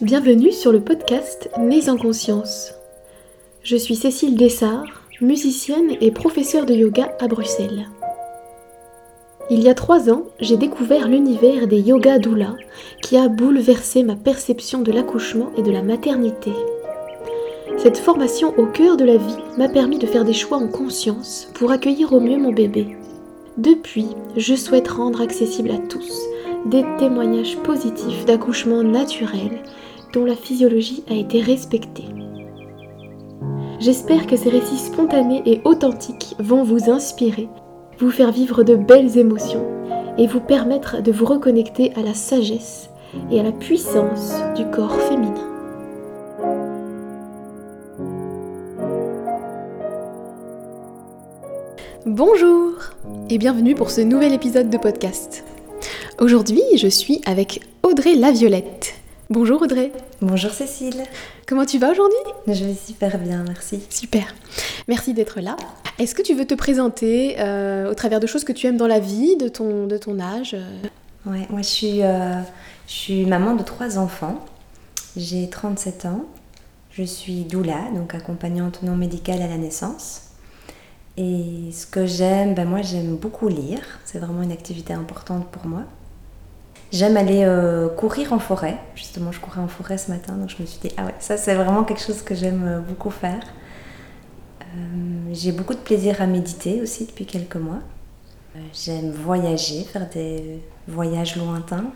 Bienvenue 0.00 0.52
sur 0.52 0.70
le 0.70 0.78
podcast 0.78 1.50
Nés 1.58 1.88
en 1.88 1.96
conscience. 1.96 2.72
Je 3.64 3.76
suis 3.76 3.96
Cécile 3.96 4.36
Dessart, 4.36 4.84
musicienne 5.20 5.96
et 6.00 6.12
professeure 6.12 6.66
de 6.66 6.74
yoga 6.74 7.16
à 7.18 7.26
Bruxelles. 7.26 7.88
Il 9.50 9.60
y 9.60 9.68
a 9.68 9.74
trois 9.74 10.08
ans, 10.08 10.22
j'ai 10.38 10.56
découvert 10.56 11.08
l'univers 11.08 11.66
des 11.66 11.80
yoga 11.80 12.20
doula 12.20 12.54
qui 13.02 13.16
a 13.16 13.26
bouleversé 13.26 14.04
ma 14.04 14.14
perception 14.14 14.82
de 14.82 14.92
l'accouchement 14.92 15.50
et 15.56 15.62
de 15.62 15.72
la 15.72 15.82
maternité. 15.82 16.52
Cette 17.76 17.98
formation 17.98 18.56
au 18.56 18.66
cœur 18.66 18.96
de 18.96 19.04
la 19.04 19.16
vie 19.16 19.36
m'a 19.56 19.68
permis 19.68 19.98
de 19.98 20.06
faire 20.06 20.24
des 20.24 20.32
choix 20.32 20.58
en 20.58 20.68
conscience 20.68 21.48
pour 21.54 21.72
accueillir 21.72 22.12
au 22.12 22.20
mieux 22.20 22.38
mon 22.38 22.52
bébé. 22.52 22.96
Depuis, 23.56 24.06
je 24.36 24.54
souhaite 24.54 24.86
rendre 24.86 25.20
accessible 25.20 25.72
à 25.72 25.78
tous 25.78 26.22
des 26.66 26.84
témoignages 26.98 27.56
positifs 27.58 28.24
d'accouchement 28.26 28.84
naturel 28.84 29.60
dont 30.12 30.24
la 30.24 30.36
physiologie 30.36 31.04
a 31.08 31.14
été 31.14 31.40
respectée. 31.40 32.04
J'espère 33.80 34.26
que 34.26 34.36
ces 34.36 34.48
récits 34.48 34.78
spontanés 34.78 35.42
et 35.46 35.60
authentiques 35.64 36.34
vont 36.38 36.64
vous 36.64 36.90
inspirer, 36.90 37.48
vous 37.98 38.10
faire 38.10 38.32
vivre 38.32 38.64
de 38.64 38.74
belles 38.74 39.18
émotions 39.18 39.64
et 40.18 40.26
vous 40.26 40.40
permettre 40.40 41.00
de 41.00 41.12
vous 41.12 41.24
reconnecter 41.24 41.92
à 41.94 42.02
la 42.02 42.14
sagesse 42.14 42.90
et 43.30 43.38
à 43.38 43.42
la 43.42 43.52
puissance 43.52 44.34
du 44.56 44.64
corps 44.70 45.00
féminin. 45.02 45.34
Bonjour 52.04 52.72
et 53.30 53.38
bienvenue 53.38 53.74
pour 53.74 53.90
ce 53.90 54.00
nouvel 54.00 54.32
épisode 54.32 54.70
de 54.70 54.78
podcast. 54.78 55.44
Aujourd'hui, 56.18 56.62
je 56.76 56.88
suis 56.88 57.20
avec 57.26 57.60
Audrey 57.82 58.16
Laviolette. 58.16 58.94
Bonjour 59.30 59.60
Audrey. 59.60 59.92
Bonjour 60.22 60.52
Cécile. 60.52 61.02
Comment 61.46 61.66
tu 61.66 61.78
vas 61.78 61.90
aujourd'hui? 61.90 62.16
Je 62.46 62.64
vais 62.64 62.72
super 62.72 63.18
bien, 63.18 63.44
merci. 63.46 63.82
Super. 63.90 64.34
Merci 64.88 65.12
d'être 65.12 65.42
là. 65.42 65.54
Est-ce 65.98 66.14
que 66.14 66.22
tu 66.22 66.32
veux 66.32 66.46
te 66.46 66.54
présenter 66.54 67.36
euh, 67.38 67.90
au 67.90 67.94
travers 67.94 68.20
de 68.20 68.26
choses 68.26 68.44
que 68.44 68.52
tu 68.52 68.66
aimes 68.66 68.78
dans 68.78 68.86
la 68.86 69.00
vie, 69.00 69.36
de 69.36 69.48
ton, 69.48 69.86
de 69.86 69.98
ton 69.98 70.18
âge? 70.18 70.56
Ouais, 71.26 71.46
moi 71.50 71.60
je 71.60 71.68
suis, 71.68 72.02
euh, 72.02 72.40
je 72.86 72.92
suis 72.92 73.26
maman 73.26 73.54
de 73.54 73.62
trois 73.62 73.98
enfants. 73.98 74.42
J'ai 75.14 75.50
37 75.50 76.06
ans. 76.06 76.24
Je 76.90 77.02
suis 77.02 77.42
doula, 77.44 77.90
donc 77.94 78.14
accompagnante 78.14 78.82
non 78.82 78.96
médicale 78.96 79.42
à 79.42 79.46
la 79.46 79.58
naissance. 79.58 80.22
Et 81.18 81.70
ce 81.70 81.86
que 81.86 82.06
j'aime, 82.06 82.54
ben 82.54 82.66
moi 82.66 82.80
j'aime 82.80 83.16
beaucoup 83.16 83.48
lire. 83.48 83.82
C'est 84.06 84.20
vraiment 84.20 84.40
une 84.40 84.52
activité 84.52 84.94
importante 84.94 85.48
pour 85.48 85.66
moi. 85.66 85.82
J'aime 86.90 87.18
aller 87.18 87.44
euh, 87.44 87.88
courir 87.88 88.32
en 88.32 88.38
forêt. 88.38 88.78
Justement, 88.94 89.30
je 89.30 89.40
courais 89.40 89.60
en 89.60 89.68
forêt 89.68 89.98
ce 89.98 90.10
matin, 90.10 90.32
donc 90.34 90.48
je 90.48 90.56
me 90.60 90.66
suis 90.66 90.80
dit, 90.80 90.90
ah 90.96 91.04
ouais, 91.04 91.14
ça 91.18 91.36
c'est 91.36 91.54
vraiment 91.54 91.84
quelque 91.84 92.00
chose 92.00 92.22
que 92.22 92.34
j'aime 92.34 92.64
euh, 92.66 92.80
beaucoup 92.80 93.10
faire. 93.10 93.42
Euh, 94.62 94.64
j'ai 95.32 95.52
beaucoup 95.52 95.74
de 95.74 95.80
plaisir 95.80 96.22
à 96.22 96.26
méditer 96.26 96.80
aussi 96.80 97.04
depuis 97.04 97.26
quelques 97.26 97.56
mois. 97.56 97.80
J'aime 98.72 99.12
voyager, 99.12 99.84
faire 99.84 100.08
des 100.08 100.60
voyages 100.88 101.36
lointains. 101.36 101.92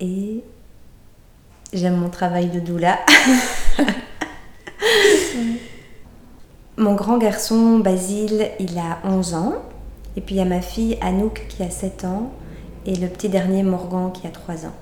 Et 0.00 0.42
j'aime 1.72 1.96
mon 1.96 2.08
travail 2.08 2.48
de 2.48 2.58
doula. 2.58 2.98
mon 6.76 6.94
grand 6.94 7.18
garçon, 7.18 7.78
Basile, 7.78 8.50
il 8.58 8.76
a 8.78 8.98
11 9.04 9.34
ans. 9.34 9.54
Et 10.16 10.20
puis 10.22 10.34
il 10.34 10.38
y 10.38 10.40
a 10.40 10.44
ma 10.44 10.60
fille, 10.60 10.98
Anouk, 11.00 11.46
qui 11.48 11.62
a 11.62 11.70
7 11.70 12.04
ans 12.04 12.32
et 12.86 12.96
le 12.96 13.08
petit 13.08 13.28
dernier 13.28 13.62
Morgan 13.62 14.12
qui 14.12 14.26
a 14.26 14.30
3 14.30 14.66
ans. 14.66 14.74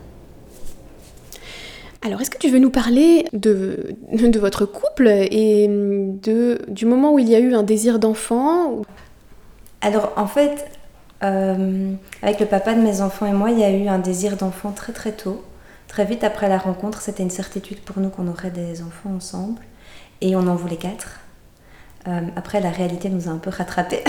Alors, 2.03 2.21
est-ce 2.23 2.31
que 2.31 2.39
tu 2.39 2.49
veux 2.49 2.59
nous 2.59 2.71
parler 2.71 3.27
de, 3.35 3.95
de 4.13 4.39
votre 4.39 4.65
couple 4.65 5.09
et 5.09 5.69
de, 5.69 6.63
du 6.69 6.87
moment 6.87 7.13
où 7.13 7.19
il 7.19 7.29
y 7.29 7.35
a 7.35 7.39
eu 7.41 7.55
un 7.55 7.63
désir 7.63 7.99
d'enfant 7.99 8.81
Alors, 9.83 10.13
en 10.17 10.27
fait, 10.27 10.67
euh, 11.23 11.93
avec 12.23 12.41
le 12.41 12.47
papa 12.47 12.75
de 12.75 12.81
mes 12.81 13.03
enfants 13.03 13.27
et 13.27 13.33
moi, 13.33 13.51
il 13.51 13.59
y 13.59 13.65
a 13.65 13.71
eu 13.71 13.87
un 13.89 13.99
désir 13.99 14.37
d'enfant 14.37 14.73
très 14.73 14.95
très 14.95 15.13
tôt. 15.13 15.45
Très 15.89 16.07
vite 16.07 16.25
après 16.25 16.49
la 16.49 16.57
rencontre, 16.57 17.03
c'était 17.03 17.23
une 17.23 17.31
certitude 17.31 17.81
pour 17.81 17.99
nous 17.99 18.09
qu'on 18.09 18.29
aurait 18.29 18.51
des 18.51 18.81
enfants 18.81 19.11
ensemble. 19.15 19.61
Et 20.23 20.37
on 20.37 20.47
en 20.47 20.55
voulait 20.55 20.77
quatre. 20.77 21.21
Euh, 22.09 22.21
après, 22.37 22.61
la 22.61 22.71
réalité 22.71 23.09
nous 23.11 23.29
a 23.29 23.31
un 23.31 23.39
peu 23.39 23.51
rattrapés. 23.51 24.03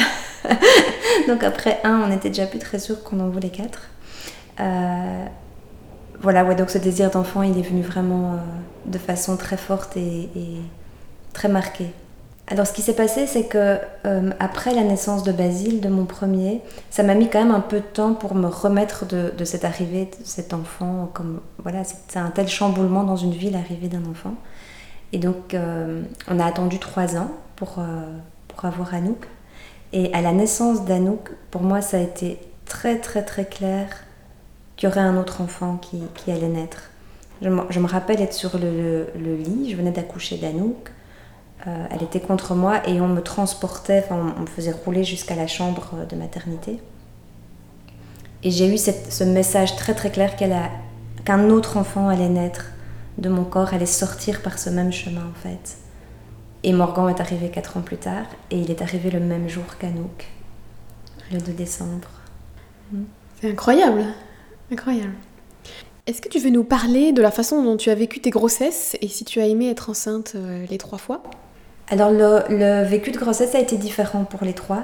donc 1.27 1.43
après 1.43 1.79
un, 1.83 2.01
on 2.01 2.07
n'était 2.07 2.29
déjà 2.29 2.45
plus 2.45 2.59
très 2.59 2.79
sûr 2.79 3.03
qu'on 3.03 3.19
en 3.19 3.29
voulait 3.29 3.49
quatre. 3.49 3.89
Euh, 4.59 5.25
voilà, 6.21 6.45
ouais, 6.45 6.55
donc 6.55 6.69
ce 6.69 6.77
désir 6.77 7.11
d'enfant, 7.11 7.41
il 7.41 7.57
est 7.57 7.63
venu 7.63 7.81
vraiment 7.81 8.33
euh, 8.33 8.37
de 8.85 8.97
façon 8.97 9.37
très 9.37 9.57
forte 9.57 9.97
et, 9.97 10.29
très 11.33 11.49
marquée. 11.49 11.91
Alors 12.47 12.67
ce 12.67 12.73
qui 12.73 12.81
s'est 12.81 12.95
passé, 12.95 13.27
c'est 13.27 13.45
que 13.45 13.79
après 14.39 14.73
la 14.73 14.83
naissance 14.83 15.23
de 15.23 15.31
Basile, 15.31 15.79
de 15.79 15.87
mon 15.87 16.03
premier, 16.03 16.59
ça 16.89 17.01
m'a 17.01 17.13
mis 17.13 17.29
quand 17.29 17.39
même 17.39 17.55
un 17.55 17.61
peu 17.61 17.77
de 17.77 17.85
temps 17.85 18.13
pour 18.13 18.35
me 18.35 18.47
remettre 18.47 19.05
de, 19.05 19.31
de 19.37 19.45
cette 19.45 19.63
arrivée 19.63 20.05
de 20.05 20.25
cet 20.25 20.53
enfant. 20.53 21.09
Comme 21.13 21.39
voilà, 21.59 21.83
c'est 21.85 22.19
un 22.19 22.29
tel 22.29 22.49
chamboulement 22.49 23.05
dans 23.05 23.15
une 23.15 23.31
vie 23.31 23.51
l'arrivée 23.51 23.87
d'un 23.87 24.03
enfant. 24.09 24.33
Et 25.13 25.19
donc 25.19 25.55
on 26.29 26.39
a 26.39 26.45
attendu 26.45 26.79
trois 26.79 27.17
ans 27.17 27.31
pour, 27.55 27.79
pour 28.47 28.65
avoir 28.65 28.93
Anouk. 28.93 29.27
Et 29.93 30.13
à 30.13 30.21
la 30.21 30.31
naissance 30.31 30.85
d'Anouk, 30.85 31.31
pour 31.49 31.61
moi, 31.61 31.81
ça 31.81 31.97
a 31.97 31.99
été 31.99 32.39
très 32.65 32.99
très 32.99 33.23
très 33.23 33.45
clair 33.45 33.87
qu'il 34.77 34.87
y 34.87 34.91
aurait 34.91 35.01
un 35.01 35.17
autre 35.17 35.41
enfant 35.41 35.77
qui, 35.77 36.01
qui 36.15 36.31
allait 36.31 36.47
naître. 36.47 36.89
Je 37.41 37.49
me, 37.49 37.63
je 37.69 37.79
me, 37.79 37.87
rappelle 37.87 38.21
être 38.21 38.33
sur 38.33 38.57
le, 38.57 39.07
le, 39.15 39.35
lit, 39.35 39.69
je 39.69 39.75
venais 39.75 39.91
d'accoucher 39.91 40.37
d'Anouk, 40.37 40.91
euh, 41.67 41.85
elle 41.91 42.03
était 42.03 42.19
contre 42.19 42.55
moi 42.55 42.87
et 42.87 43.01
on 43.01 43.07
me 43.07 43.21
transportait, 43.21 44.03
enfin, 44.05 44.33
on 44.37 44.41
me 44.41 44.47
faisait 44.47 44.71
rouler 44.71 45.03
jusqu'à 45.03 45.35
la 45.35 45.47
chambre 45.47 46.05
de 46.09 46.15
maternité. 46.15 46.79
Et 48.43 48.51
j'ai 48.51 48.73
eu 48.73 48.77
cette, 48.77 49.11
ce 49.11 49.23
message 49.23 49.75
très 49.75 49.93
très 49.93 50.11
clair 50.11 50.35
qu'un 50.35 51.49
autre 51.49 51.77
enfant 51.77 52.09
allait 52.09 52.29
naître 52.29 52.67
de 53.17 53.29
mon 53.29 53.43
corps, 53.43 53.73
allait 53.73 53.85
sortir 53.85 54.41
par 54.41 54.59
ce 54.59 54.69
même 54.69 54.91
chemin 54.91 55.21
en 55.21 55.39
fait. 55.41 55.77
Et 56.63 56.73
Morgan 56.73 57.09
est 57.09 57.19
arrivé 57.19 57.49
4 57.49 57.77
ans 57.77 57.81
plus 57.81 57.97
tard 57.97 58.25
et 58.51 58.59
il 58.59 58.69
est 58.69 58.81
arrivé 58.81 59.09
le 59.09 59.19
même 59.19 59.49
jour 59.49 59.63
qu'Anouk, 59.79 60.27
le 61.31 61.39
2 61.39 61.51
décembre. 61.53 62.09
C'est 63.39 63.49
incroyable, 63.49 64.03
incroyable. 64.71 65.13
Est-ce 66.07 66.21
que 66.21 66.29
tu 66.29 66.39
veux 66.39 66.49
nous 66.49 66.63
parler 66.63 67.13
de 67.13 67.21
la 67.21 67.31
façon 67.31 67.63
dont 67.63 67.77
tu 67.77 67.89
as 67.89 67.95
vécu 67.95 68.19
tes 68.19 68.31
grossesses 68.31 68.97
et 69.01 69.07
si 69.07 69.23
tu 69.23 69.39
as 69.39 69.47
aimé 69.47 69.69
être 69.69 69.89
enceinte 69.89 70.33
euh, 70.35 70.65
les 70.69 70.77
trois 70.77 70.97
fois? 70.97 71.23
Alors 71.89 72.11
le, 72.11 72.41
le, 72.49 72.83
vécu 72.83 73.11
de 73.11 73.17
grossesse 73.17 73.55
a 73.55 73.59
été 73.59 73.77
différent 73.77 74.23
pour 74.23 74.43
les 74.43 74.53
trois. 74.53 74.83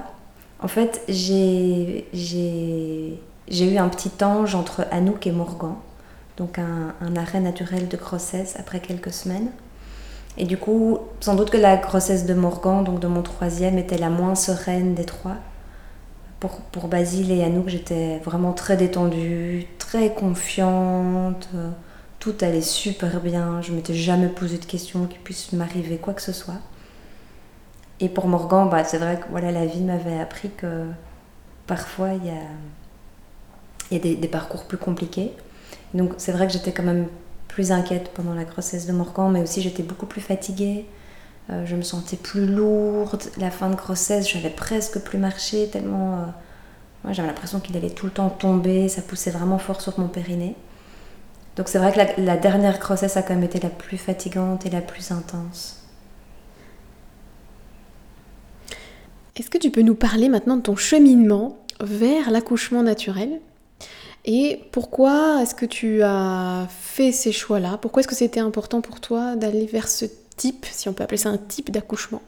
En 0.60 0.68
fait, 0.68 1.02
j'ai 1.08 2.08
eu 3.50 3.78
un 3.78 3.90
petit 3.90 4.12
ange 4.24 4.56
entre 4.56 4.86
Anouk 4.92 5.28
et 5.28 5.32
Morgan, 5.32 5.76
donc 6.38 6.60
un, 6.60 7.16
arrêt 7.16 7.40
naturel 7.40 7.88
de 7.88 7.98
grossesse 7.98 8.56
après 8.60 8.80
quelques 8.80 9.12
semaines. 9.12 9.50
Et 10.38 10.46
du 10.46 10.58
coup, 10.58 11.00
sans 11.20 11.36
doute 11.36 11.50
que 11.50 11.58
la 11.58 11.78
grossesse 11.78 12.28
de 12.28 12.36
Morgan, 12.36 12.84
donc 12.84 13.00
de 13.00 13.08
mon 13.08 13.24
troisième, 13.24 13.80
était 13.80 13.98
la 13.98 14.10
moins 14.10 14.36
sereine 14.36 14.94
des 14.94 15.06
trois. 15.06 15.36
Pour, 16.40 16.58
pour 16.72 16.88
Basile 16.88 17.32
et 17.32 17.44
Anouk, 17.44 17.70
j'étais 17.70 18.20
vraiment 18.20 18.54
très 18.54 18.78
détendue, 18.78 19.66
très 19.80 20.14
confiante. 20.14 21.50
Tout 22.20 22.36
allait 22.42 22.62
super 22.62 23.20
bien. 23.20 23.64
Je 23.64 23.74
m'étais 23.74 23.96
jamais 23.96 24.28
posé 24.28 24.60
de 24.60 24.66
questions 24.66 25.08
qui 25.08 25.18
puisse 25.18 25.54
m'arriver 25.54 25.98
quoi 25.98 26.14
que 26.14 26.22
ce 26.22 26.34
soit. 26.34 26.62
Et 28.00 28.10
pour 28.10 28.28
Morgan, 28.28 28.70
bah, 28.70 28.84
c'est 28.84 29.00
vrai 29.00 29.20
que 29.20 29.26
voilà, 29.32 29.52
la 29.52 29.66
vie 29.66 29.82
m'avait 29.82 30.20
appris 30.20 30.52
que 30.52 30.86
parfois 31.66 32.10
il 32.14 32.26
y 32.26 32.30
a, 33.98 34.00
des 34.00 34.28
parcours 34.28 34.66
plus 34.66 34.78
compliqués. 34.78 35.34
Donc 35.94 36.14
c'est 36.18 36.32
vrai 36.32 36.48
que 36.48 36.54
j'étais 36.54 36.72
quand 36.72 36.84
même 36.84 37.08
plus 37.48 37.72
inquiète 37.72 38.12
pendant 38.14 38.34
la 38.34 38.44
grossesse 38.44 38.86
de 38.86 38.92
Morgan, 38.92 39.32
mais 39.32 39.42
aussi 39.42 39.62
j'étais 39.62 39.84
beaucoup 39.84 40.06
plus 40.06 40.22
fatiguée. 40.22 40.86
Euh, 41.50 41.66
je 41.66 41.76
me 41.76 41.82
sentais 41.82 42.18
plus 42.18 42.46
lourde. 42.46 43.24
La 43.38 43.52
fin 43.52 43.70
de 43.70 43.76
grossesse, 43.76 44.30
j'avais 44.30 44.50
presque 44.50 45.00
plus 45.00 45.18
marché 45.18 45.70
tellement. 45.72 46.20
Euh, 46.20 47.14
j'avais 47.14 47.28
l'impression 47.28 47.60
qu'il 47.60 47.78
allait 47.78 47.90
tout 47.90 48.06
le 48.06 48.12
temps 48.12 48.30
tomber. 48.30 48.90
Ça 48.90 49.02
poussait 49.02 49.32
vraiment 49.32 49.58
fort 49.58 49.82
sur 49.82 50.00
mon 50.00 50.08
périnée. 50.08 50.56
Donc 51.56 51.70
c'est 51.70 51.80
vrai 51.80 51.92
que 51.92 51.98
la, 51.98 52.16
la, 52.18 52.38
dernière 52.38 52.78
grossesse 52.78 53.18
a 53.18 53.24
quand 53.24 53.34
même 53.34 53.44
été 53.44 53.60
la 53.60 53.70
plus 53.70 53.98
fatigante 53.98 54.66
et 54.66 54.70
la 54.70 54.82
plus 54.82 55.12
intense. 55.12 55.84
Est-ce 59.36 59.50
que 59.50 59.58
tu 59.58 59.72
peux 59.72 59.82
nous 59.82 59.96
parler 59.96 60.30
maintenant 60.30 60.58
de 60.58 60.62
ton 60.62 60.76
cheminement 60.76 61.58
vers 61.80 62.30
l'accouchement 62.30 62.84
naturel? 62.84 63.40
Et 64.26 64.62
pourquoi 64.72 65.42
est-ce 65.42 65.56
que 65.56 65.66
tu 65.66 66.02
as 66.04 66.68
fait 66.70 67.12
ces 67.12 67.32
choix-là? 67.32 67.78
Pourquoi 67.82 68.02
est-ce 68.02 68.08
que 68.08 68.16
c'était 68.16 68.40
important 68.40 68.82
pour 68.82 69.00
toi 69.00 69.36
d'aller 69.36 69.66
vers 69.66 69.88
ce 69.88 70.06
type, 70.36 70.66
si 70.70 70.90
on 70.90 70.94
peut 70.94 71.04
appeler 71.04 71.18
ça 71.18 71.30
un 71.30 71.38
type 71.38 71.72
d'accouchement? 71.72 72.22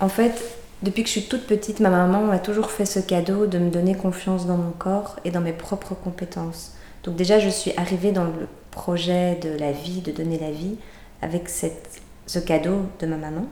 En 0.00 0.08
fait, 0.08 0.58
depuis 0.82 1.02
que 1.02 1.08
je 1.08 1.12
suis 1.12 1.28
toute 1.28 1.46
petite, 1.46 1.80
ma 1.80 1.90
maman 1.90 2.22
m'a 2.22 2.38
toujours 2.38 2.70
fait 2.70 2.86
ce 2.86 3.00
cadeau 3.00 3.46
de 3.46 3.58
me 3.58 3.70
donner 3.70 3.96
confiance 3.96 4.46
dans 4.46 4.56
mon 4.56 4.70
corps 4.70 5.16
et 5.24 5.30
dans 5.30 5.40
mes 5.40 5.52
propres 5.52 5.94
compétences. 5.94 6.74
Donc 7.02 7.16
déjà, 7.16 7.40
je 7.40 7.48
suis 7.48 7.72
arrivée 7.76 8.12
dans 8.12 8.24
le 8.24 8.46
projet 8.70 9.34
de 9.36 9.50
la 9.58 9.72
vie, 9.72 10.00
de 10.00 10.12
donner 10.12 10.38
la 10.38 10.52
vie, 10.52 10.76
avec 11.20 11.48
cette, 11.48 12.00
ce 12.26 12.38
cadeau 12.38 12.82
de 13.00 13.06
ma 13.06 13.16
maman. 13.16 13.46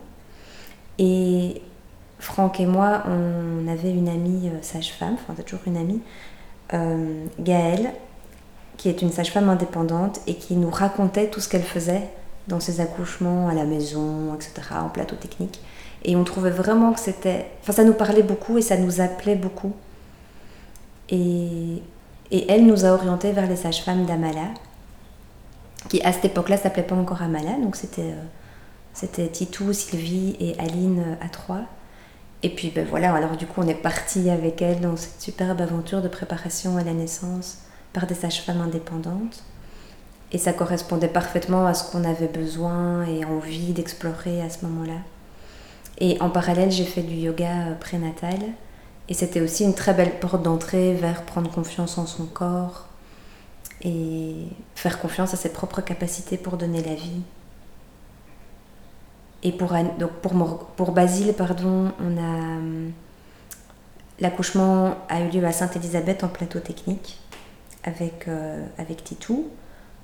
Et 0.98 1.60
Franck 2.18 2.60
et 2.60 2.66
moi, 2.66 3.02
on 3.06 3.68
avait 3.68 3.90
une 3.90 4.08
amie 4.08 4.48
euh, 4.48 4.62
sage-femme, 4.62 5.14
enfin 5.14 5.34
c'est 5.36 5.44
toujours 5.44 5.66
une 5.66 5.76
amie, 5.76 6.00
euh, 6.72 7.26
Gaëlle, 7.38 7.92
qui 8.76 8.88
est 8.88 9.02
une 9.02 9.12
sage-femme 9.12 9.48
indépendante 9.48 10.20
et 10.26 10.34
qui 10.34 10.56
nous 10.56 10.70
racontait 10.70 11.28
tout 11.28 11.40
ce 11.40 11.48
qu'elle 11.48 11.62
faisait 11.62 12.08
dans 12.48 12.60
ses 12.60 12.80
accouchements 12.80 13.48
à 13.48 13.54
la 13.54 13.64
maison, 13.64 14.34
etc., 14.34 14.68
en 14.82 14.88
plateau 14.88 15.16
technique. 15.16 15.60
Et 16.04 16.14
on 16.14 16.24
trouvait 16.24 16.50
vraiment 16.50 16.92
que 16.92 17.00
c'était... 17.00 17.46
Enfin, 17.62 17.72
ça 17.72 17.84
nous 17.84 17.94
parlait 17.94 18.22
beaucoup 18.22 18.58
et 18.58 18.62
ça 18.62 18.76
nous 18.76 19.00
appelait 19.00 19.34
beaucoup. 19.34 19.72
Et, 21.08 21.82
et 22.30 22.50
elle 22.50 22.66
nous 22.66 22.84
a 22.84 22.90
orientés 22.90 23.32
vers 23.32 23.48
les 23.48 23.56
sages-femmes 23.56 24.06
d'Amala, 24.06 24.48
qui 25.88 26.02
à 26.02 26.12
cette 26.12 26.26
époque-là 26.26 26.56
s'appelait 26.56 26.82
pas 26.82 26.94
encore 26.94 27.22
Amala, 27.22 27.52
donc 27.62 27.76
c'était 27.76 28.14
euh, 29.02 29.26
Titou, 29.28 29.72
Sylvie 29.72 30.36
et 30.40 30.58
Aline 30.58 31.00
euh, 31.00 31.24
à 31.24 31.28
trois. 31.28 31.62
Et 32.42 32.50
puis 32.50 32.70
ben 32.70 32.86
voilà, 32.88 33.14
alors 33.14 33.36
du 33.36 33.46
coup 33.46 33.60
on 33.62 33.68
est 33.68 33.74
parti 33.74 34.30
avec 34.30 34.62
elle 34.62 34.80
dans 34.80 34.96
cette 34.96 35.20
superbe 35.20 35.60
aventure 35.60 36.02
de 36.02 36.08
préparation 36.08 36.76
à 36.76 36.84
la 36.84 36.92
naissance 36.92 37.58
par 37.92 38.06
des 38.06 38.14
sages-femmes 38.14 38.60
indépendantes. 38.60 39.42
Et 40.32 40.38
ça 40.38 40.52
correspondait 40.52 41.08
parfaitement 41.08 41.66
à 41.66 41.74
ce 41.74 41.90
qu'on 41.90 42.04
avait 42.04 42.28
besoin 42.28 43.04
et 43.04 43.24
envie 43.24 43.72
d'explorer 43.72 44.42
à 44.42 44.50
ce 44.50 44.66
moment-là. 44.66 44.98
Et 45.98 46.20
en 46.20 46.30
parallèle, 46.30 46.70
j'ai 46.70 46.84
fait 46.84 47.02
du 47.02 47.14
yoga 47.14 47.68
euh, 47.68 47.74
prénatal. 47.74 48.38
Et 49.08 49.14
c'était 49.14 49.40
aussi 49.40 49.64
une 49.64 49.74
très 49.74 49.94
belle 49.94 50.18
porte 50.18 50.42
d'entrée 50.42 50.94
vers 50.94 51.22
prendre 51.22 51.50
confiance 51.50 51.96
en 51.96 52.06
son 52.06 52.26
corps 52.26 52.88
et 53.82 54.34
faire 54.74 55.00
confiance 55.00 55.32
à 55.32 55.36
ses 55.36 55.52
propres 55.52 55.80
capacités 55.80 56.36
pour 56.36 56.56
donner 56.56 56.82
la 56.82 56.94
vie. 56.94 57.22
Et 59.46 59.52
pour, 59.52 59.72
donc 60.00 60.10
pour, 60.22 60.66
pour 60.76 60.90
Basile, 60.90 61.32
pardon, 61.32 61.92
on 62.00 62.18
a 62.18 62.58
l'accouchement 64.18 64.96
a 65.08 65.20
eu 65.20 65.28
lieu 65.28 65.44
à 65.44 65.52
Sainte-Élisabeth 65.52 66.24
en 66.24 66.28
plateau 66.28 66.58
technique 66.58 67.20
avec, 67.84 68.26
euh, 68.26 68.66
avec 68.76 69.04
Titou. 69.04 69.46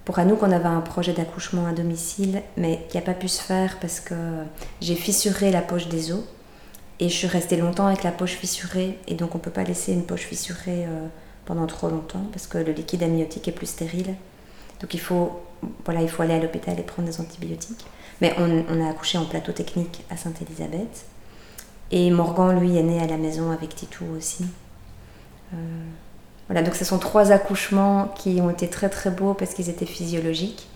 Pour 0.05 0.21
Anouk, 0.21 0.43
on 0.45 0.53
avait 0.53 0.67
un 0.67 0.81
projet 0.81 1.13
d'accouchement 1.13 1.67
à 1.67 1.73
domicile, 1.73 2.43
mais 2.57 2.87
qui 2.89 2.97
n'a 2.97 3.03
pas 3.03 3.15
pu 3.15 3.27
se 3.27 3.43
faire 3.43 3.79
parce 3.81 3.99
que 3.99 4.15
j'ai 4.81 4.95
fissuré 4.95 5.51
la 5.51 5.61
poche 5.61 5.89
des 5.89 6.13
os. 6.13 6.23
Et 7.01 7.09
je 7.09 7.15
suis 7.15 7.27
restée 7.27 7.57
longtemps 7.57 7.87
avec 7.87 8.05
la 8.05 8.13
poche 8.13 8.35
fissurée, 8.35 8.97
et 9.09 9.15
donc 9.15 9.35
on 9.35 9.39
ne 9.39 9.43
peut 9.43 9.51
pas 9.51 9.65
laisser 9.65 9.93
une 9.93 10.05
poche 10.05 10.23
fissurée 10.23 10.85
euh, 10.87 11.09
pendant 11.47 11.67
trop 11.67 11.89
longtemps 11.89 12.25
parce 12.31 12.47
que 12.47 12.59
le 12.59 12.71
liquide 12.71 13.03
amniotique 13.03 13.49
est 13.49 13.53
plus 13.53 13.67
stérile. 13.67 14.15
Donc 14.81 14.95
il 14.95 15.01
faut, 15.01 15.41
voilà, 15.85 16.03
il 16.03 16.09
faut 16.09 16.23
aller 16.23 16.35
à 16.35 16.39
l'hôpital 16.39 16.79
et 16.79 16.83
prendre 16.83 17.09
des 17.09 17.21
antibiotiques. 17.21 17.85
Mais 18.23 18.33
on, 18.39 18.81
a 18.81 18.89
accouché 18.89 19.19
en 19.19 19.25
plateau 19.25 19.51
technique 19.51 20.05
à 20.09 20.17
Sainte-Élisabeth. 20.17 21.07
Et 21.91 22.09
Morgan, 22.13 22.57
lui, 22.59 22.79
est 22.79 22.83
né 22.85 23.01
à 23.01 23.07
la 23.09 23.17
maison 23.17 23.51
avec 23.51 23.75
Titou 23.75 24.05
aussi. 24.17 24.45
Euh, 25.53 25.57
voilà, 26.47 26.63
donc 26.63 26.77
ce 26.77 26.85
sont 26.85 26.99
trois 26.99 27.33
accouchements 27.33 28.15
qui 28.17 28.41
ont 28.41 28.49
été 28.49 28.69
très 28.69 28.89
très 28.89 29.11
beaux 29.11 29.35
parce 29.35 29.55
qu'ils 29.55 29.69
étaient 29.69 29.87
physiologiques 29.87 30.69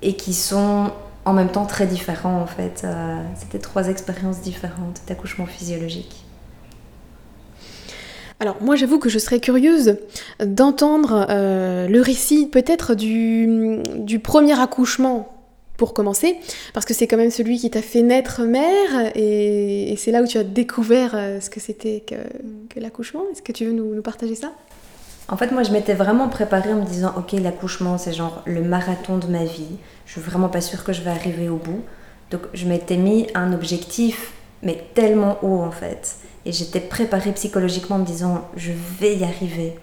et 0.00 0.16
qui 0.16 0.32
sont 0.32 0.90
en 1.26 1.34
même 1.34 1.50
temps 1.50 1.66
très 1.66 1.86
différents 1.86 2.40
en 2.40 2.46
fait. 2.46 2.82
Euh, 2.84 3.22
c'était 3.36 3.58
trois 3.58 3.88
expériences 3.88 4.40
différentes 4.40 5.02
d'accouchement 5.06 5.46
physiologique. 5.46 6.24
Alors 8.40 8.56
moi 8.62 8.74
j'avoue 8.74 8.98
que 8.98 9.10
je 9.10 9.18
serais 9.18 9.40
curieuse 9.40 9.96
d'entendre 10.40 11.26
euh, 11.28 11.88
le 11.88 12.00
récit 12.00 12.46
peut-être 12.46 12.94
du, 12.94 13.82
du, 13.96 14.18
premier 14.18 14.58
accouchement 14.58 15.37
pour 15.78 15.94
commencer, 15.94 16.36
parce 16.74 16.84
que 16.84 16.92
c'est 16.92 17.06
quand 17.06 17.16
même 17.16 17.30
celui 17.30 17.56
qui 17.56 17.70
t'a 17.70 17.82
fait 17.82 18.02
naître 18.02 18.42
mère, 18.42 19.12
et, 19.14 19.94
c'est 19.96 20.10
là 20.10 20.22
où 20.22 20.26
tu 20.26 20.36
as 20.36 20.44
découvert 20.44 21.12
euh, 21.14 21.40
ce 21.40 21.48
que 21.48 21.60
c'était 21.60 22.04
que, 22.06 22.16
l'accouchement. 22.78 23.22
Est-ce 23.32 23.42
que 23.42 23.52
tu 23.52 23.64
veux 23.64 23.72
nous, 23.72 23.94
nous 23.94 24.02
partager 24.02 24.34
ça? 24.34 24.52
En 25.28 25.36
fait, 25.36 25.52
moi, 25.52 25.62
je 25.62 25.70
m'étais 25.70 25.94
vraiment 25.94 26.28
préparée 26.28 26.72
en 26.72 26.80
me 26.80 26.84
disant, 26.84 27.14
ok, 27.16 27.32
l'accouchement, 27.32 27.96
c'est 27.96 28.12
genre 28.12 28.42
le 28.44 28.62
marathon 28.62 29.18
de 29.18 29.26
ma 29.28 29.44
vie. 29.44 29.76
Je 30.04 30.12
suis 30.12 30.20
vraiment 30.20 30.48
pas 30.48 30.60
sûre 30.60 30.84
que 30.84 30.92
je 30.92 31.02
vais 31.02 31.10
arriver 31.10 31.48
au 31.48 31.56
bout. 31.56 31.82
Donc, 32.30 32.42
je 32.54 32.66
m'étais 32.66 32.96
mis 32.96 33.28
un 33.34 33.52
objectif, 33.52 34.32
mais 34.62 34.84
tellement 34.94 35.38
haut, 35.42 35.60
en 35.60 35.70
fait. 35.70 36.16
Et 36.44 36.50
j'étais 36.52 36.80
préparée 36.80 37.32
psychologiquement 37.32 37.96
en 37.96 38.00
me 38.00 38.06
disant, 38.06 38.48
je 38.56 38.72
vais 39.00 39.16
y 39.16 39.24
arriver. 39.24 39.74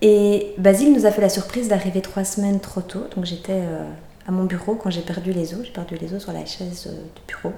Et 0.00 0.54
Basile 0.58 0.92
nous 0.92 1.04
a 1.04 1.10
fait 1.10 1.22
la 1.22 1.28
surprise 1.28 1.68
d'arriver 1.68 2.00
trois 2.00 2.24
semaines 2.24 2.60
trop 2.60 2.80
tôt. 2.80 3.04
Donc, 3.16 3.24
j'étais 3.24 3.52
euh, 3.52 3.84
à 4.28 4.30
mon 4.30 4.44
bureau 4.44 4.74
quand 4.74 4.90
j'ai 4.90 5.00
perdu 5.00 5.32
les 5.32 5.54
os. 5.54 5.64
J'ai 5.64 5.72
perdu 5.72 5.96
les 5.96 6.14
os 6.14 6.22
sur 6.22 6.32
la 6.32 6.44
chaise 6.44 6.86
euh, 6.86 7.02
du 7.16 7.22
bureau. 7.26 7.52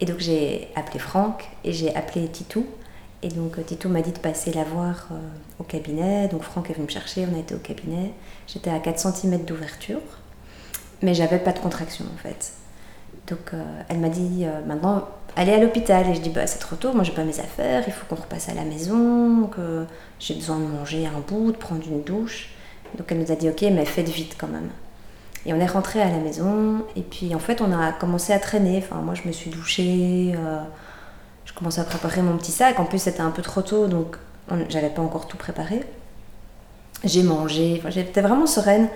Et 0.00 0.06
donc 0.06 0.18
j'ai 0.18 0.68
appelé 0.74 0.98
Franck 0.98 1.48
et 1.62 1.72
j'ai 1.72 1.94
appelé 1.94 2.26
Titou. 2.28 2.66
Et 3.22 3.28
donc 3.28 3.58
euh, 3.58 3.62
Titou 3.62 3.88
m'a 3.88 4.02
dit 4.02 4.10
de 4.10 4.18
passer 4.18 4.52
la 4.52 4.64
voir 4.64 5.08
euh, 5.12 5.14
au 5.60 5.62
cabinet. 5.62 6.28
Donc 6.28 6.42
Franck 6.42 6.68
est 6.68 6.74
venu 6.74 6.86
me 6.86 6.90
chercher, 6.90 7.26
on 7.32 7.36
a 7.36 7.38
été 7.38 7.54
au 7.54 7.58
cabinet. 7.58 8.12
J'étais 8.48 8.70
à 8.70 8.80
4 8.80 8.98
cm 8.98 9.44
d'ouverture, 9.44 10.00
mais 11.00 11.14
j'avais 11.14 11.38
pas 11.38 11.52
de 11.52 11.60
contraction 11.60 12.04
en 12.12 12.18
fait. 12.18 12.52
Donc 13.28 13.52
elle 13.88 14.00
m'a 14.00 14.10
dit 14.10 14.44
maintenant 14.66 15.08
allez 15.34 15.52
à 15.52 15.58
l'hôpital. 15.58 16.06
Et 16.10 16.14
je 16.14 16.20
dis 16.20 16.28
bah 16.28 16.46
c'est 16.46 16.58
trop 16.58 16.76
tôt, 16.76 16.92
moi 16.92 17.04
j'ai 17.04 17.12
pas 17.12 17.24
mes 17.24 17.40
affaires, 17.40 17.84
il 17.86 17.92
faut 17.92 18.04
qu'on 18.06 18.20
repasse 18.20 18.50
à 18.50 18.54
la 18.54 18.64
maison, 18.64 19.46
que 19.46 19.86
j'ai 20.18 20.34
besoin 20.34 20.58
de 20.58 20.66
manger 20.66 21.06
un 21.06 21.20
bout, 21.26 21.52
de 21.52 21.56
prendre 21.56 21.82
une 21.86 22.02
douche. 22.02 22.50
Donc 22.98 23.06
elle 23.10 23.20
nous 23.20 23.32
a 23.32 23.36
dit 23.36 23.48
ok 23.48 23.62
mais 23.72 23.86
faites 23.86 24.10
vite 24.10 24.34
quand 24.36 24.48
même. 24.48 24.68
Et 25.46 25.52
on 25.52 25.60
est 25.60 25.66
rentré 25.66 26.00
à 26.00 26.10
la 26.10 26.18
maison, 26.18 26.84
et 26.96 27.02
puis 27.02 27.34
en 27.34 27.38
fait, 27.38 27.60
on 27.60 27.70
a 27.72 27.92
commencé 27.92 28.32
à 28.32 28.38
traîner. 28.38 28.78
Enfin, 28.78 29.02
moi, 29.02 29.14
je 29.14 29.28
me 29.28 29.32
suis 29.32 29.50
douchée, 29.50 30.34
euh, 30.36 30.60
je 31.44 31.52
commençais 31.52 31.80
à 31.80 31.84
préparer 31.84 32.22
mon 32.22 32.36
petit 32.36 32.52
sac. 32.52 32.80
En 32.80 32.84
plus, 32.84 32.98
c'était 32.98 33.20
un 33.20 33.30
peu 33.30 33.42
trop 33.42 33.62
tôt, 33.62 33.86
donc 33.86 34.16
j'avais 34.68 34.90
pas 34.90 35.02
encore 35.02 35.26
tout 35.26 35.36
préparé. 35.36 35.84
J'ai 37.04 37.22
mangé, 37.22 37.82
j'étais 37.88 38.22
vraiment 38.22 38.46
sereine. 38.46 38.88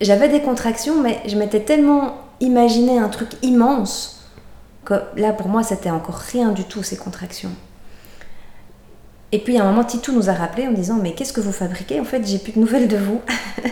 J'avais 0.00 0.28
des 0.28 0.42
contractions, 0.42 1.00
mais 1.00 1.20
je 1.26 1.36
m'étais 1.36 1.60
tellement 1.60 2.18
imaginé 2.40 2.98
un 2.98 3.08
truc 3.08 3.30
immense 3.42 4.28
que 4.84 4.94
là, 5.16 5.32
pour 5.32 5.48
moi, 5.48 5.62
c'était 5.62 5.90
encore 5.90 6.16
rien 6.16 6.50
du 6.50 6.64
tout, 6.64 6.82
ces 6.82 6.96
contractions. 6.96 7.52
Et 9.34 9.38
puis 9.38 9.56
à 9.56 9.64
un 9.64 9.70
moment, 9.70 9.82
Titou 9.82 10.12
nous 10.12 10.28
a 10.28 10.34
rappelé 10.34 10.68
en 10.68 10.72
disant 10.72 10.98
Mais 11.02 11.12
qu'est-ce 11.12 11.32
que 11.32 11.40
vous 11.40 11.52
fabriquez? 11.52 11.98
En 11.98 12.04
fait, 12.04 12.26
j'ai 12.26 12.38
plus 12.38 12.52
de 12.52 12.60
nouvelles 12.60 12.86
de 12.86 12.98
vous. 12.98 13.20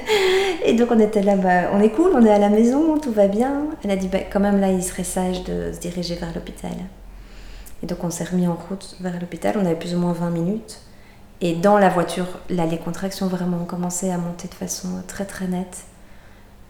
et 0.65 0.73
donc 0.73 0.89
on 0.91 0.99
était 0.99 1.23
là, 1.23 1.37
bah, 1.37 1.71
on 1.75 1.81
est 1.81 1.91
cool, 1.91 2.13
on 2.15 2.25
est 2.25 2.33
à 2.33 2.39
la 2.39 2.49
maison, 2.49 2.99
tout 2.99 3.13
va 3.13 3.29
bien. 3.29 3.67
Elle 3.85 3.91
a 3.91 3.97
dit 3.97 4.09
bah, 4.09 4.21
Quand 4.33 4.41
même, 4.41 4.59
là, 4.59 4.73
il 4.73 4.83
serait 4.83 5.05
sage 5.05 5.45
de 5.45 5.73
se 5.73 5.79
diriger 5.79 6.15
vers 6.15 6.35
l'hôpital. 6.35 6.73
Et 7.83 7.87
donc 7.87 8.03
on 8.03 8.11
s'est 8.11 8.25
remis 8.25 8.47
en 8.47 8.57
route 8.69 8.97
vers 9.01 9.19
l'hôpital, 9.21 9.57
on 9.59 9.65
avait 9.65 9.75
plus 9.75 9.95
ou 9.95 9.99
moins 9.99 10.13
20 10.13 10.31
minutes. 10.31 10.81
Et 11.43 11.55
dans 11.55 11.79
la 11.79 11.89
voiture, 11.89 12.27
là, 12.51 12.67
les 12.67 12.77
contractions 12.79 13.27
vraiment 13.27 13.59
ont 13.59 13.67
commencé 13.67 14.11
à 14.11 14.19
monter 14.19 14.49
de 14.49 14.55
façon 14.55 14.89
très 15.07 15.25
très 15.25 15.47
nette. 15.47 15.85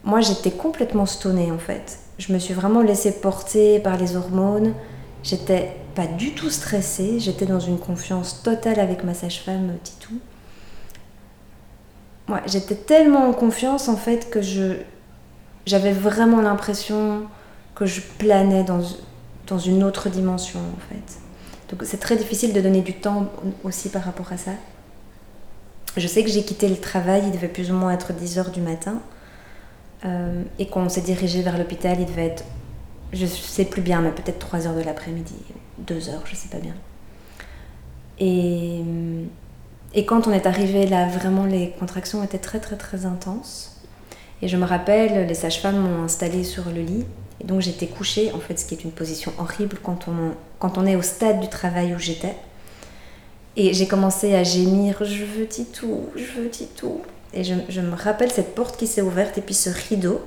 Moi, 0.04 0.20
j'étais 0.20 0.52
complètement 0.52 1.06
stonée 1.06 1.50
en 1.52 1.58
fait. 1.58 1.98
Je 2.18 2.32
me 2.32 2.38
suis 2.38 2.54
vraiment 2.54 2.82
laissée 2.82 3.12
porter 3.20 3.80
par 3.80 3.96
les 3.96 4.16
hormones. 4.16 4.74
J'étais 5.22 5.76
pas 5.94 6.06
du 6.06 6.32
tout 6.32 6.50
stressée, 6.50 7.20
j'étais 7.20 7.46
dans 7.46 7.60
une 7.60 7.78
confiance 7.78 8.42
totale 8.42 8.80
avec 8.80 9.04
ma 9.04 9.14
sage-femme 9.14 9.76
Titou. 9.82 10.18
Moi, 12.28 12.40
j'étais 12.46 12.76
tellement 12.76 13.28
en 13.28 13.32
confiance 13.32 13.88
en 13.88 13.96
fait 13.96 14.30
que 14.30 14.40
je 14.40 14.76
j'avais 15.66 15.92
vraiment 15.92 16.40
l'impression 16.40 17.24
que 17.74 17.86
je 17.86 18.00
planais 18.00 18.64
dans, 18.64 18.80
dans 19.46 19.58
une 19.58 19.84
autre 19.84 20.08
dimension 20.08 20.60
en 20.60 20.80
fait. 20.88 21.18
Donc 21.68 21.82
c'est 21.84 21.98
très 21.98 22.16
difficile 22.16 22.52
de 22.52 22.60
donner 22.60 22.80
du 22.80 22.94
temps 22.94 23.30
aussi 23.62 23.90
par 23.90 24.02
rapport 24.02 24.32
à 24.32 24.36
ça. 24.36 24.52
Je 25.96 26.06
sais 26.06 26.24
que 26.24 26.30
j'ai 26.30 26.44
quitté 26.44 26.68
le 26.68 26.76
travail, 26.76 27.22
il 27.26 27.32
devait 27.32 27.48
plus 27.48 27.70
ou 27.70 27.74
moins 27.74 27.92
être 27.92 28.12
10h 28.12 28.50
du 28.50 28.60
matin. 28.60 29.00
Euh, 30.04 30.42
et 30.58 30.66
qu'on 30.66 30.88
s'est 30.88 31.02
dirigé 31.02 31.42
vers 31.42 31.58
l'hôpital, 31.58 31.98
il 32.00 32.06
devait 32.06 32.26
être 32.26 32.44
je 33.12 33.26
sais 33.26 33.64
plus 33.64 33.82
bien, 33.82 34.00
mais 34.00 34.10
peut-être 34.10 34.38
3 34.38 34.66
heures 34.66 34.74
de 34.74 34.82
l'après-midi, 34.82 35.34
2 35.78 36.08
heures, 36.10 36.22
je 36.24 36.34
sais 36.34 36.48
pas 36.48 36.58
bien. 36.58 36.74
Et, 38.18 38.82
et 39.94 40.04
quand 40.04 40.26
on 40.26 40.32
est 40.32 40.46
arrivé 40.46 40.86
là, 40.86 41.08
vraiment 41.08 41.44
les 41.44 41.70
contractions 41.78 42.22
étaient 42.22 42.38
très 42.38 42.60
très 42.60 42.76
très 42.76 43.06
intenses. 43.06 43.80
Et 44.42 44.48
je 44.48 44.56
me 44.56 44.64
rappelle, 44.64 45.26
les 45.26 45.34
sages-femmes 45.34 45.78
m'ont 45.78 46.04
installée 46.04 46.44
sur 46.44 46.70
le 46.70 46.80
lit. 46.82 47.04
Et 47.40 47.44
donc 47.44 47.60
j'étais 47.60 47.86
couchée, 47.86 48.32
en 48.32 48.38
fait, 48.38 48.58
ce 48.58 48.64
qui 48.64 48.74
est 48.74 48.84
une 48.84 48.92
position 48.92 49.32
horrible 49.38 49.78
quand 49.82 50.08
on, 50.08 50.34
quand 50.58 50.78
on 50.78 50.86
est 50.86 50.96
au 50.96 51.02
stade 51.02 51.40
du 51.40 51.48
travail 51.48 51.94
où 51.94 51.98
j'étais. 51.98 52.36
Et 53.56 53.74
j'ai 53.74 53.88
commencé 53.88 54.34
à 54.34 54.44
gémir, 54.44 55.04
je 55.04 55.24
veux 55.24 55.46
Titou, 55.46 56.06
je 56.14 56.40
veux 56.40 56.48
Titou. 56.48 57.00
Et 57.32 57.44
je, 57.44 57.54
je 57.68 57.80
me 57.80 57.94
rappelle 57.94 58.30
cette 58.30 58.54
porte 58.54 58.76
qui 58.76 58.86
s'est 58.86 59.02
ouverte 59.02 59.38
et 59.38 59.40
puis 59.40 59.54
ce 59.54 59.70
rideau 59.88 60.20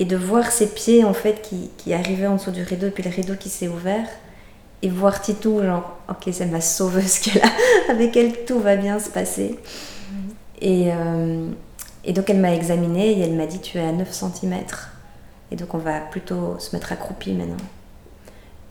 et 0.00 0.06
de 0.06 0.16
voir 0.16 0.50
ses 0.50 0.66
pieds 0.66 1.04
en 1.04 1.12
fait 1.12 1.42
qui, 1.42 1.70
qui 1.76 1.92
arrivaient 1.92 2.26
en 2.26 2.36
dessous 2.36 2.50
du 2.50 2.62
rideau, 2.62 2.86
et 2.86 2.90
puis 2.90 3.04
le 3.04 3.10
rideau 3.10 3.34
qui 3.36 3.50
s'est 3.50 3.68
ouvert. 3.68 4.08
et 4.82 4.88
voir 4.88 5.20
Titou, 5.20 5.62
genre, 5.62 5.98
ok, 6.08 6.32
c'est 6.32 6.46
ma 6.46 6.62
sauveuse 6.62 7.18
qu'elle 7.18 7.42
a, 7.44 7.92
avec 7.92 8.16
elle 8.16 8.44
tout 8.46 8.58
va 8.58 8.76
bien 8.76 8.98
se 8.98 9.10
passer. 9.10 9.58
Et, 10.62 10.90
euh, 10.90 11.50
et 12.04 12.14
donc 12.14 12.30
elle 12.30 12.38
m'a 12.38 12.54
examinée 12.54 13.12
et 13.12 13.20
elle 13.20 13.34
m'a 13.34 13.46
dit 13.46 13.60
tu 13.60 13.76
es 13.76 13.82
à 13.82 13.92
9 13.92 14.10
cm. 14.10 14.54
Et 15.52 15.56
donc 15.56 15.74
on 15.74 15.78
va 15.78 16.00
plutôt 16.00 16.58
se 16.58 16.74
mettre 16.74 16.92
accroupi 16.92 17.32
maintenant. 17.32 17.56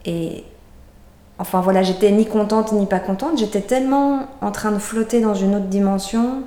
Et 0.05 0.43
enfin 1.37 1.61
voilà, 1.61 1.83
j'étais 1.83 2.09
ni 2.09 2.25
contente 2.25 2.71
ni 2.71 2.87
pas 2.87 2.99
contente, 2.99 3.37
j'étais 3.37 3.61
tellement 3.61 4.27
en 4.41 4.51
train 4.51 4.71
de 4.71 4.79
flotter 4.79 5.21
dans 5.21 5.35
une 5.35 5.53
autre 5.55 5.67
dimension 5.67 6.41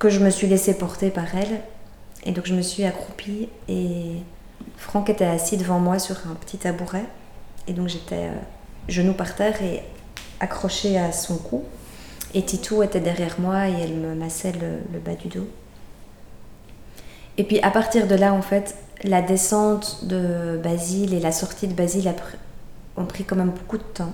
que 0.00 0.08
je 0.08 0.18
me 0.18 0.30
suis 0.30 0.48
laissée 0.48 0.74
porter 0.74 1.10
par 1.10 1.36
elle. 1.36 1.60
Et 2.28 2.32
donc 2.32 2.44
je 2.44 2.54
me 2.54 2.60
suis 2.60 2.84
accroupie 2.84 3.48
et 3.68 4.16
Franck 4.76 5.08
était 5.08 5.24
assis 5.24 5.56
devant 5.56 5.80
moi 5.80 5.98
sur 5.98 6.14
un 6.30 6.34
petit 6.34 6.58
tabouret. 6.58 7.06
Et 7.66 7.72
donc 7.72 7.88
j'étais 7.88 8.26
euh, 8.26 8.32
genou 8.86 9.14
par 9.14 9.34
terre 9.34 9.62
et 9.62 9.82
accrochée 10.38 10.98
à 10.98 11.10
son 11.10 11.38
cou. 11.38 11.64
Et 12.34 12.44
Titou 12.44 12.82
était 12.82 13.00
derrière 13.00 13.40
moi 13.40 13.70
et 13.70 13.72
elle 13.72 13.94
me 13.94 14.14
massait 14.14 14.52
le, 14.52 14.98
bas 14.98 15.14
du 15.14 15.28
dos. 15.28 15.48
Et 17.38 17.44
puis 17.44 17.60
à 17.60 17.70
partir 17.70 18.06
de 18.06 18.14
là, 18.14 18.34
en 18.34 18.42
fait, 18.42 18.76
la 19.04 19.22
descente 19.22 20.04
de 20.04 20.60
Basile 20.62 21.14
et 21.14 21.20
la 21.20 21.32
sortie 21.32 21.66
de 21.66 21.72
Basile 21.72 22.12
ont 22.98 23.06
pris 23.06 23.24
quand 23.24 23.36
même 23.36 23.52
beaucoup 23.52 23.78
de 23.78 23.82
temps. 23.82 24.12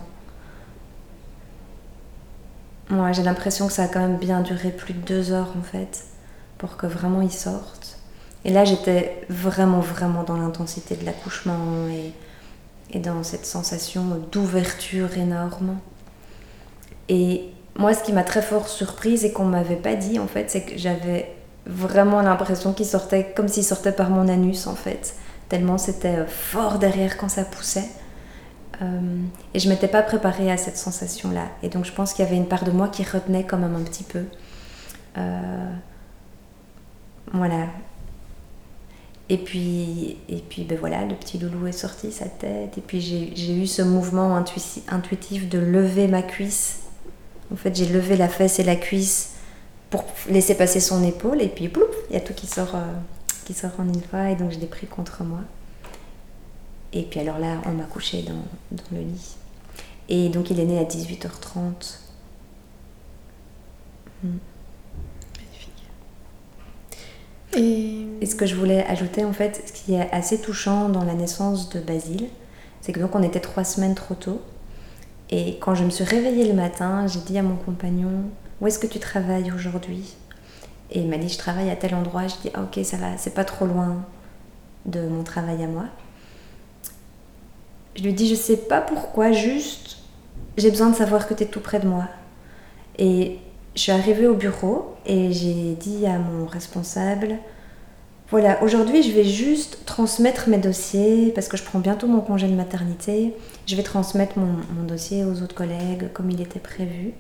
Moi, 2.91 3.11
j'ai 3.11 3.25
l'impression 3.25 3.67
que 3.67 3.73
ça 3.73 3.85
a 3.85 3.89
quand 3.89 4.01
même 4.01 4.19
bien 4.19 4.41
duré 4.41 4.71
plus 4.71 4.95
de 4.95 5.01
deux 5.01 5.33
heures 5.33 5.53
en 5.59 5.63
fait, 5.63 6.05
pour 6.59 6.77
que 6.77 6.87
vraiment 6.87 7.23
il 7.23 7.33
sorte. 7.33 7.84
Et 8.45 8.51
là, 8.51 8.65
j'étais 8.65 9.23
vraiment, 9.29 9.81
vraiment 9.81 10.23
dans 10.23 10.37
l'intensité 10.37 10.97
de 10.97 11.05
l'accouchement 11.05 11.89
et, 11.89 12.99
dans 12.99 13.25
cette 13.25 13.47
sensation 13.47 14.05
d'ouverture 14.31 15.17
énorme. 15.17 15.79
Et 17.09 17.51
moi, 17.77 17.93
ce 17.93 18.05
qui 18.05 18.13
m'a 18.13 18.23
très 18.23 18.43
fort 18.43 18.69
surprise 18.69 19.25
et 19.25 19.33
qu'on 19.33 19.47
m'avait 19.47 19.75
pas 19.75 19.97
dit, 19.97 20.21
en 20.21 20.29
fait, 20.29 20.51
c'est 20.51 20.63
que 20.63 20.79
j'avais 20.79 21.35
vraiment 21.67 22.21
l'impression 22.23 22.73
qu'il 22.73 22.87
sortait 22.87 23.33
comme 23.35 23.49
s'il 23.49 23.65
sortait 23.65 23.93
par 23.93 24.11
mon 24.11 24.29
anus, 24.29 24.67
en 24.67 24.77
fait. 24.77 25.17
Tellement 25.49 25.77
c'était 25.77 26.17
euh, 26.17 26.27
fort 26.27 26.79
derrière 26.79 27.17
quand 27.17 27.29
ça 27.29 27.45
poussait. 27.45 27.89
Euh, 28.83 29.19
et 29.55 29.59
je 29.59 29.69
m'étais 29.69 29.89
pas 29.89 30.03
préparée 30.03 30.51
à 30.51 30.57
cette 30.57 30.77
sensation-là. 30.77 31.47
Et 31.63 31.69
donc, 31.69 31.85
je 31.85 31.93
pense 31.93 32.13
qu'il 32.13 32.25
y 32.25 32.29
avait 32.29 32.37
une 32.37 32.49
part 32.49 32.65
de 32.65 32.71
moi 32.71 32.89
qui 32.89 33.03
retenait 33.03 33.45
quand 33.45 33.59
même 33.59 33.75
un 33.75 33.83
petit 33.83 34.05
peu. 34.05 34.25
Euh, 35.17 35.73
voilà. 37.33 37.67
Et 39.31 39.39
puis, 39.39 40.19
et 40.29 40.43
puis 40.49 40.65
ben 40.65 40.77
voilà, 40.79 41.05
le 41.07 41.15
petit 41.15 41.39
loulou 41.39 41.67
est 41.67 41.73
sorti, 41.73 42.13
sa 42.13 42.27
tête. 42.27 42.77
Et 42.77 42.83
puis 42.83 43.01
j'ai 43.01 43.57
eu 43.57 43.67
ce 43.67 43.83
mouvement 43.83 44.37
intuitif 44.37 45.49
de 45.49 45.59
lever 45.59 46.09
ma 46.09 46.23
cuisse 46.23 46.85
en 47.53 47.57
fait, 47.57 47.75
j'ai 47.75 47.87
levé 47.87 48.17
la 48.17 48.29
fesse 48.29 48.59
et 48.59 48.65
la 48.65 48.77
cuisse 48.77 49.35
pour 49.91 50.05
laisser 50.29 50.57
passer 50.57 50.81
son 50.81 51.05
épaule 51.05 51.41
et 51.43 51.49
puis 51.49 51.71
il 52.11 52.15
y 52.15 52.17
a 52.17 52.21
tout 52.21 52.35
qui 52.35 52.47
sort, 52.47 52.75
euh, 52.75 52.93
qui 53.45 53.55
sort 53.55 53.73
en 53.79 53.87
une 53.87 54.03
fois 54.03 54.31
et 54.31 54.37
donc 54.37 54.51
je 54.51 54.59
l'ai 54.59 54.67
pris 54.67 54.87
contre 54.87 55.23
moi. 55.25 55.41
Et 56.93 57.03
puis 57.03 57.21
alors 57.21 57.39
là, 57.39 57.61
on 57.67 57.73
m'a 57.73 57.85
couché 57.85 58.23
dans, 58.23 58.45
dans, 58.73 58.85
le 58.93 59.01
lit. 59.01 59.37
Et 60.09 60.29
donc 60.29 60.51
il 60.51 60.59
est 60.59 60.65
né 60.65 60.79
à 60.79 60.85
18h30. 60.85 61.99
Hmm. 64.23 64.37
Et... 67.57 68.27
ce 68.27 68.35
que 68.35 68.47
je 68.47 68.55
voulais 68.55 68.85
ajouter 68.87 69.25
en 69.25 69.33
fait, 69.33 69.63
ce 69.67 69.73
qui 69.73 69.95
est 69.95 70.11
assez 70.13 70.41
touchant 70.41 70.89
dans 70.89 71.05
la 71.05 71.15
naissance 71.15 71.69
de 71.69 71.81
Basile, 71.81 72.29
c'est 72.81 72.93
que 72.93 73.01
donc 73.01 73.15
on 73.15 73.23
était 73.23 73.41
trois 73.41 73.65
semaines 73.65 73.95
trop 73.95 74.15
tôt. 74.15 74.41
Et 75.31 75.59
quand 75.61 75.75
je 75.75 75.85
me 75.85 75.91
suis 75.91 76.05
réveillée 76.05 76.47
le 76.47 76.55
matin, 76.55 77.07
j'ai 77.07 77.21
dit 77.21 77.39
à 77.39 77.43
mon 77.43 77.57
compagnon 77.57 78.25
Où 78.61 78.67
est-ce 78.67 78.79
que 78.79 78.87
tu 78.87 78.99
travailles 78.99 79.53
aujourd'hui? 79.53 80.15
Et 80.91 81.01
il 81.01 81.09
m'a 81.09 81.17
dit 81.17 81.29
Je 81.29 81.39
travaille 81.39 81.71
à 81.71 81.77
tel 81.77 81.95
endroit. 81.95 82.27
Je 82.27 82.35
dis 82.43 82.51
ah, 82.55 82.63
Ok, 82.63 82.85
ça 82.85 82.97
va, 82.97 83.17
c'est 83.17 83.35
pas 83.35 83.45
trop 83.45 83.67
loin 83.67 84.05
de 84.87 85.07
mon 85.09 85.23
travail 85.23 85.63
à 85.65 85.67
moi. 85.67 85.85
Je 87.97 88.03
lui 88.03 88.13
dis 88.13 88.29
Je 88.29 88.35
sais 88.35 88.57
pas 88.57 88.81
pourquoi, 88.81 89.33
juste 89.33 89.99
j'ai 90.57 90.71
besoin 90.71 90.91
de 90.91 90.97
savoir 90.97 91.27
que 91.27 91.35
tu 91.35 91.43
es 91.43 91.47
tout 91.47 91.61
près 91.61 91.81
de 91.81 91.89
moi. 91.89 92.05
Et 92.99 93.39
je 93.75 93.81
suis 93.81 93.93
arrivée 93.93 94.27
au 94.27 94.35
bureau 94.35 94.94
et 95.07 95.33
j'ai 95.33 95.75
dit 95.75 96.07
à 96.07 96.19
mon 96.19 96.47
responsable 96.47 97.39
voilà, 98.31 98.63
aujourd'hui 98.63 99.03
je 99.03 99.13
vais 99.13 99.25
juste 99.25 99.85
transmettre 99.85 100.49
mes 100.49 100.59
dossiers 100.59 101.31
parce 101.35 101.47
que 101.47 101.57
je 101.57 101.63
prends 101.63 101.79
bientôt 101.79 102.07
mon 102.07 102.21
congé 102.21 102.49
de 102.49 102.55
maternité. 102.55 103.35
Je 103.67 103.77
vais 103.77 103.83
transmettre 103.83 104.39
mon, 104.39 104.83
dossier 104.83 105.25
aux 105.25 105.43
autres 105.43 105.55
collègues 105.55 106.11
comme 106.13 106.31
il 106.31 106.41
était 106.41 106.59
prévu. 106.59 107.13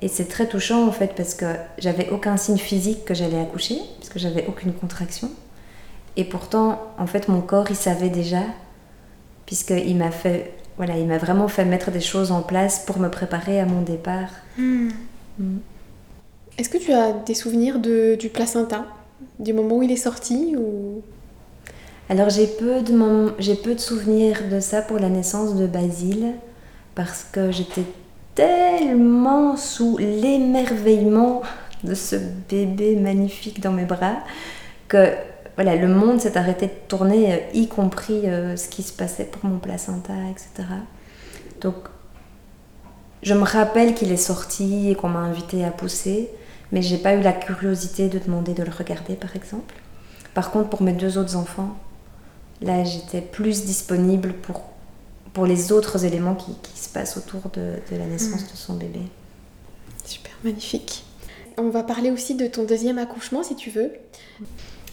Et 0.00 0.08
c'est 0.08 0.26
très 0.26 0.48
touchant 0.48 0.86
en 0.86 0.92
fait 0.92 1.14
parce 1.16 1.34
que 1.34 1.46
j'avais 1.78 2.10
aucun 2.10 2.36
signe 2.36 2.58
physique 2.58 3.04
que 3.04 3.14
j'allais 3.14 3.40
accoucher, 3.40 3.78
parce 3.98 4.08
que 4.08 4.18
j'avais 4.18 4.44
aucune 4.46 4.72
contraction. 4.72 5.30
Et 6.16 6.24
pourtant, 6.24 6.92
en 6.98 7.06
fait, 7.06 7.28
mon 7.28 7.40
corps 7.40 7.70
il 7.70 7.76
savait 7.76 8.10
déjà, 8.10 8.42
puisqu'il 9.46 9.96
m'a 9.96 10.10
fait, 10.10 10.52
voilà, 10.76 10.98
il 10.98 11.06
m'a 11.06 11.18
vraiment 11.18 11.48
fait 11.48 11.64
mettre 11.64 11.90
des 11.92 12.00
choses 12.00 12.32
en 12.32 12.42
place 12.42 12.84
pour 12.84 12.98
me 12.98 13.08
préparer 13.08 13.60
à 13.60 13.64
mon 13.64 13.80
départ. 13.80 14.28
Hmm. 14.58 14.88
Hmm. 15.38 15.58
Est-ce 16.58 16.68
que 16.68 16.78
tu 16.78 16.92
as 16.92 17.12
des 17.12 17.34
souvenirs 17.34 17.78
de, 17.78 18.16
du 18.16 18.28
placenta 18.28 18.84
du 19.38 19.52
moment 19.52 19.76
où 19.76 19.82
il 19.82 19.90
est 19.90 19.96
sorti 19.96 20.54
ou... 20.56 21.02
Alors 22.08 22.28
j'ai 22.28 22.46
peu, 22.46 22.82
de 22.82 23.54
peu 23.54 23.74
de 23.74 23.80
souvenirs 23.80 24.42
de 24.50 24.60
ça 24.60 24.82
pour 24.82 24.98
la 24.98 25.08
naissance 25.08 25.54
de 25.54 25.66
Basile 25.66 26.32
parce 26.94 27.24
que 27.24 27.50
j'étais 27.50 27.84
tellement 28.34 29.56
sous 29.56 29.96
l'émerveillement 29.98 31.42
de 31.84 31.94
ce 31.94 32.16
bébé 32.48 32.96
magnifique 32.96 33.60
dans 33.60 33.72
mes 33.72 33.84
bras 33.84 34.16
que 34.88 35.14
voilà, 35.54 35.76
le 35.76 35.88
monde 35.88 36.20
s'est 36.20 36.38
arrêté 36.38 36.66
de 36.66 36.72
tourner, 36.88 37.34
euh, 37.34 37.36
y 37.52 37.68
compris 37.68 38.26
euh, 38.26 38.56
ce 38.56 38.68
qui 38.68 38.82
se 38.82 38.92
passait 38.92 39.24
pour 39.24 39.44
mon 39.44 39.58
placenta, 39.58 40.14
etc. 40.30 40.68
Donc 41.60 41.74
je 43.22 43.34
me 43.34 43.44
rappelle 43.44 43.94
qu'il 43.94 44.10
est 44.12 44.16
sorti 44.16 44.90
et 44.90 44.94
qu'on 44.94 45.08
m'a 45.08 45.20
invité 45.20 45.64
à 45.64 45.70
pousser, 45.70 46.30
mais 46.72 46.82
j'ai 46.82 46.98
pas 46.98 47.14
eu 47.14 47.20
la 47.20 47.32
curiosité 47.32 48.08
de 48.08 48.18
demander 48.18 48.54
de 48.54 48.62
le 48.62 48.70
regarder 48.70 49.14
par 49.14 49.36
exemple. 49.36 49.74
Par 50.34 50.50
contre, 50.50 50.70
pour 50.70 50.82
mes 50.82 50.94
deux 50.94 51.18
autres 51.18 51.36
enfants, 51.36 51.76
là 52.62 52.82
j'étais 52.82 53.20
plus 53.20 53.64
disponible 53.64 54.32
pour, 54.32 54.62
pour 55.34 55.46
les 55.46 55.70
autres 55.70 56.04
éléments 56.04 56.34
qui, 56.34 56.54
qui 56.62 56.78
se 56.78 56.88
passent 56.88 57.16
autour 57.16 57.50
de, 57.52 57.74
de 57.90 57.96
la 57.96 58.06
naissance 58.06 58.42
hmm. 58.42 58.52
de 58.52 58.56
son 58.56 58.74
bébé. 58.74 59.00
Super, 60.04 60.32
magnifique. 60.42 61.04
On 61.58 61.68
va 61.68 61.82
parler 61.82 62.10
aussi 62.10 62.34
de 62.34 62.46
ton 62.46 62.64
deuxième 62.64 62.98
accouchement 62.98 63.42
si 63.42 63.54
tu 63.54 63.70
veux. 63.70 63.92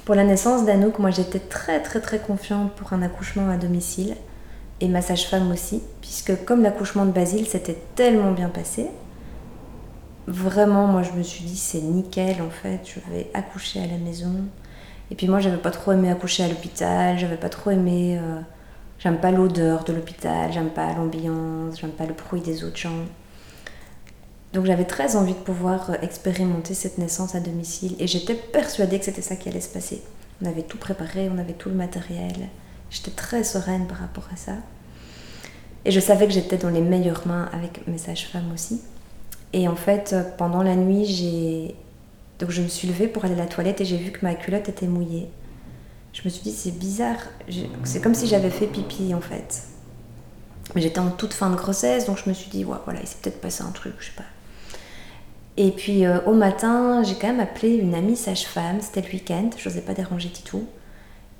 Pour 0.03 0.15
la 0.15 0.25
naissance 0.25 0.65
d'Anouk, 0.65 0.99
moi 0.99 1.11
j'étais 1.11 1.39
très 1.39 1.81
très 1.81 2.01
très 2.01 2.19
confiante 2.19 2.73
pour 2.73 2.91
un 2.93 3.01
accouchement 3.01 3.49
à 3.49 3.55
domicile 3.55 4.15
et 4.81 4.87
ma 4.87 5.01
sage-femme 5.01 5.51
aussi, 5.51 5.81
puisque 6.01 6.45
comme 6.45 6.61
l'accouchement 6.61 7.05
de 7.05 7.11
Basile 7.11 7.45
s'était 7.47 7.77
tellement 7.95 8.31
bien 8.31 8.49
passé, 8.49 8.87
vraiment, 10.29 10.87
moi, 10.87 11.03
je 11.03 11.11
me 11.11 11.23
suis 11.23 11.43
dit, 11.43 11.57
c'est 11.57 11.81
nickel, 11.81 12.41
en 12.41 12.49
fait, 12.49 12.81
je 12.85 13.13
vais 13.13 13.29
accoucher 13.33 13.81
à 13.81 13.87
la 13.87 13.97
maison. 13.97 14.33
Et 15.11 15.15
puis 15.15 15.27
moi, 15.27 15.39
j'avais 15.39 15.57
pas 15.57 15.71
trop 15.71 15.91
aimé 15.91 16.09
accoucher 16.09 16.43
à 16.43 16.47
l'hôpital, 16.47 17.17
j'avais 17.17 17.37
pas 17.37 17.49
trop 17.49 17.71
aimé... 17.71 18.17
Euh, 18.19 18.39
j'aime 18.99 19.17
pas 19.17 19.31
l'odeur 19.31 19.83
de 19.85 19.93
l'hôpital, 19.93 20.51
j'aime 20.51 20.69
pas 20.69 20.93
l'ambiance, 20.93 21.79
j'aime 21.79 21.91
pas 21.91 22.05
le 22.05 22.13
bruit 22.13 22.41
des 22.41 22.63
autres 22.63 22.77
gens. 22.77 23.05
Donc 24.53 24.65
j'avais 24.65 24.85
très 24.85 25.15
envie 25.15 25.33
de 25.33 25.39
pouvoir 25.39 25.91
euh, 25.91 25.95
expérimenter 26.01 26.73
cette 26.73 26.97
naissance 26.97 27.35
à 27.35 27.39
domicile 27.39 27.95
et 27.99 28.07
j'étais 28.07 28.35
persuadée 28.35 28.99
que 28.99 29.05
c'était 29.05 29.21
ça 29.21 29.35
qui 29.35 29.49
allait 29.49 29.61
se 29.61 29.69
passer. 29.69 30.03
On 30.41 30.45
avait 30.45 30.63
tout 30.63 30.77
préparé, 30.77 31.29
on 31.33 31.37
avait 31.37 31.53
tout 31.53 31.69
le 31.69 31.75
matériel. 31.75 32.49
J'étais 32.89 33.11
très 33.11 33.43
sereine 33.43 33.87
par 33.87 33.97
rapport 33.97 34.27
à 34.33 34.35
ça. 34.35 34.53
Et 35.85 35.91
je 35.91 35.99
savais 35.99 36.27
que 36.27 36.33
j'étais 36.33 36.57
dans 36.57 36.69
les 36.69 36.81
meilleures 36.81 37.25
mains 37.27 37.49
avec 37.53 37.87
mes 37.87 37.97
sages-femmes 37.97 38.51
aussi. 38.53 38.81
Et 39.53 39.67
en 39.67 39.75
fait, 39.75 40.15
pendant 40.37 40.63
la 40.63 40.75
nuit, 40.75 41.05
j'ai. 41.05 41.75
Donc 42.39 42.51
je 42.51 42.61
me 42.61 42.67
suis 42.67 42.87
levée 42.87 43.07
pour 43.07 43.25
aller 43.25 43.33
à 43.33 43.37
la 43.37 43.47
toilette 43.47 43.81
et 43.81 43.85
j'ai 43.85 43.97
vu 43.97 44.11
que 44.11 44.19
ma 44.23 44.33
culotte 44.33 44.69
était 44.69 44.87
mouillée. 44.87 45.29
Je 46.13 46.21
me 46.23 46.29
suis 46.29 46.41
dit, 46.41 46.51
c'est 46.51 46.77
bizarre. 46.77 47.19
C'est 47.83 48.01
comme 48.01 48.15
si 48.15 48.27
j'avais 48.27 48.49
fait 48.49 48.67
pipi 48.67 49.13
en 49.13 49.21
fait. 49.21 49.63
Mais 50.75 50.81
j'étais 50.81 50.99
en 50.99 51.09
toute 51.09 51.33
fin 51.33 51.49
de 51.49 51.55
grossesse, 51.55 52.05
donc 52.05 52.17
je 52.23 52.29
me 52.29 52.33
suis 52.33 52.49
dit, 52.49 52.63
ouais, 52.63 52.77
voilà, 52.85 52.99
il 53.01 53.07
s'est 53.07 53.17
peut-être 53.21 53.41
passé 53.41 53.63
un 53.63 53.71
truc, 53.71 53.93
je 53.99 54.05
sais 54.05 54.11
pas. 54.15 54.23
Et 55.57 55.71
puis 55.71 56.05
euh, 56.05 56.21
au 56.25 56.33
matin, 56.33 57.03
j'ai 57.03 57.15
quand 57.15 57.27
même 57.27 57.39
appelé 57.39 57.73
une 57.75 57.95
amie 57.95 58.15
sage-femme, 58.15 58.79
c'était 58.79 59.01
le 59.01 59.11
week-end, 59.11 59.49
je 59.57 59.67
n'osais 59.67 59.81
pas 59.81 59.93
déranger 59.93 60.29
Titou. 60.29 60.67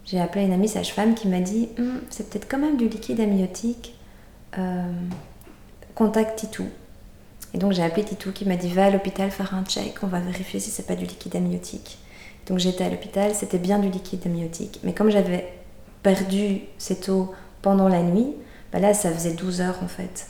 J'ai 0.05 0.19
appelé 0.19 0.45
une 0.45 0.51
amie 0.51 0.67
sage-femme 0.67 1.13
qui 1.13 1.27
m'a 1.27 1.41
dit, 1.41 1.69
hum, 1.77 2.01
c'est 2.09 2.29
peut-être 2.29 2.49
quand 2.49 2.57
même 2.57 2.77
du 2.77 2.89
liquide 2.89 3.21
amniotique, 3.21 3.95
euh, 4.57 4.91
contacte 5.93 6.39
Titou. 6.39 6.67
Et 7.53 7.57
donc 7.57 7.71
j'ai 7.73 7.83
appelé 7.83 8.03
Titou 8.03 8.31
qui 8.31 8.45
m'a 8.45 8.55
dit 8.55 8.69
va 8.69 8.85
à 8.85 8.89
l'hôpital 8.89 9.31
faire 9.31 9.53
un 9.55 9.63
check, 9.63 9.95
on 10.03 10.07
va 10.07 10.19
vérifier 10.19 10.59
si 10.59 10.69
c'est 10.69 10.85
pas 10.85 10.95
du 10.95 11.05
liquide 11.05 11.35
amniotique. 11.35 11.97
Donc 12.47 12.59
j'étais 12.59 12.83
à 12.83 12.89
l'hôpital, 12.89 13.33
c'était 13.33 13.57
bien 13.57 13.79
du 13.79 13.89
liquide 13.89 14.25
amniotique. 14.25 14.79
Mais 14.83 14.93
comme 14.93 15.09
j'avais 15.09 15.53
perdu 16.03 16.61
cette 16.77 17.09
eau 17.09 17.33
pendant 17.61 17.87
la 17.87 18.01
nuit, 18.01 18.35
bah 18.71 18.79
là, 18.79 18.93
ça 18.93 19.11
faisait 19.11 19.33
12 19.33 19.61
heures 19.61 19.79
en 19.83 19.87
fait 19.87 20.27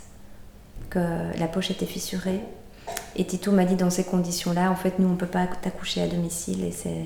que 0.89 0.99
la 1.37 1.47
poche 1.47 1.71
était 1.71 1.85
fissurée. 1.85 2.39
Et 3.15 3.25
Tito 3.25 3.51
m'a 3.51 3.65
dit 3.65 3.75
dans 3.75 3.89
ces 3.89 4.03
conditions-là, 4.03 4.71
en 4.71 4.75
fait, 4.75 4.97
nous, 4.97 5.07
on 5.07 5.15
peut 5.15 5.27
pas 5.27 5.45
t'accoucher 5.47 6.01
à 6.01 6.07
domicile 6.07 6.63
et 6.63 6.71
c'est. 6.71 7.05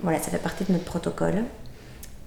Voilà, 0.00 0.18
ça 0.18 0.30
fait 0.30 0.38
partie 0.38 0.64
de 0.64 0.72
notre 0.72 0.84
protocole. 0.84 1.44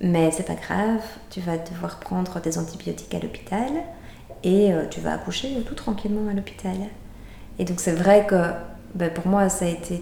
Mais 0.02 0.32
c'est 0.32 0.44
pas 0.44 0.56
grave, 0.56 1.02
tu 1.32 1.42
vas 1.42 1.58
devoir 1.58 2.00
prendre 2.00 2.40
des 2.40 2.58
antibiotiques 2.60 3.14
à 3.16 3.20
l'hôpital 3.20 3.72
et 4.44 4.74
euh, 4.74 4.86
tu 4.90 5.00
vas 5.00 5.14
accoucher 5.14 5.50
tout 5.66 5.76
tranquillement 5.76 6.30
à 6.30 6.34
l'hôpital. 6.34 6.76
Et 7.60 7.66
donc, 7.66 7.80
c'est 7.80 7.94
vrai 7.94 8.26
que 8.28 8.52
ben, 8.96 9.12
pour 9.12 9.28
moi, 9.28 9.50
ça 9.50 9.66
a 9.66 9.70
été 9.70 10.02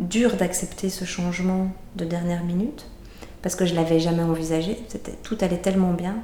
dur 0.00 0.36
d'accepter 0.36 0.90
ce 0.90 1.04
changement 1.04 1.68
de 1.96 2.04
dernière 2.04 2.44
minute 2.44 2.86
parce 3.42 3.54
que 3.54 3.66
je 3.66 3.74
l'avais 3.74 4.00
jamais 4.00 4.22
envisagé. 4.22 4.78
Tout 5.22 5.38
allait 5.40 5.58
tellement 5.58 5.92
bien 5.92 6.16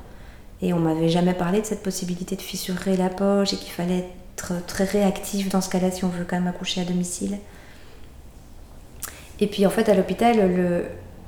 et 0.62 0.72
on 0.72 0.78
m'avait 0.78 1.08
jamais 1.08 1.34
parlé 1.34 1.60
de 1.60 1.66
cette 1.66 1.82
possibilité 1.82 2.36
de 2.36 2.42
fissurer 2.42 2.96
la 2.96 3.08
poche 3.08 3.52
et 3.52 3.56
qu'il 3.56 3.72
fallait 3.72 4.08
être 4.34 4.64
très 4.66 4.84
réactif 4.84 5.48
dans 5.48 5.60
ce 5.60 5.68
cas-là 5.68 5.90
si 5.90 6.04
on 6.04 6.08
veut 6.08 6.24
quand 6.28 6.36
même 6.36 6.46
accoucher 6.46 6.80
à 6.80 6.84
domicile. 6.84 7.38
Et 9.40 9.46
puis 9.46 9.66
en 9.66 9.70
fait 9.70 9.88
à 9.88 9.94
l'hôpital, 9.94 10.38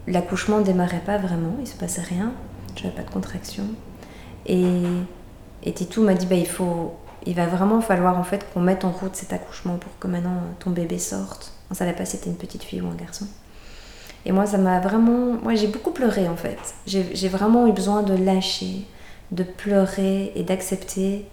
l'accouchement 0.07 0.59
ne 0.59 0.65
démarrait 0.65 1.03
pas 1.05 1.19
vraiment, 1.19 1.57
il 1.61 1.67
se 1.67 1.77
passait 1.77 2.03
rien, 2.03 2.33
j'avais 2.77 2.95
pas 2.95 3.03
de 3.03 3.11
contraction. 3.11 3.65
Et, 4.47 4.65
et 5.67 5.73
Titou 5.73 6.03
m'a 6.03 6.15
dit 6.15 6.27
bah, 6.27 6.37
il, 6.37 6.47
faut, 6.47 6.95
il 7.27 7.35
va 7.35 7.47
vraiment 7.47 7.81
falloir 7.81 8.19
en 8.19 8.25
fait 8.25 8.47
qu'on 8.53 8.61
mette 8.61 8.85
en 8.85 8.91
route 8.91 9.15
cet 9.15 9.33
accouchement 9.33 9.77
pour 9.77 9.99
que 9.99 10.07
maintenant 10.09 10.41
ton 10.59 10.71
bébé 10.71 10.99
sorte. 10.99 11.53
On 11.71 11.75
savait 11.75 11.93
pas 11.93 12.05
si 12.05 12.17
c'était 12.17 12.31
une 12.31 12.37
petite 12.37 12.63
fille 12.63 12.81
ou 12.81 12.89
un 12.89 12.95
garçon. 12.95 13.27
Et 14.25 14.33
moi 14.33 14.47
ça 14.47 14.59
m'a 14.59 14.81
vraiment... 14.81 15.35
Moi 15.43 15.55
j'ai 15.55 15.67
beaucoup 15.67 15.91
pleuré 15.91 16.29
en 16.29 16.37
fait. 16.37 16.59
J'ai 16.87 17.29
vraiment 17.29 17.67
eu 17.67 17.73
besoin 17.73 18.03
de 18.03 18.15
lâcher 18.15 18.87
de 19.33 19.43
pleurer 19.43 20.33
et 20.35 20.43
d'accepter 20.43 21.27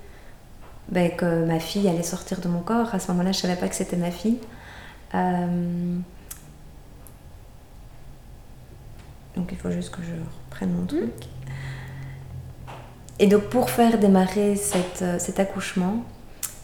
ben, 0.89 1.11
que 1.11 1.45
ma 1.45 1.59
fille 1.59 1.87
allait 1.87 2.03
sortir 2.03 2.41
de 2.41 2.47
mon 2.47 2.61
corps. 2.61 2.93
À 2.93 2.99
ce 2.99 3.11
moment-là, 3.11 3.31
je 3.31 3.37
ne 3.37 3.41
savais 3.41 3.55
pas 3.55 3.67
que 3.67 3.75
c'était 3.75 3.97
ma 3.97 4.11
fille. 4.11 4.39
Euh, 5.15 5.97
donc 9.35 9.49
il 9.51 9.57
faut 9.57 9.71
juste 9.71 9.91
que 9.91 10.01
je 10.01 10.13
reprenne 10.45 10.71
mon 10.73 10.85
truc. 10.85 11.11
Et 13.19 13.27
donc 13.27 13.43
pour 13.43 13.69
faire 13.69 13.99
démarrer 13.99 14.55
euh, 15.01 15.19
cet 15.19 15.39
accouchement, 15.39 16.03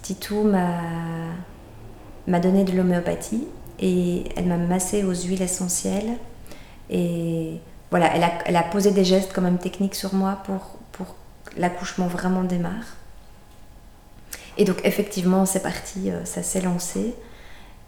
Titou 0.01 0.44
m'a 0.44 2.39
donné 2.39 2.63
de 2.63 2.72
l'homéopathie 2.72 3.48
et 3.79 4.25
elle 4.36 4.46
m'a 4.46 4.58
massé 4.58 5.03
aux 5.03 5.13
huiles 5.13 5.41
essentielles. 5.41 6.18
Et 6.89 7.60
voilà, 7.91 8.12
elle 8.46 8.56
a, 8.56 8.63
posé 8.63 8.91
des 8.91 9.06
gestes 9.06 9.32
quand 9.34 9.41
même 9.41 9.60
techniques 9.60 9.96
sur 9.96 10.13
moi 10.13 10.39
pour 10.44 10.79
l'accouchement 11.58 12.08
vraiment 12.08 12.44
démarre. 12.44 12.96
Et 14.58 14.65
donc 14.65 14.82
effectivement, 14.84 15.46
c'est 15.46 15.62
parti, 15.62 16.12
euh, 16.12 16.25
ça 16.25 16.44
s'est 16.44 16.62
lancé. 16.62 17.15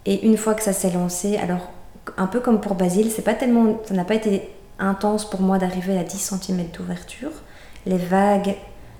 Et 0.05 0.25
une 0.25 0.37
fois 0.37 0.53
que 0.53 0.63
ça 0.63 0.73
s'est 0.73 0.91
lancé, 0.91 1.37
alors 1.37 1.69
un 2.17 2.27
peu 2.27 2.39
comme 2.39 2.61
pour 2.61 2.75
Basile, 2.75 3.11
pas 3.23 3.33
tellement, 3.33 3.79
ça 3.85 3.93
n'a 3.93 4.05
pas 4.05 4.15
été 4.15 4.49
intense 4.79 5.29
pour 5.29 5.41
moi 5.41 5.57
d'arriver 5.57 5.97
à 5.97 6.03
10 6.03 6.17
cm 6.17 6.67
d'ouverture. 6.71 7.31
Les 7.85 7.97
vagues 7.97 8.55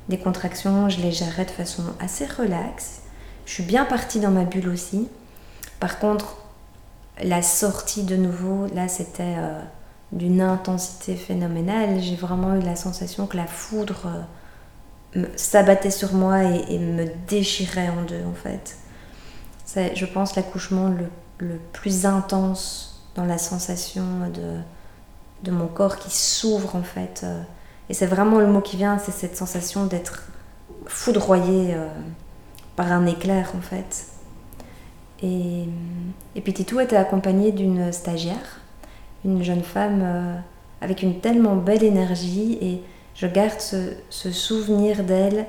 des 0.09 0.17
contractions, 0.17 0.89
je 0.89 0.99
les 0.99 1.11
gérais 1.11 1.45
de 1.45 1.51
façon 1.51 1.83
assez 1.99 2.25
relaxe. 2.25 3.01
Je 3.45 3.53
suis 3.53 3.63
bien 3.63 3.85
partie 3.85 4.19
dans 4.19 4.31
ma 4.31 4.43
bulle 4.43 4.69
aussi. 4.69 5.07
Par 5.79 5.99
contre, 5.99 6.37
la 7.23 7.41
sortie 7.41 8.03
de 8.03 8.15
nouveau, 8.15 8.67
là, 8.73 8.87
c'était 8.87 9.35
euh, 9.37 9.59
d'une 10.11 10.41
intensité 10.41 11.15
phénoménale. 11.15 11.99
J'ai 11.99 12.15
vraiment 12.15 12.55
eu 12.55 12.61
la 12.61 12.75
sensation 12.75 13.27
que 13.27 13.37
la 13.37 13.47
foudre 13.47 14.25
euh, 15.15 15.25
s'abattait 15.35 15.91
sur 15.91 16.13
moi 16.13 16.43
et, 16.43 16.79
me 16.79 17.05
déchirait 17.27 17.89
en 17.89 18.03
deux 18.03 18.23
en 18.25 18.33
fait. 18.33 18.77
C'est, 19.65 19.95
je 19.95 20.05
pense, 20.05 20.35
l'accouchement 20.35 20.89
le, 20.89 21.59
plus 21.73 22.05
intense 22.05 23.03
dans 23.15 23.25
la 23.25 23.39
sensation 23.39 24.03
de, 24.31 24.59
de 25.43 25.51
mon 25.51 25.67
corps 25.67 25.97
qui 25.97 26.11
s'ouvre 26.11 26.75
en 26.75 26.83
fait. 26.83 27.21
Euh. 27.23 27.41
Et 27.91 27.93
c'est 27.93 28.05
vraiment 28.05 28.39
le 28.39 28.47
mot 28.47 28.61
qui 28.61 28.77
vient, 28.77 28.97
c'est 28.99 29.11
cette 29.11 29.35
sensation 29.35 29.85
d'être 29.85 30.23
foudroyé 30.85 31.73
euh, 31.73 31.89
par 32.77 32.89
un 32.89 33.05
éclair 33.05 33.51
en 33.53 33.59
fait. 33.59 34.05
Et, 35.21 35.65
et 36.37 36.39
puis 36.39 36.53
Titou 36.53 36.79
était 36.79 36.95
accompagné 36.95 37.51
d'une 37.51 37.91
stagiaire, 37.91 38.61
une 39.25 39.43
jeune 39.43 39.61
femme 39.61 39.99
euh, 40.03 40.37
avec 40.79 41.03
une 41.03 41.19
tellement 41.19 41.57
belle 41.57 41.83
énergie 41.83 42.57
et 42.61 42.81
je 43.13 43.27
garde 43.27 43.59
ce, 43.59 43.97
souvenir 44.09 45.03
d'elle 45.03 45.45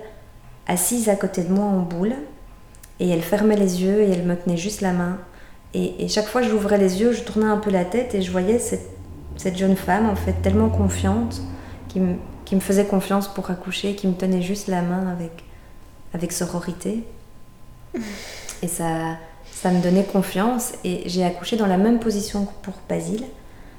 assise 0.66 1.08
à 1.08 1.14
côté 1.14 1.44
de 1.44 1.52
moi 1.52 1.66
en 1.66 1.78
boule. 1.78 2.16
Et 2.98 3.08
elle 3.08 3.22
fermait 3.22 3.54
les 3.54 3.84
yeux 3.84 4.00
et 4.00 4.10
elle 4.10 4.24
me 4.24 4.34
tenait 4.34 4.56
juste 4.56 4.80
la 4.80 4.92
main. 4.92 5.18
Et, 5.74 6.08
chaque 6.08 6.26
fois 6.26 6.40
que 6.40 6.48
j'ouvrais 6.48 6.78
les 6.78 7.00
yeux, 7.00 7.12
je 7.12 7.22
tournais 7.22 7.46
un 7.46 7.58
peu 7.58 7.70
la 7.70 7.84
tête 7.84 8.16
et 8.16 8.20
je 8.20 8.32
voyais 8.32 8.58
cette, 8.58 9.56
jeune 9.56 9.76
femme, 9.76 10.10
en 10.10 10.16
fait, 10.16 10.32
tellement 10.42 10.70
confiante, 10.70 11.40
qui 11.88 12.00
me, 12.00 12.16
qui 12.44 12.54
me, 12.54 12.60
faisait 12.60 12.86
confiance 12.86 13.28
pour 13.28 13.50
accoucher, 13.50 13.94
qui 13.94 14.06
me 14.06 14.14
tenait 14.14 14.42
juste 14.42 14.68
la 14.68 14.82
main 14.82 15.08
avec, 15.08 15.44
avec 16.14 16.32
sororité. 16.32 17.04
Et 18.62 18.68
ça, 18.68 19.16
ça 19.50 19.70
me 19.70 19.82
donnait 19.82 20.04
confiance. 20.04 20.72
Et 20.84 21.02
j'ai 21.06 21.24
accouché 21.24 21.56
dans 21.56 21.66
la 21.66 21.78
même 21.78 22.00
position 22.00 22.46
que 22.46 22.52
pour 22.62 22.74
Basile, 22.88 23.24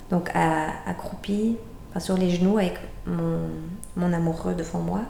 donc 0.10 0.30
accroupie, 0.34 1.58
sur 2.00 2.18
les 2.18 2.30
genoux 2.30 2.58
avec 2.58 2.80
mon, 3.06 4.14
amoureux 4.14 4.54
devant 4.54 4.80
moi 4.80 5.02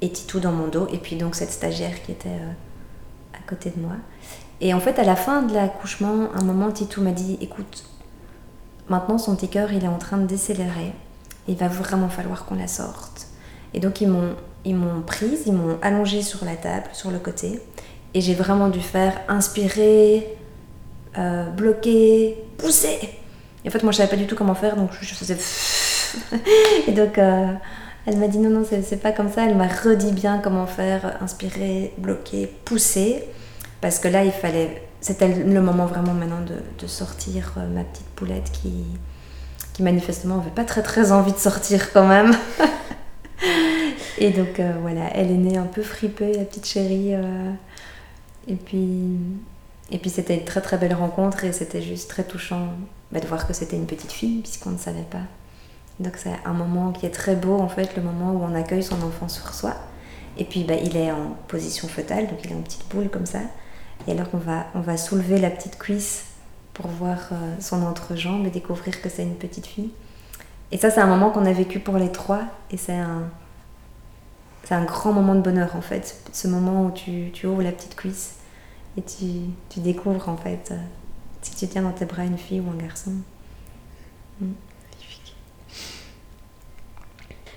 et 0.00 0.10
Titou 0.10 0.40
dans 0.40 0.52
mon 0.52 0.68
dos 0.68 0.86
et 0.92 0.98
puis 0.98 1.16
donc 1.16 1.34
cette 1.34 1.50
stagiaire 1.50 2.02
qui 2.02 2.12
était 2.12 2.28
euh, 2.28 2.52
à 3.32 3.48
côté 3.48 3.70
de 3.74 3.80
moi. 3.80 3.92
Et 4.60 4.74
en 4.74 4.80
fait 4.80 4.98
à 4.98 5.04
la 5.04 5.16
fin 5.16 5.42
de 5.42 5.54
l'accouchement, 5.54 6.28
un 6.34 6.44
moment 6.44 6.70
Titou 6.70 7.00
m'a 7.00 7.12
dit 7.12 7.38
écoute, 7.40 7.84
maintenant 8.88 9.18
son 9.18 9.36
petit 9.36 9.48
cœur 9.48 9.72
il 9.72 9.84
est 9.84 9.88
en 9.88 9.98
train 9.98 10.18
de 10.18 10.26
décélérer, 10.26 10.92
il 11.48 11.56
va 11.56 11.68
vraiment 11.68 12.08
falloir 12.08 12.44
qu'on 12.44 12.54
la 12.54 12.68
sorte. 12.68 13.28
Et 13.72 13.80
donc 13.80 14.00
ils 14.00 14.08
m'ont 14.08 14.34
ils 14.66 14.74
m'ont 14.74 15.02
prise, 15.02 15.42
ils 15.46 15.52
m'ont 15.52 15.78
allongée 15.82 16.22
sur 16.22 16.44
la 16.44 16.56
table, 16.56 16.86
sur 16.94 17.10
le 17.10 17.18
côté, 17.18 17.60
et 18.14 18.22
j'ai 18.22 18.34
vraiment 18.34 18.70
dû 18.70 18.80
faire 18.80 19.20
inspirer, 19.28 20.26
euh, 21.18 21.50
bloquer, 21.50 22.38
pousser, 22.56 23.18
et 23.64 23.68
en 23.68 23.70
fait, 23.70 23.82
moi, 23.82 23.92
je 23.92 23.98
savais 23.98 24.10
pas 24.10 24.16
du 24.16 24.26
tout 24.26 24.36
comment 24.36 24.54
faire, 24.54 24.76
donc 24.76 24.90
je 25.00 25.14
faisais. 25.14 25.36
et 26.86 26.92
donc, 26.92 27.16
euh, 27.16 27.46
elle 28.06 28.18
m'a 28.18 28.28
dit 28.28 28.38
non, 28.38 28.50
non, 28.50 28.64
c'est 28.64 29.00
pas 29.00 29.12
comme 29.12 29.30
ça. 29.30 29.46
Elle 29.46 29.56
m'a 29.56 29.68
redit 29.68 30.12
bien 30.12 30.38
comment 30.38 30.66
faire, 30.66 31.16
inspirer, 31.22 31.94
bloquer, 31.96 32.50
pousser. 32.64 33.24
Parce 33.80 33.98
que 33.98 34.08
là, 34.08 34.24
il 34.24 34.32
fallait. 34.32 34.82
C'était 35.00 35.28
le 35.28 35.60
moment 35.60 35.86
vraiment 35.86 36.14
maintenant 36.14 36.40
de, 36.40 36.86
sortir 36.86 37.54
euh, 37.58 37.68
ma 37.68 37.84
petite 37.84 38.08
poulette 38.16 38.50
qui, 38.52 38.84
qui 39.74 39.82
manifestement 39.82 40.38
avait 40.38 40.50
pas 40.50 40.64
très 40.64 40.82
très 40.82 41.12
envie 41.12 41.32
de 41.32 41.38
sortir 41.38 41.92
quand 41.92 42.06
même. 42.06 42.34
et 44.18 44.30
donc, 44.30 44.58
euh, 44.58 44.72
voilà, 44.80 45.10
elle 45.14 45.30
est 45.30 45.36
née 45.36 45.58
un 45.58 45.66
peu 45.66 45.82
fripée, 45.82 46.32
la 46.32 46.44
petite 46.44 46.66
chérie. 46.66 47.12
et 48.48 48.54
puis. 48.56 49.18
Et 49.90 49.98
puis 49.98 50.08
c'était 50.08 50.34
une 50.38 50.44
très 50.44 50.62
très 50.62 50.78
belle 50.78 50.94
rencontre 50.94 51.44
et 51.44 51.52
c'était 51.52 51.82
juste 51.82 52.08
très 52.08 52.24
touchant 52.24 52.68
bah, 53.12 53.20
de 53.20 53.26
voir 53.26 53.46
que 53.46 53.52
c'était 53.52 53.76
une 53.76 53.86
petite 53.86 54.12
fille 54.12 54.40
puisqu'on 54.40 54.70
ne 54.70 54.78
savait 54.78 55.06
pas. 55.10 55.20
Donc 56.00 56.14
c'est 56.16 56.32
un 56.44 56.52
moment 56.52 56.90
qui 56.92 57.06
est 57.06 57.10
très 57.10 57.36
beau 57.36 57.58
en 57.58 57.68
fait, 57.68 57.94
le 57.96 58.02
moment 58.02 58.32
où 58.32 58.42
on 58.42 58.54
accueille 58.54 58.82
son 58.82 59.00
enfant 59.02 59.28
sur 59.28 59.52
soi. 59.54 59.74
Et 60.36 60.44
puis 60.44 60.64
bah, 60.64 60.74
il 60.82 60.96
est 60.96 61.12
en 61.12 61.36
position 61.48 61.86
fœtale, 61.86 62.26
donc 62.26 62.38
il 62.44 62.52
est 62.52 62.54
en 62.54 62.62
petite 62.62 62.88
boule 62.88 63.08
comme 63.10 63.26
ça. 63.26 63.40
Et 64.08 64.12
alors 64.12 64.26
on 64.32 64.38
va, 64.38 64.66
on 64.74 64.80
va 64.80 64.96
soulever 64.96 65.38
la 65.38 65.50
petite 65.50 65.78
cuisse 65.78 66.24
pour 66.74 66.88
voir 66.88 67.18
euh, 67.32 67.54
son 67.60 67.82
entrejambe 67.82 68.46
et 68.46 68.50
découvrir 68.50 69.00
que 69.00 69.08
c'est 69.08 69.22
une 69.22 69.36
petite 69.36 69.66
fille. 69.66 69.90
Et 70.72 70.76
ça 70.76 70.90
c'est 70.90 71.00
un 71.00 71.06
moment 71.06 71.30
qu'on 71.30 71.46
a 71.46 71.52
vécu 71.52 71.78
pour 71.78 71.96
les 71.96 72.10
trois 72.10 72.42
et 72.70 72.76
c'est 72.76 72.96
un, 72.96 73.30
c'est 74.64 74.74
un 74.74 74.84
grand 74.84 75.12
moment 75.12 75.34
de 75.34 75.40
bonheur 75.40 75.76
en 75.76 75.80
fait, 75.80 76.20
ce 76.32 76.48
moment 76.48 76.84
où 76.84 76.90
tu, 76.90 77.30
tu 77.32 77.46
ouvres 77.46 77.62
la 77.62 77.72
petite 77.72 77.94
cuisse 77.94 78.36
et 78.96 79.02
tu, 79.02 79.26
tu 79.70 79.80
découvres 79.80 80.28
en 80.28 80.36
fait 80.36 80.70
euh, 80.72 80.76
si 81.42 81.54
tu 81.54 81.68
tiens 81.68 81.82
dans 81.82 81.92
tes 81.92 82.06
bras 82.06 82.24
une 82.24 82.38
fille 82.38 82.60
ou 82.60 82.70
un 82.70 82.76
garçon. 82.76 83.12
Mm. 84.40 84.46
Magnifique. 84.90 85.36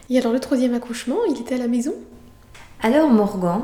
Et 0.09 0.19
alors 0.19 0.31
le 0.31 0.39
troisième 0.39 0.75
accouchement, 0.75 1.17
il 1.29 1.41
était 1.41 1.55
à 1.55 1.59
la 1.59 1.67
maison? 1.67 1.93
Alors 2.81 3.09
Morgan, 3.09 3.63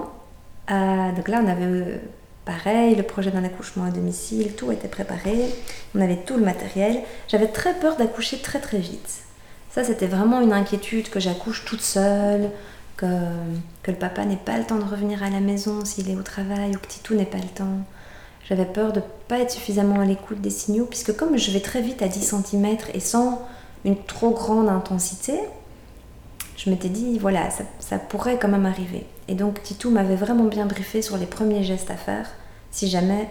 euh, 0.72 1.12
donc 1.12 1.28
là 1.28 1.42
on 1.44 1.48
avait 1.48 2.02
pareil 2.46 2.96
le 2.96 3.04
projet 3.04 3.32
d'un 3.32 3.44
accouchement 3.44 3.86
à 3.86 3.92
domicile, 3.92 4.54
tout 4.56 4.72
était 4.72 4.88
préparé, 4.88 5.50
on 5.96 6.02
avait 6.02 6.18
tout 6.18 6.36
le 6.36 6.44
matériel. 6.44 7.02
J'avais 7.28 7.48
très 7.48 7.74
peur 7.76 7.96
d'accoucher 7.98 8.40
très 8.40 8.60
très 8.60 8.80
vite. 8.80 9.22
Ça 9.70 9.84
c'était 9.84 10.08
vraiment 10.08 10.42
une 10.42 10.54
inquiétude 10.54 11.10
que 11.10 11.20
j'accouche 11.20 11.66
toute 11.66 11.82
seule, 11.82 12.50
que, 12.98 13.06
que 13.82 13.92
le 13.92 13.98
papa 13.98 14.26
n'ait 14.26 14.36
pas 14.36 14.58
le 14.58 14.66
temps 14.66 14.78
de 14.78 14.84
revenir 14.84 15.24
à 15.24 15.30
la 15.30 15.40
maison 15.40 15.84
s'il 15.86 16.10
est 16.10 16.16
au 16.16 16.24
travail 16.24 16.76
ou 16.76 16.80
que 16.80 16.88
Titou 16.88 17.16
n'ait 17.16 17.26
pas 17.26 17.38
le 17.38 17.50
temps. 17.56 17.80
J'avais 18.48 18.66
peur 18.66 18.92
de 18.92 19.00
ne 19.00 19.06
pas 19.28 19.40
être 19.40 19.52
suffisamment 19.52 20.02
à 20.02 20.06
l'écoute 20.06 20.42
des 20.42 20.50
signaux, 20.50 20.86
puisque 20.86 21.16
comme 21.16 21.38
je 21.38 21.52
vais 21.52 21.62
très 21.62 21.82
vite 21.82 22.02
à 22.02 22.08
10 22.08 22.36
cm 22.46 22.78
et 22.94 23.00
sans 23.00 23.42
une 23.86 23.98
trop 24.04 24.32
grande 24.32 24.70
intensité, 24.70 25.40
je 26.58 26.70
m'étais 26.70 26.90
dit, 26.90 27.18
voilà, 27.20 27.50
ça, 27.50 27.64
ça, 27.80 27.98
pourrait 27.98 28.38
quand 28.38 28.50
même 28.50 28.66
arriver. 28.66 29.06
Et 29.28 29.36
donc 29.36 29.62
Titou 29.64 29.90
m'avait 29.90 30.16
vraiment 30.16 30.46
bien 30.46 30.66
briefé 30.66 31.02
sur 31.02 31.18
les 31.18 31.26
premiers 31.26 31.64
gestes 31.64 31.92
à 31.92 31.96
faire 31.96 32.30
si 32.72 32.90
jamais 32.90 33.30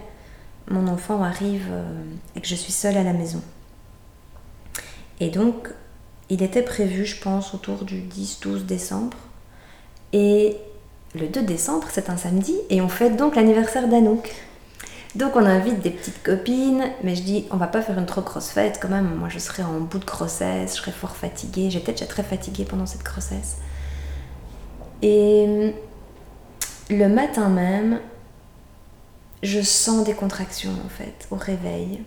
mon 0.69 0.87
enfant 0.87 1.21
arrive 1.21 1.67
euh, 1.69 2.03
et 2.35 2.41
que 2.41 2.47
je 2.47 2.55
suis 2.55 2.71
seule 2.71 2.97
à 2.97 3.03
la 3.03 3.13
maison. 3.13 3.41
Et 5.19 5.29
donc, 5.29 5.69
il 6.29 6.41
était 6.41 6.61
prévu, 6.61 7.05
je 7.05 7.21
pense, 7.21 7.53
autour 7.53 7.83
du 7.83 8.01
10-12 8.01 8.65
décembre. 8.65 9.17
Et 10.13 10.57
le 11.15 11.27
2 11.27 11.43
décembre, 11.43 11.87
c'est 11.91 12.09
un 12.09 12.17
samedi, 12.17 12.55
et 12.69 12.81
on 12.81 12.89
fête 12.89 13.17
donc 13.17 13.35
l'anniversaire 13.35 13.87
d'Anouk. 13.87 14.33
Donc 15.15 15.35
on 15.35 15.45
invite 15.45 15.81
des 15.81 15.91
petites 15.91 16.23
copines, 16.23 16.85
mais 17.03 17.15
je 17.15 17.21
dis 17.21 17.45
on 17.51 17.57
va 17.57 17.67
pas 17.67 17.83
faire 17.83 17.99
une 17.99 18.07
trop 18.07 18.21
grosse 18.21 18.49
fête 18.49 18.79
quand 18.81 18.89
même. 18.89 19.13
Moi 19.13 19.29
je 19.29 19.37
serai 19.37 19.61
en 19.61 19.79
bout 19.79 19.99
de 19.99 20.05
grossesse, 20.05 20.75
je 20.75 20.81
serai 20.81 20.91
fort 20.91 21.15
fatiguée. 21.15 21.69
J'étais 21.69 21.91
déjà 21.91 22.07
très 22.07 22.23
fatiguée 22.23 22.65
pendant 22.65 22.87
cette 22.87 23.03
grossesse. 23.03 23.57
Et 25.03 25.73
le 26.89 27.07
matin 27.09 27.49
même, 27.49 27.99
je 29.43 29.61
sens 29.61 30.05
des 30.05 30.13
contractions 30.13 30.71
en 30.85 30.89
fait 30.89 31.27
au 31.29 31.35
réveil. 31.35 32.01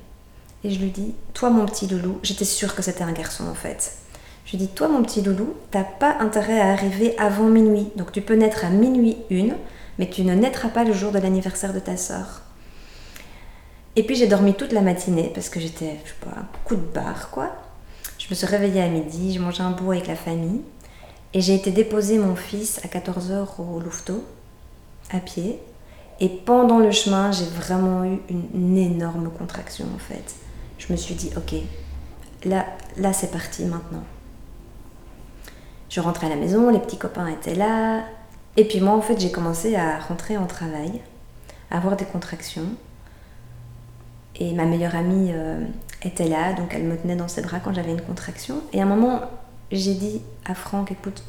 Et 0.64 0.70
je 0.70 0.80
lui 0.80 0.90
dis, 0.90 1.14
toi 1.34 1.50
mon 1.50 1.66
petit 1.66 1.86
loulou, 1.86 2.18
j'étais 2.22 2.46
sûre 2.46 2.74
que 2.74 2.82
c'était 2.82 3.04
un 3.04 3.12
garçon 3.12 3.46
en 3.46 3.54
fait. 3.54 3.98
Je 4.46 4.52
lui 4.52 4.58
dis, 4.58 4.68
toi 4.68 4.88
mon 4.88 5.02
petit 5.02 5.20
loulou, 5.20 5.54
t'as 5.70 5.84
pas 5.84 6.16
intérêt 6.20 6.58
à 6.58 6.72
arriver 6.72 7.14
avant 7.18 7.44
minuit. 7.44 7.88
Donc 7.96 8.12
tu 8.12 8.22
peux 8.22 8.34
naître 8.34 8.64
à 8.64 8.70
minuit 8.70 9.18
une, 9.28 9.56
mais 9.98 10.08
tu 10.08 10.24
ne 10.24 10.34
naîtras 10.34 10.68
pas 10.68 10.84
le 10.84 10.94
jour 10.94 11.12
de 11.12 11.18
l'anniversaire 11.18 11.74
de 11.74 11.80
ta 11.80 11.98
soeur. 11.98 12.42
Et 13.94 14.04
puis 14.04 14.16
j'ai 14.16 14.26
dormi 14.26 14.54
toute 14.54 14.72
la 14.72 14.80
matinée 14.80 15.30
parce 15.34 15.50
que 15.50 15.60
j'étais, 15.60 15.98
je 16.04 16.10
sais 16.10 16.16
pas, 16.20 16.44
coup 16.64 16.76
de 16.76 16.80
barre 16.80 17.28
quoi. 17.30 17.54
Je 18.18 18.26
me 18.30 18.34
suis 18.34 18.46
réveillée 18.46 18.82
à 18.82 18.88
midi, 18.88 19.34
j'ai 19.34 19.38
mangé 19.38 19.62
un 19.62 19.70
bout 19.70 19.92
avec 19.92 20.06
la 20.06 20.16
famille. 20.16 20.62
Et 21.36 21.42
j'ai 21.42 21.54
été 21.54 21.70
déposer 21.70 22.16
mon 22.16 22.34
fils 22.34 22.80
à 22.82 22.88
14h 22.88 23.60
au 23.60 23.78
Louveteau, 23.78 24.24
à 25.10 25.18
pied. 25.18 25.60
Et 26.18 26.30
pendant 26.30 26.78
le 26.78 26.90
chemin, 26.90 27.30
j'ai 27.30 27.44
vraiment 27.44 28.06
eu 28.06 28.20
une, 28.30 28.78
énorme 28.78 29.28
contraction 29.28 29.84
en 29.94 29.98
fait. 29.98 30.34
Je 30.78 30.90
me 30.90 30.96
suis 30.96 31.14
dit, 31.14 31.30
ok, 31.36 31.56
là, 32.46 32.64
là 32.96 33.12
c'est 33.12 33.30
parti 33.30 33.66
maintenant. 33.66 34.04
Je 35.90 36.00
rentrais 36.00 36.28
à 36.28 36.30
la 36.30 36.36
maison, 36.36 36.70
les 36.70 36.78
petits 36.78 36.96
copains 36.96 37.26
étaient 37.26 37.54
là. 37.54 38.04
Et 38.56 38.64
puis 38.64 38.80
moi, 38.80 38.94
en 38.94 39.02
fait, 39.02 39.20
j'ai 39.20 39.30
commencé 39.30 39.76
à 39.76 39.98
rentrer 39.98 40.38
en 40.38 40.46
travail, 40.46 41.02
à 41.70 41.76
avoir 41.76 41.98
des 41.98 42.06
contractions. 42.06 42.70
Et 44.36 44.54
ma 44.54 44.64
meilleure 44.64 44.96
amie 44.96 45.32
euh, 45.34 45.66
était 46.02 46.28
là, 46.28 46.54
donc 46.54 46.72
elle 46.72 46.84
me 46.84 46.96
tenait 46.96 47.14
dans 47.14 47.28
ses 47.28 47.42
bras 47.42 47.60
quand 47.60 47.74
j'avais 47.74 47.92
une 47.92 48.00
contraction. 48.00 48.62
Et 48.72 48.80
à 48.80 48.84
un 48.84 48.88
moment, 48.88 49.20
j'ai 49.70 49.94
dit 49.94 50.22
à 50.44 50.54
Franck, 50.54 50.92
écoute, 50.92 51.22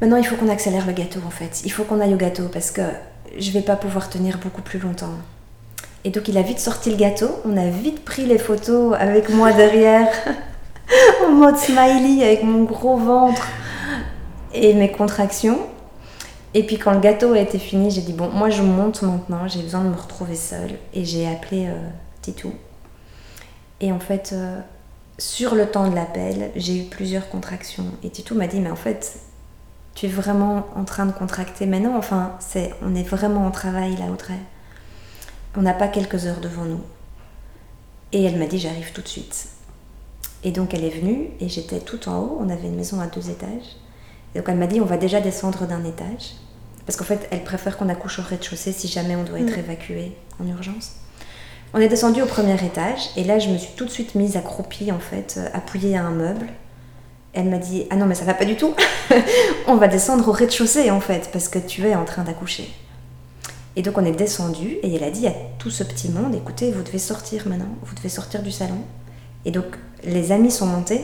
maintenant 0.00 0.16
il 0.16 0.26
faut 0.26 0.36
qu'on 0.36 0.48
accélère 0.48 0.86
le 0.86 0.92
gâteau 0.92 1.20
en 1.26 1.30
fait. 1.30 1.62
Il 1.64 1.72
faut 1.72 1.84
qu'on 1.84 2.00
aille 2.00 2.14
au 2.14 2.18
gâteau 2.18 2.48
parce 2.52 2.70
que 2.70 2.82
je 3.38 3.50
vais 3.50 3.62
pas 3.62 3.76
pouvoir 3.76 4.08
tenir 4.08 4.38
beaucoup 4.38 4.62
plus 4.62 4.78
longtemps. 4.78 5.14
Et 6.04 6.10
donc 6.10 6.28
il 6.28 6.38
a 6.38 6.42
vite 6.42 6.60
sorti 6.60 6.90
le 6.90 6.96
gâteau, 6.96 7.30
on 7.44 7.56
a 7.56 7.68
vite 7.68 8.04
pris 8.04 8.26
les 8.26 8.38
photos 8.38 8.94
avec 8.98 9.28
moi 9.30 9.52
derrière, 9.52 10.08
en 11.26 11.32
mode 11.32 11.56
smiley, 11.56 12.24
avec 12.24 12.42
mon 12.42 12.64
gros 12.64 12.96
ventre 12.96 13.48
et 14.54 14.74
mes 14.74 14.92
contractions. 14.92 15.58
Et 16.54 16.64
puis 16.64 16.78
quand 16.78 16.92
le 16.92 17.00
gâteau 17.00 17.32
a 17.32 17.40
été 17.40 17.58
fini, 17.58 17.90
j'ai 17.90 18.00
dit 18.00 18.12
bon, 18.12 18.28
moi 18.28 18.50
je 18.50 18.62
monte 18.62 19.02
maintenant, 19.02 19.46
j'ai 19.48 19.62
besoin 19.62 19.82
de 19.82 19.88
me 19.88 19.96
retrouver 19.96 20.36
seule. 20.36 20.78
Et 20.94 21.04
j'ai 21.04 21.26
appelé 21.26 21.66
euh. 21.66 21.88
Et 23.80 23.92
en 23.92 23.98
fait, 23.98 24.30
euh, 24.32 24.60
sur 25.18 25.54
le 25.54 25.66
temps 25.66 25.88
de 25.88 25.94
l'appel, 25.94 26.50
j'ai 26.56 26.78
eu 26.78 26.84
plusieurs 26.84 27.28
contractions. 27.28 27.86
Et 28.02 28.10
Titou 28.10 28.34
m'a 28.34 28.46
dit 28.46 28.60
mais 28.60 28.70
en 28.70 28.76
fait, 28.76 29.18
tu 29.94 30.06
es 30.06 30.08
vraiment 30.08 30.66
en 30.76 30.84
train 30.84 31.06
de 31.06 31.12
contracter 31.12 31.66
maintenant. 31.66 31.96
Enfin, 31.96 32.36
c'est, 32.38 32.74
on 32.82 32.94
est 32.94 33.02
vraiment 33.02 33.46
en 33.46 33.50
travail 33.50 33.96
là, 33.96 34.06
Audrey. 34.12 34.38
On 35.56 35.62
n'a 35.62 35.72
pas 35.72 35.88
quelques 35.88 36.26
heures 36.26 36.40
devant 36.40 36.64
nous. 36.64 36.82
Et 38.12 38.22
elle 38.24 38.38
m'a 38.38 38.46
dit, 38.46 38.58
j'arrive 38.58 38.92
tout 38.92 39.00
de 39.00 39.08
suite. 39.08 39.48
Et 40.44 40.52
donc 40.52 40.74
elle 40.74 40.84
est 40.84 40.90
venue 40.90 41.30
et 41.40 41.48
j'étais 41.48 41.80
tout 41.80 42.08
en 42.08 42.18
haut. 42.18 42.38
On 42.40 42.50
avait 42.50 42.68
une 42.68 42.76
maison 42.76 43.00
à 43.00 43.06
deux 43.06 43.30
étages. 43.30 43.76
Et 44.34 44.38
donc 44.38 44.48
elle 44.48 44.58
m'a 44.58 44.66
dit, 44.66 44.80
on 44.80 44.84
va 44.84 44.98
déjà 44.98 45.20
descendre 45.20 45.66
d'un 45.66 45.84
étage. 45.84 46.34
Parce 46.84 46.96
qu'en 46.96 47.04
fait, 47.04 47.26
elle 47.32 47.42
préfère 47.42 47.76
qu'on 47.76 47.88
accouche 47.88 48.20
au 48.20 48.22
rez-de-chaussée 48.22 48.72
si 48.72 48.86
jamais 48.86 49.16
on 49.16 49.24
doit 49.24 49.40
être 49.40 49.56
mm. 49.56 49.60
évacué 49.60 50.12
en 50.40 50.46
urgence. 50.46 50.92
On 51.76 51.80
est 51.80 51.88
descendu 51.88 52.22
au 52.22 52.26
premier 52.26 52.54
étage 52.64 53.10
et 53.16 53.22
là, 53.22 53.38
je 53.38 53.50
me 53.50 53.58
suis 53.58 53.74
tout 53.76 53.84
de 53.84 53.90
suite 53.90 54.14
mise 54.14 54.36
accroupie, 54.36 54.90
en 54.90 54.98
fait, 54.98 55.38
appuyée 55.52 55.96
à 55.96 56.04
un 56.04 56.10
meuble 56.10 56.48
elle 57.36 57.50
m'a 57.50 57.58
dit 57.58 57.84
Ah 57.90 57.96
non, 57.96 58.06
mais 58.06 58.14
ça 58.14 58.24
va 58.24 58.34
pas 58.34 58.46
du 58.46 58.56
tout. 58.56 58.74
on 59.68 59.76
va 59.76 59.88
descendre 59.88 60.26
au 60.26 60.32
rez-de-chaussée 60.32 60.90
en 60.90 61.00
fait, 61.00 61.28
parce 61.32 61.48
que 61.48 61.58
tu 61.58 61.86
es 61.86 61.94
en 61.94 62.04
train 62.04 62.24
d'accoucher. 62.24 62.74
Et 63.76 63.82
donc 63.82 63.98
on 63.98 64.04
est 64.06 64.12
descendu 64.12 64.78
et 64.82 64.94
elle 64.94 65.04
a 65.04 65.10
dit 65.10 65.26
à 65.26 65.34
tout 65.58 65.68
ce 65.70 65.84
petit 65.84 66.08
monde 66.08 66.34
Écoutez, 66.34 66.72
vous 66.72 66.82
devez 66.82 66.98
sortir 66.98 67.46
maintenant, 67.46 67.68
vous 67.82 67.94
devez 67.94 68.08
sortir 68.08 68.42
du 68.42 68.50
salon. 68.50 68.78
Et 69.44 69.50
donc 69.50 69.66
les 70.02 70.32
amis 70.32 70.50
sont 70.50 70.66
montés. 70.66 71.02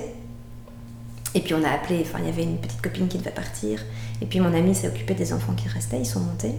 Et 1.34 1.40
puis 1.40 1.52
on 1.52 1.62
a 1.64 1.68
appelé, 1.68 2.00
enfin 2.00 2.18
il 2.20 2.26
y 2.26 2.30
avait 2.30 2.44
une 2.44 2.56
petite 2.56 2.80
copine 2.80 3.08
qui 3.08 3.18
devait 3.18 3.30
partir. 3.30 3.84
Et 4.22 4.26
puis 4.26 4.40
mon 4.40 4.54
ami 4.54 4.74
s'est 4.74 4.88
occupé 4.88 5.12
des 5.12 5.34
enfants 5.34 5.52
qui 5.52 5.68
restaient, 5.68 6.00
ils 6.00 6.06
sont 6.06 6.20
montés. 6.20 6.54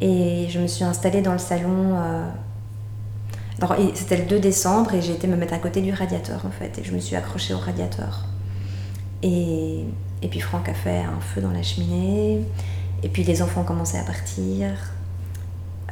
Et 0.00 0.46
je 0.48 0.58
me 0.60 0.66
suis 0.66 0.84
installée 0.84 1.20
dans 1.20 1.32
le 1.32 1.38
salon. 1.38 1.98
Euh, 1.98 2.26
c'était 3.94 4.18
le 4.18 4.24
2 4.24 4.38
décembre 4.38 4.94
et 4.94 5.02
j'ai 5.02 5.12
été 5.12 5.26
me 5.26 5.36
mettre 5.36 5.54
à 5.54 5.58
côté 5.58 5.80
du 5.80 5.92
radiateur 5.92 6.44
en 6.44 6.50
fait. 6.50 6.78
Et 6.78 6.84
je 6.84 6.92
me 6.92 6.98
suis 6.98 7.16
accrochée 7.16 7.54
au 7.54 7.58
radiateur. 7.58 8.24
Et, 9.22 9.84
et, 10.22 10.28
puis 10.28 10.40
Franck 10.40 10.68
a 10.68 10.74
fait 10.74 10.98
un 10.98 11.20
feu 11.20 11.40
dans 11.40 11.50
la 11.50 11.62
cheminée. 11.62 12.44
Et 13.02 13.08
puis 13.08 13.24
les 13.24 13.42
enfants 13.42 13.64
commencé 13.64 13.98
à 13.98 14.02
partir. 14.02 14.68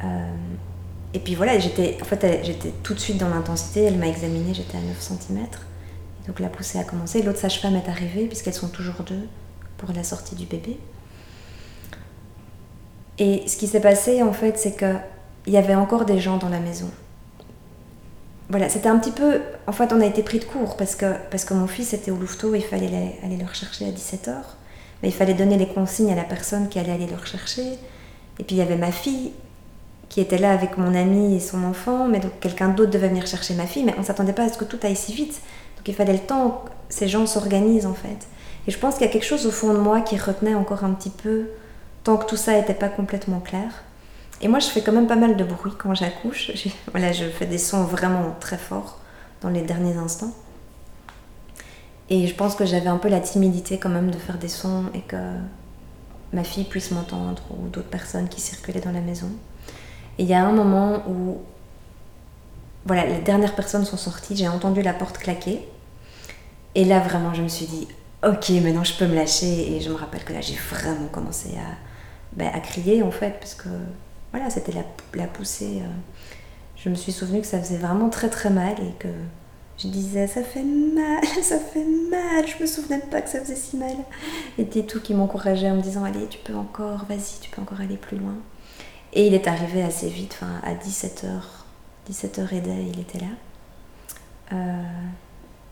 Euh, 0.03 0.27
et 1.13 1.19
puis 1.19 1.33
voilà, 1.33 1.57
j'étais 1.57 1.97
en 2.01 2.05
fait, 2.05 2.43
j'étais 2.43 2.71
tout 2.83 2.93
de 2.93 2.99
suite 2.99 3.17
dans 3.17 3.29
l'intensité. 3.29 3.83
Elle 3.83 3.97
m'a 3.97 4.07
examinée, 4.07 4.53
j'étais 4.53 4.77
à 4.77 4.81
9 4.81 4.99
cm. 4.99 5.47
donc 6.27 6.39
la 6.39 6.49
poussée 6.49 6.77
a 6.77 6.83
commencé. 6.83 7.23
L'autre 7.23 7.39
sage-femme 7.39 7.75
est 7.75 7.89
arrivée, 7.89 8.27
puisqu'elles 8.27 8.53
sont 8.53 8.69
toujours 8.69 9.03
deux 9.05 9.27
pour 9.77 9.91
la 9.91 10.03
sortie 10.03 10.35
du 10.35 10.45
bébé. 10.45 10.77
Et 13.17 13.47
ce 13.47 13.55
qui 13.57 13.67
s'est 13.67 13.79
passé, 13.79 14.21
en 14.21 14.33
fait, 14.33 14.59
c'est 14.59 14.77
qu'il 14.77 15.53
y 15.53 15.57
avait 15.57 15.75
encore 15.75 16.05
des 16.05 16.19
gens 16.19 16.37
dans 16.37 16.49
la 16.49 16.59
maison 16.59 16.91
voilà, 18.49 18.69
c'était 18.69 18.89
un 18.89 18.99
petit 18.99 19.11
peu. 19.11 19.41
En 19.67 19.71
fait, 19.71 19.91
on 19.91 20.01
a 20.01 20.05
été 20.05 20.21
pris 20.21 20.39
de 20.39 20.45
court 20.45 20.77
parce 20.77 20.95
que, 20.95 21.13
parce 21.31 21.45
que 21.45 21.53
mon 21.53 21.67
fils 21.67 21.93
était 21.93 22.11
au 22.11 22.15
louveteau 22.15 22.53
et 22.53 22.59
il 22.59 22.63
fallait 22.63 23.17
aller 23.23 23.37
le 23.37 23.45
rechercher 23.45 23.85
à 23.85 23.89
17h. 23.89 24.35
Mais 25.01 25.09
il 25.09 25.13
fallait 25.13 25.33
donner 25.33 25.57
les 25.57 25.67
consignes 25.67 26.11
à 26.11 26.15
la 26.15 26.23
personne 26.23 26.69
qui 26.69 26.79
allait 26.79 26.91
aller 26.91 27.07
le 27.07 27.15
rechercher. 27.15 27.63
Et 28.39 28.43
puis 28.43 28.55
il 28.55 28.57
y 28.57 28.61
avait 28.61 28.77
ma 28.77 28.91
fille 28.91 29.31
qui 30.09 30.21
était 30.21 30.37
là 30.37 30.51
avec 30.51 30.77
mon 30.77 30.93
ami 30.93 31.35
et 31.35 31.39
son 31.39 31.63
enfant, 31.63 32.07
mais 32.07 32.19
donc 32.19 32.39
quelqu'un 32.39 32.69
d'autre 32.69 32.91
devait 32.91 33.09
venir 33.09 33.25
chercher 33.25 33.55
ma 33.55 33.65
fille, 33.65 33.83
mais 33.83 33.93
on 33.97 34.01
ne 34.01 34.05
s'attendait 34.05 34.33
pas 34.33 34.43
à 34.43 34.49
ce 34.49 34.57
que 34.57 34.65
tout 34.65 34.79
aille 34.83 34.95
si 34.95 35.13
vite. 35.13 35.41
Donc 35.77 35.87
il 35.87 35.95
fallait 35.95 36.13
le 36.13 36.19
temps 36.19 36.63
que 36.65 36.71
ces 36.89 37.07
gens 37.07 37.25
s'organisent 37.25 37.87
en 37.87 37.93
fait. 37.93 38.27
Et 38.67 38.71
je 38.71 38.77
pense 38.77 38.95
qu'il 38.95 39.05
y 39.05 39.09
a 39.09 39.11
quelque 39.11 39.25
chose 39.25 39.45
au 39.45 39.51
fond 39.51 39.73
de 39.73 39.79
moi 39.79 40.01
qui 40.01 40.17
retenait 40.17 40.55
encore 40.55 40.83
un 40.83 40.91
petit 40.91 41.09
peu, 41.09 41.47
tant 42.03 42.17
que 42.17 42.25
tout 42.25 42.37
ça 42.37 42.53
n'était 42.53 42.73
pas 42.73 42.89
complètement 42.89 43.39
clair. 43.39 43.83
Et 44.41 44.47
moi, 44.47 44.59
je 44.59 44.67
fais 44.67 44.81
quand 44.81 44.91
même 44.91 45.07
pas 45.07 45.15
mal 45.15 45.37
de 45.37 45.43
bruit 45.43 45.73
quand 45.77 45.93
j'accouche. 45.93 46.51
Voilà, 46.91 47.11
je 47.11 47.25
fais 47.25 47.45
des 47.45 47.57
sons 47.57 47.83
vraiment 47.83 48.35
très 48.39 48.57
forts 48.57 48.99
dans 49.41 49.49
les 49.49 49.61
derniers 49.61 49.95
instants. 49.95 50.33
Et 52.09 52.27
je 52.27 52.35
pense 52.35 52.55
que 52.55 52.65
j'avais 52.65 52.87
un 52.87 52.97
peu 52.97 53.09
la 53.09 53.19
timidité 53.19 53.79
quand 53.79 53.89
même 53.89 54.11
de 54.11 54.17
faire 54.17 54.37
des 54.37 54.49
sons 54.49 54.85
et 54.93 55.01
que 55.01 55.17
ma 56.33 56.43
fille 56.43 56.65
puisse 56.65 56.91
m'entendre 56.91 57.41
ou 57.49 57.67
d'autres 57.67 57.89
personnes 57.89 58.27
qui 58.27 58.41
circulaient 58.41 58.81
dans 58.81 58.91
la 58.91 59.01
maison. 59.01 59.29
Et 60.17 60.23
il 60.23 60.29
y 60.29 60.33
a 60.33 60.45
un 60.45 60.51
moment 60.51 61.03
où, 61.09 61.39
voilà, 62.85 63.05
les 63.05 63.19
dernières 63.19 63.55
personnes 63.55 63.85
sont 63.85 63.97
sorties, 63.97 64.35
j'ai 64.35 64.47
entendu 64.47 64.81
la 64.81 64.93
porte 64.93 65.17
claquer. 65.17 65.67
Et 66.75 66.85
là, 66.85 66.99
vraiment, 66.99 67.33
je 67.33 67.41
me 67.41 67.47
suis 67.47 67.65
dit, 67.65 67.87
ok, 68.23 68.49
maintenant 68.61 68.83
je 68.83 68.93
peux 68.93 69.07
me 69.07 69.15
lâcher. 69.15 69.75
Et 69.75 69.81
je 69.81 69.89
me 69.89 69.95
rappelle 69.95 70.23
que 70.23 70.33
là, 70.33 70.41
j'ai 70.41 70.55
vraiment 70.55 71.07
commencé 71.07 71.49
à, 71.57 71.75
ben, 72.33 72.51
à 72.53 72.59
crier 72.59 73.01
en 73.01 73.11
fait, 73.11 73.39
parce 73.39 73.55
que 73.55 73.69
voilà, 74.35 74.49
c'était 74.49 74.73
la, 75.13 75.27
poussée. 75.27 75.81
Euh. 75.81 75.87
je 76.75 76.89
me 76.89 76.95
suis 76.95 77.13
souvenu 77.13 77.39
que 77.39 77.47
ça 77.47 77.57
faisait 77.57 77.77
vraiment 77.77 78.09
très 78.09 78.29
très 78.29 78.49
mal 78.49 78.73
et 78.81 78.91
que 78.99 79.07
je 79.77 79.87
disais 79.87 80.27
ça 80.27 80.43
fait 80.43 80.61
mal, 80.61 81.23
ça 81.41 81.57
fait 81.57 81.85
mal. 82.11 82.45
Je 82.45 82.61
me 82.61 82.67
souvenais 82.67 82.99
pas 82.99 83.21
que 83.21 83.29
ça 83.29 83.39
faisait 83.39 83.55
si 83.55 83.77
mal. 83.77 83.95
Et 84.57 84.65
tout 84.65 84.99
qui 84.99 85.13
m'encourageait 85.13 85.71
en 85.71 85.75
me 85.75 85.81
disant 85.81 86.03
allez, 86.03 86.27
tu 86.27 86.37
peux 86.39 86.53
encore, 86.53 87.05
vas-y, 87.05 87.39
tu 87.39 87.49
peux 87.49 87.61
encore 87.61 87.79
aller 87.79 87.95
plus 87.95 88.17
loin. 88.17 88.35
Et 89.13 89.25
il 89.27 89.33
est 89.33 89.47
arrivé 89.47 89.81
assez 89.81 90.09
vite, 90.09 90.41
à 90.63 90.73
17h, 90.73 91.39
17h 92.11 92.53
et 92.53 92.91
il 92.91 92.99
était 92.99 93.19
là. 93.19 93.31
Euh, 94.51 94.83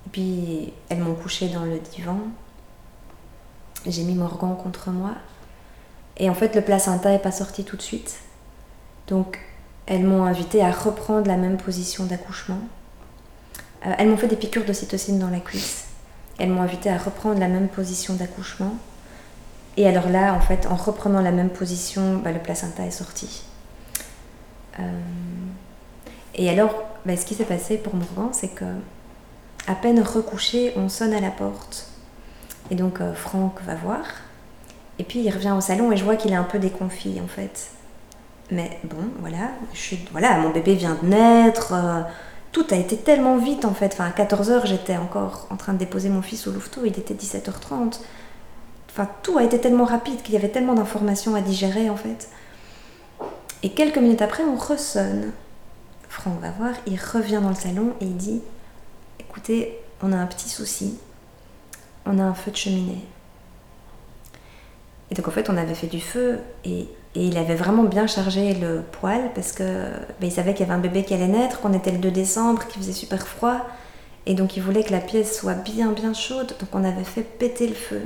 et 0.06 0.10
puis 0.10 0.72
elles 0.88 1.00
m'ont 1.00 1.16
couché 1.16 1.50
dans 1.50 1.66
le 1.66 1.80
divan. 1.80 2.20
J'ai 3.86 4.04
mis 4.04 4.16
Morgan 4.16 4.56
contre 4.56 4.90
moi. 4.92 5.16
Et 6.16 6.30
en 6.30 6.34
fait, 6.34 6.56
le 6.56 6.62
placenta 6.62 7.10
n'est 7.10 7.20
pas 7.20 7.34
sorti 7.34 7.66
tout 7.66 7.76
de 7.76 7.82
suite. 7.82 8.22
Donc, 9.08 9.40
elles 9.86 10.04
m'ont 10.04 10.24
invité 10.24 10.64
à 10.64 10.72
reprendre 10.72 11.28
la 11.28 11.38
même 11.38 11.58
position 11.58 12.06
d'accouchement. 12.06 12.60
Euh, 13.86 13.94
elles 13.98 14.08
m'ont 14.08 14.18
fait 14.18 14.28
des 14.28 14.36
piqûres 14.36 14.66
d'ocytocine 14.66 15.20
dans 15.20 15.30
la 15.30 15.40
cuisse. 15.40 15.86
elles 16.40 16.50
m'ont 16.50 16.62
invité 16.62 16.90
à 16.90 16.98
reprendre 16.98 17.40
la 17.40 17.48
même 17.48 17.68
position 17.68 18.16
d'accouchement. 18.16 18.76
Et 19.78 19.88
alors 19.88 20.10
là, 20.10 20.34
en 20.34 20.40
fait, 20.40 20.68
en 20.68 20.76
reprenant 20.76 21.22
la 21.22 21.32
même 21.32 21.50
position, 21.50 22.18
bah, 22.18 22.32
le 22.32 22.40
placenta 22.40 22.86
est 22.86 22.92
sorti. 22.92 23.44
Euh, 24.80 24.84
et 26.36 26.50
alors, 26.50 26.84
bah, 27.06 27.18
ce 27.18 27.26
qui 27.26 27.36
s'est 27.36 27.46
passé 27.46 27.78
pour 27.78 27.96
Morgan, 27.96 28.30
c'est 28.32 28.50
que 28.50 28.66
à 29.68 29.76
peine 29.76 30.02
recouché, 30.02 30.74
on 30.76 30.90
sonne 30.90 31.14
à 31.14 31.22
la 31.22 31.32
porte. 31.32 31.88
Et 32.72 32.76
donc 32.76 33.02
euh, 33.02 33.14
Franck 33.14 33.62
va 33.66 33.76
voir. 33.76 34.02
Et 35.00 35.04
puis 35.04 35.20
il 35.20 35.30
revient 35.30 35.54
au 35.58 35.62
salon 35.62 35.92
et 35.92 35.98
je 35.98 36.04
vois 36.04 36.16
qu'il 36.16 36.32
est 36.32 36.36
un 36.36 36.44
peu 36.44 36.60
déconfit 36.60 37.20
en 37.24 37.28
fait. 37.28 37.72
Mais 38.52 38.80
bon, 38.84 38.98
voilà, 39.20 39.52
je 39.74 39.96
voilà, 40.12 40.38
mon 40.38 40.50
bébé 40.50 40.76
vient 40.76 40.98
de 41.02 41.08
naître. 41.08 41.74
Euh, 41.74 42.02
tout 42.52 42.66
a 42.72 42.76
été 42.76 42.98
tellement 42.98 43.38
vite 43.38 43.66
en 43.66 43.74
fait. 43.74 43.94
Enfin, 43.94 44.06
à 44.06 44.12
14h, 44.12 44.66
j'étais 44.66 44.98
encore 44.98 45.48
en 45.50 45.58
train 45.58 45.74
de 45.74 45.80
déposer 45.80 46.10
mon 46.10 46.22
fils 46.22 46.48
au 46.48 46.52
louveteau, 46.52 46.82
il 46.86 46.98
était 46.98 47.14
17h30. 47.14 48.00
Enfin, 48.90 49.10
tout 49.24 49.38
a 49.38 49.44
été 49.44 49.60
tellement 49.60 49.86
rapide 49.86 50.22
qu'il 50.22 50.36
y 50.36 50.38
avait 50.38 50.50
tellement 50.50 50.76
d'informations 50.76 51.34
à 51.36 51.42
digérer 51.42 51.90
en 51.90 51.96
fait. 51.96 52.30
Et 53.64 53.70
quelques 53.70 53.98
minutes 53.98 54.22
après, 54.22 54.44
on 54.44 54.56
ressonne. 54.56 55.32
Franck 56.10 56.40
va 56.42 56.52
voir, 56.52 56.74
il 56.86 57.00
revient 57.00 57.40
dans 57.42 57.50
le 57.50 57.56
salon 57.56 57.94
et 58.02 58.06
il 58.06 58.18
dit 58.18 58.42
Écoutez, 59.20 59.80
on 60.04 60.12
a 60.12 60.18
un 60.18 60.28
petit 60.28 60.50
souci. 60.50 61.00
On 62.06 62.20
a 62.20 62.24
un 62.24 62.34
feu 62.34 62.52
de 62.52 62.58
cheminée. 62.58 63.04
Et 65.10 65.16
donc 65.16 65.28
en 65.28 65.32
fait, 65.32 65.50
on 65.50 65.58
avait 65.58 65.74
fait 65.74 65.88
du 65.88 66.02
feu 66.02 66.40
et, 66.66 66.88
il 67.16 67.38
avait 67.38 67.56
vraiment 67.56 67.84
bien 67.84 68.08
chargé 68.08 68.54
le 68.56 68.82
poêle 68.82 69.32
parce 69.36 69.52
que 69.52 69.92
ben, 70.20 70.32
savait 70.32 70.54
qu'il 70.54 70.66
y 70.66 70.70
avait 70.70 70.78
un 70.78 70.82
bébé 70.82 71.04
qui 71.04 71.14
allait 71.14 71.28
naître, 71.28 71.62
qu'on 71.62 71.74
était 71.74 71.92
le 71.92 72.00
2 72.00 72.12
décembre, 72.12 72.68
qu'il 72.68 72.82
faisait 72.82 72.94
super 72.94 73.28
froid. 73.28 73.58
Et 74.26 74.34
donc 74.34 74.58
il 74.58 74.64
voulait 74.64 74.84
que 74.84 74.92
la 74.92 75.00
pièce 75.00 75.38
soit 75.38 75.54
bien 75.54 75.92
bien 75.92 76.14
chaude, 76.14 76.56
donc 76.60 76.70
on 76.74 76.84
avait 76.84 77.04
fait 77.04 77.22
péter 77.22 77.68
le 77.68 77.76
feu. 77.76 78.02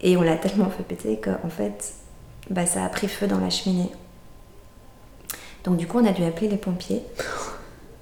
Et 0.00 0.16
on 0.16 0.22
l'a 0.22 0.36
tellement 0.38 0.70
fait 0.70 0.84
péter 0.84 1.18
qu'en 1.18 1.50
fait, 1.50 1.94
bah, 2.50 2.66
ça 2.66 2.84
a 2.84 2.88
pris 2.88 3.08
feu 3.08 3.26
dans 3.26 3.38
la 3.38 3.50
cheminée. 3.50 3.90
Donc 5.64 5.76
du 5.76 5.86
coup, 5.86 5.98
on 6.00 6.06
a 6.06 6.12
dû 6.12 6.24
appeler 6.24 6.48
les 6.48 6.56
pompiers. 6.56 7.02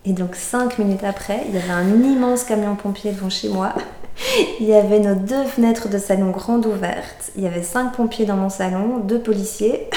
Et 0.05 0.13
donc 0.13 0.35
cinq 0.35 0.79
minutes 0.79 1.05
après, 1.05 1.43
il 1.49 1.55
y 1.55 1.59
avait 1.59 1.73
un 1.73 2.03
immense 2.03 2.45
camion 2.45 2.75
pompier 2.75 3.13
devant 3.13 3.29
chez 3.29 3.49
moi. 3.49 3.75
Il 4.61 4.67
y 4.67 4.75
avait 4.75 5.01
nos 5.01 5.15
deux 5.15 5.45
fenêtres 5.45 5.89
de 5.89 5.99
salon 5.99 6.31
grandes 6.31 6.67
ouvertes. 6.67 7.31
Il 7.37 7.43
y 7.43 7.47
avait 7.47 7.63
cinq 7.63 7.93
pompiers 7.93 8.27
dans 8.27 8.37
mon 8.37 8.51
salon, 8.51 8.99
deux 8.99 9.21
policiers. 9.21 9.89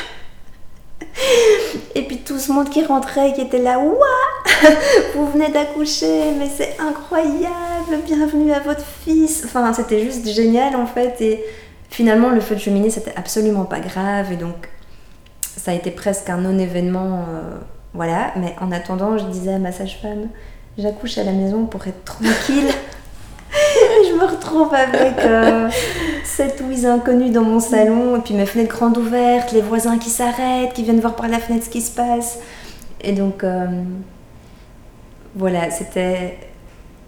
Et 1.96 2.04
puis 2.04 2.18
tout 2.20 2.40
ce 2.40 2.52
monde 2.52 2.70
qui 2.70 2.84
rentrait, 2.84 3.34
qui 3.34 3.42
était 3.42 3.60
là, 3.60 3.80
Ouah 3.80 4.72
Vous 5.16 5.30
venez 5.30 5.50
d'accoucher, 5.50 6.32
mais 6.40 6.50
c'est 6.56 6.78
incroyable, 6.80 8.00
bienvenue 8.06 8.52
à 8.52 8.60
votre 8.60 8.86
fils. 9.04 9.44
Enfin, 9.46 9.74
c'était 9.74 10.02
juste 10.02 10.28
génial 10.30 10.76
en 10.76 10.86
fait. 10.86 11.22
Et 11.22 11.44
finalement, 11.90 12.30
le 12.30 12.40
feu 12.40 12.56
de 12.56 12.60
cheminée, 12.60 12.90
c'était 12.90 13.14
absolument 13.16 13.66
pas 13.66 13.80
grave. 13.80 14.32
Et 14.32 14.38
donc, 14.38 14.70
ça 15.42 15.72
a 15.72 15.74
été 15.74 15.92
presque 15.92 16.30
un 16.30 16.38
non-événement. 16.38 17.26
Euh, 17.30 17.58
voilà, 17.94 18.32
mais 18.38 18.56
en 18.60 18.72
attendant, 18.72 19.18
je 19.18 19.26
disais 19.26 19.54
à 19.54 19.60
ma 19.60 19.72
sage-femme, 19.72 20.30
j'accouche 20.78 21.18
à 21.20 21.24
la 21.24 21.32
maison 21.32 21.66
pour 21.66 21.86
être 21.86 22.04
tranquille. 22.04 22.70
je 24.14 24.20
me 24.20 24.26
retrouve 24.26 24.74
avec 24.74 25.20
euh, 25.20 25.70
sept 26.24 26.62
ou 26.62 26.70
huit 26.70 26.86
inconnus 26.86 27.32
dans 27.32 27.44
mon 27.44 27.60
salon, 27.60 28.18
et 28.18 28.20
puis 28.20 28.34
mes 28.34 28.46
fenêtres 28.46 28.76
grandes 28.76 28.98
ouvertes, 28.98 29.52
les 29.52 29.62
voisins 29.62 29.98
qui 29.98 30.10
s'arrêtent, 30.10 30.74
qui 30.74 30.84
viennent 30.84 31.00
voir 31.00 31.16
par 31.16 31.28
la 31.28 31.40
fenêtre 31.40 31.66
ce 31.66 31.70
qui 31.70 31.82
se 31.82 31.92
passe. 31.92 32.40
Et 33.02 33.14
donc, 33.14 33.44
euh, 33.44 33.66
voilà, 35.36 35.72
c'était, 35.72 36.38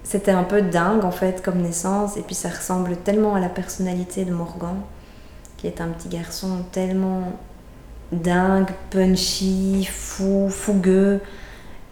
c'était 0.04 0.32
un 0.32 0.44
peu 0.44 0.62
dingue 0.62 1.06
en 1.06 1.12
fait 1.12 1.44
comme 1.44 1.62
naissance, 1.62 2.18
et 2.18 2.22
puis 2.22 2.36
ça 2.36 2.50
ressemble 2.50 2.98
tellement 2.98 3.36
à 3.36 3.40
la 3.40 3.50
personnalité 3.50 4.26
de 4.26 4.32
Morgan, 4.32 4.78
qui 5.58 5.68
est 5.68 5.82
un 5.82 5.88
petit 5.90 6.10
garçon 6.10 6.64
tellement 6.72 7.34
dingue, 8.12 8.70
punchy, 8.90 9.86
fou, 9.86 10.50
fougueux. 10.50 11.22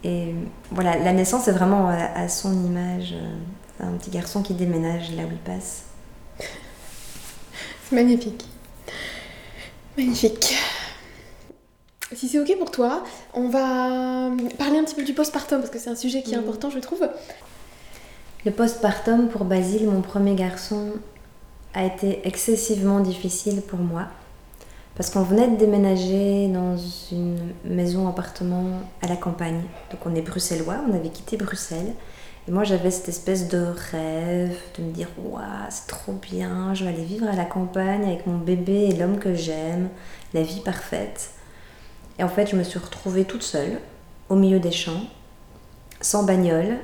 Et 0.04 0.36
voilà, 0.72 0.98
la 0.98 1.14
naissance 1.14 1.48
est 1.48 1.54
vraiment 1.54 1.88
à, 1.88 2.28
son 2.28 2.52
image. 2.52 3.16
Un 3.84 3.98
petit 3.98 4.10
garçon 4.12 4.42
qui 4.42 4.54
déménage 4.54 5.12
là 5.16 5.24
où 5.24 5.32
il 5.32 5.38
passe. 5.38 5.84
C'est 6.40 7.96
magnifique. 7.96 8.46
Magnifique. 9.98 10.56
Si 12.14 12.28
c'est 12.28 12.40
ok 12.40 12.58
pour 12.58 12.72
toi, 12.72 13.04
on 13.34 13.50
va 13.50 14.32
parler 14.58 14.78
un 14.78 14.84
petit 14.84 14.96
peu 14.96 15.04
du 15.04 15.14
postpartum 15.14 15.60
parce 15.60 15.72
que 15.72 15.80
c'est 15.80 15.90
un 15.90 15.96
sujet 15.96 16.22
qui 16.22 16.34
est 16.34 16.38
important, 16.38 16.70
je 16.70 16.80
trouve. 16.80 17.08
Le 18.46 18.52
postpartum 18.52 19.30
pour 19.30 19.46
Basile, 19.46 19.90
mon 19.90 20.02
premier 20.02 20.36
garçon, 20.36 20.94
a 21.74 21.86
été 21.86 22.28
excessivement 22.28 23.00
difficile 23.00 23.62
pour 23.62 23.80
moi. 23.80 24.08
Parce 24.96 25.10
qu'on 25.10 25.24
venait 25.24 25.48
de 25.48 25.56
déménager 25.56 26.48
dans 26.50 26.78
une 27.12 27.54
maison-appartement 27.66 28.82
à 29.02 29.08
la 29.08 29.16
campagne. 29.16 29.64
Donc 29.92 30.06
on 30.06 30.14
est 30.14 30.22
bruxellois, 30.22 30.82
on 30.88 30.94
avait 30.94 31.10
quitté 31.10 31.36
Bruxelles. 31.36 31.94
Et 32.48 32.52
moi 32.52 32.64
j'avais 32.66 32.92
cette 32.92 33.08
espèce 33.08 33.48
de 33.48 33.66
rêve 33.92 34.58
de 34.78 34.84
me 34.84 34.92
dire 34.92 35.08
Waouh, 35.18 35.44
c'est 35.70 35.88
trop 35.88 36.12
bien, 36.12 36.74
je 36.74 36.84
vais 36.84 36.92
aller 36.92 37.06
vivre 37.06 37.28
à 37.28 37.36
la 37.36 37.46
campagne 37.46 38.04
avec 38.04 38.28
mon 38.28 38.38
bébé 38.38 38.90
et 38.90 38.96
l'homme 38.96 39.18
que 39.18 39.34
j'aime, 39.34 39.90
la 40.34 40.42
vie 40.42 40.60
parfaite. 40.60 41.32
Et 42.20 42.24
en 42.24 42.30
fait, 42.30 42.50
je 42.50 42.56
me 42.56 42.64
suis 42.64 42.80
retrouvée 42.80 43.24
toute 43.24 43.44
seule, 43.44 43.80
au 44.30 44.36
milieu 44.36 44.60
des 44.60 44.72
champs, 44.72 45.04
sans 46.02 46.24
bagnole, 46.24 46.78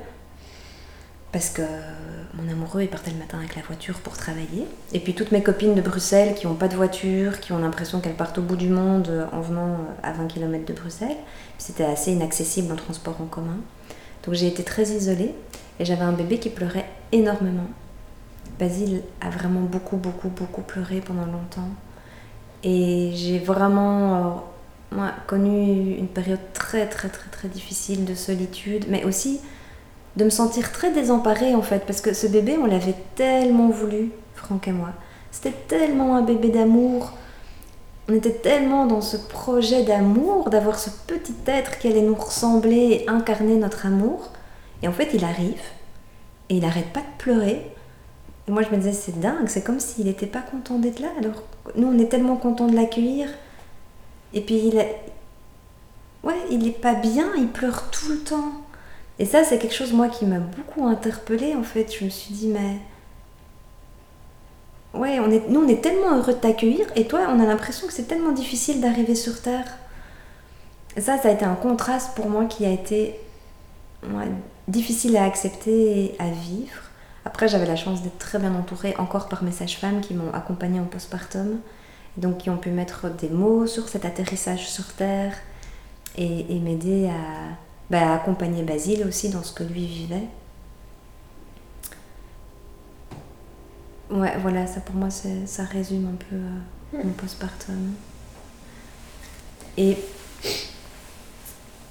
parce 1.30 1.50
que 1.50 1.62
mon 2.34 2.50
amoureux 2.50 2.82
il 2.82 2.88
partait 2.88 3.10
le 3.10 3.18
matin 3.18 3.38
avec 3.38 3.54
la 3.54 3.62
voiture 3.62 3.98
pour 4.00 4.16
travailler. 4.16 4.66
Et 4.92 4.98
puis 4.98 5.14
toutes 5.14 5.30
mes 5.30 5.42
copines 5.42 5.74
de 5.74 5.82
Bruxelles 5.82 6.34
qui 6.34 6.46
n'ont 6.46 6.54
pas 6.54 6.68
de 6.68 6.74
voiture, 6.74 7.38
qui 7.38 7.52
ont 7.52 7.58
l'impression 7.58 8.00
qu'elles 8.00 8.14
partent 8.14 8.38
au 8.38 8.42
bout 8.42 8.56
du 8.56 8.68
monde 8.68 9.28
en 9.32 9.40
venant 9.40 9.74
euh, 9.74 10.02
à 10.02 10.12
20 10.12 10.26
km 10.26 10.64
de 10.64 10.72
Bruxelles. 10.72 11.16
C'était 11.58 11.84
assez 11.84 12.12
inaccessible 12.12 12.72
en 12.72 12.76
transport 12.76 13.20
en 13.20 13.26
commun. 13.26 13.58
Donc 14.24 14.34
j'ai 14.34 14.48
été 14.48 14.64
très 14.64 14.84
isolée 14.84 15.34
et 15.80 15.84
j'avais 15.86 16.04
un 16.04 16.12
bébé 16.12 16.38
qui 16.38 16.50
pleurait 16.50 16.86
énormément. 17.10 17.66
Basile 18.58 19.02
a 19.22 19.30
vraiment 19.30 19.62
beaucoup, 19.62 19.96
beaucoup, 19.96 20.28
beaucoup 20.28 20.60
pleuré 20.60 21.00
pendant 21.00 21.24
longtemps. 21.24 21.70
Et 22.62 23.12
j'ai 23.14 23.38
vraiment 23.38 24.14
euh, 24.14 24.96
moi, 24.96 25.12
connu 25.26 25.96
une 25.96 26.06
période 26.06 26.52
très, 26.52 26.86
très, 26.86 27.08
très, 27.08 27.30
très 27.30 27.48
difficile 27.48 28.04
de 28.04 28.14
solitude, 28.14 28.84
mais 28.90 29.04
aussi 29.04 29.40
de 30.16 30.24
me 30.24 30.30
sentir 30.30 30.70
très 30.70 30.92
désemparée 30.92 31.54
en 31.54 31.62
fait, 31.62 31.86
parce 31.86 32.02
que 32.02 32.12
ce 32.12 32.26
bébé, 32.26 32.58
on 32.62 32.66
l'avait 32.66 32.96
tellement 33.14 33.70
voulu, 33.70 34.10
Franck 34.34 34.68
et 34.68 34.72
moi. 34.72 34.90
C'était 35.30 35.56
tellement 35.66 36.14
un 36.16 36.22
bébé 36.22 36.50
d'amour. 36.50 37.12
On 38.10 38.14
était 38.14 38.34
tellement 38.34 38.84
dans 38.84 39.00
ce 39.00 39.16
projet 39.16 39.84
d'amour, 39.84 40.50
d'avoir 40.50 40.78
ce 40.78 40.90
petit 40.90 41.36
être 41.46 41.78
qui 41.78 41.88
allait 41.88 42.02
nous 42.02 42.16
ressembler 42.16 42.76
et 42.76 43.08
incarner 43.08 43.56
notre 43.56 43.86
amour. 43.86 44.30
Et 44.82 44.88
en 44.88 44.92
fait, 44.92 45.10
il 45.14 45.24
arrive 45.24 45.60
et 46.48 46.56
il 46.56 46.64
arrête 46.64 46.92
pas 46.92 47.00
de 47.00 47.18
pleurer. 47.18 47.70
Et 48.48 48.50
moi, 48.50 48.62
je 48.62 48.70
me 48.70 48.76
disais, 48.76 48.92
c'est 48.92 49.20
dingue, 49.20 49.48
c'est 49.48 49.62
comme 49.62 49.80
s'il 49.80 50.06
n'était 50.06 50.26
pas 50.26 50.40
content 50.40 50.78
d'être 50.78 51.00
là. 51.00 51.08
Alors, 51.18 51.42
nous, 51.76 51.86
on 51.88 51.98
est 51.98 52.08
tellement 52.08 52.36
content 52.36 52.66
de 52.66 52.74
l'accueillir. 52.74 53.28
Et 54.32 54.40
puis, 54.40 54.60
il, 54.66 54.78
a... 54.78 54.84
ouais, 56.24 56.38
il 56.50 56.66
est 56.66 56.80
pas 56.80 56.94
bien, 56.94 57.30
il 57.36 57.48
pleure 57.48 57.90
tout 57.90 58.08
le 58.08 58.18
temps. 58.18 58.52
Et 59.18 59.26
ça, 59.26 59.44
c'est 59.44 59.58
quelque 59.58 59.74
chose, 59.74 59.92
moi, 59.92 60.08
qui 60.08 60.24
m'a 60.24 60.38
beaucoup 60.38 60.86
interpellée, 60.86 61.54
en 61.54 61.62
fait. 61.62 61.94
Je 61.96 62.04
me 62.04 62.10
suis 62.10 62.34
dit, 62.34 62.48
mais... 62.48 62.78
Ouais, 64.92 65.20
on 65.20 65.30
est, 65.30 65.48
nous, 65.48 65.60
on 65.60 65.68
est 65.68 65.82
tellement 65.82 66.16
heureux 66.16 66.32
de 66.32 66.38
t'accueillir, 66.38 66.86
et 66.96 67.06
toi, 67.06 67.20
on 67.28 67.38
a 67.38 67.46
l'impression 67.46 67.86
que 67.86 67.92
c'est 67.92 68.08
tellement 68.08 68.32
difficile 68.32 68.80
d'arriver 68.80 69.14
sur 69.14 69.40
Terre. 69.40 69.78
Et 70.96 71.00
ça, 71.00 71.16
ça 71.18 71.28
a 71.28 71.32
été 71.32 71.44
un 71.44 71.54
contraste 71.54 72.16
pour 72.16 72.28
moi 72.28 72.46
qui 72.46 72.64
a 72.64 72.70
été 72.70 73.14
difficile 74.68 75.16
à 75.16 75.24
accepter 75.24 76.04
et 76.04 76.16
à 76.18 76.28
vivre. 76.30 76.82
Après, 77.24 77.48
j'avais 77.48 77.66
la 77.66 77.76
chance 77.76 78.02
d'être 78.02 78.18
très 78.18 78.38
bien 78.38 78.54
entourée 78.54 78.94
encore 78.98 79.28
par 79.28 79.42
mes 79.42 79.52
sages-femmes 79.52 80.00
qui 80.00 80.14
m'ont 80.14 80.32
accompagnée 80.32 80.80
en 80.80 80.84
postpartum, 80.84 81.60
donc 82.16 82.38
qui 82.38 82.50
ont 82.50 82.56
pu 82.56 82.70
mettre 82.70 83.10
des 83.10 83.28
mots 83.28 83.66
sur 83.66 83.88
cet 83.88 84.04
atterrissage 84.04 84.68
sur 84.68 84.92
Terre 84.94 85.34
et 86.16 86.58
m'aider 86.58 87.08
à 87.08 87.56
bah, 87.90 88.14
accompagner 88.14 88.62
Basile 88.62 89.04
aussi 89.06 89.30
dans 89.30 89.42
ce 89.42 89.52
que 89.52 89.64
lui 89.64 89.86
vivait. 89.86 90.28
Ouais, 94.10 94.36
voilà, 94.38 94.66
ça 94.66 94.80
pour 94.80 94.96
moi, 94.96 95.08
ça 95.10 95.64
résume 95.64 96.08
un 96.08 96.16
peu 96.16 96.36
euh, 96.36 97.04
mon 97.04 97.12
postpartum. 97.12 97.92
Et 99.76 99.96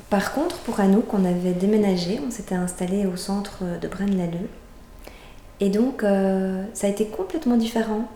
par 0.09 0.33
contre, 0.33 0.57
pour 0.59 0.79
Anouk, 0.79 1.13
on 1.13 1.23
avait 1.23 1.53
déménagé, 1.53 2.19
on 2.25 2.31
s'était 2.31 2.55
installé 2.55 3.05
au 3.05 3.15
centre 3.15 3.63
de 3.79 3.87
Braine-l'Alleud. 3.87 4.49
Et 5.59 5.69
donc, 5.69 6.03
euh, 6.03 6.63
ça 6.73 6.87
a 6.87 6.89
été 6.89 7.05
complètement 7.07 7.57
différent 7.57 8.07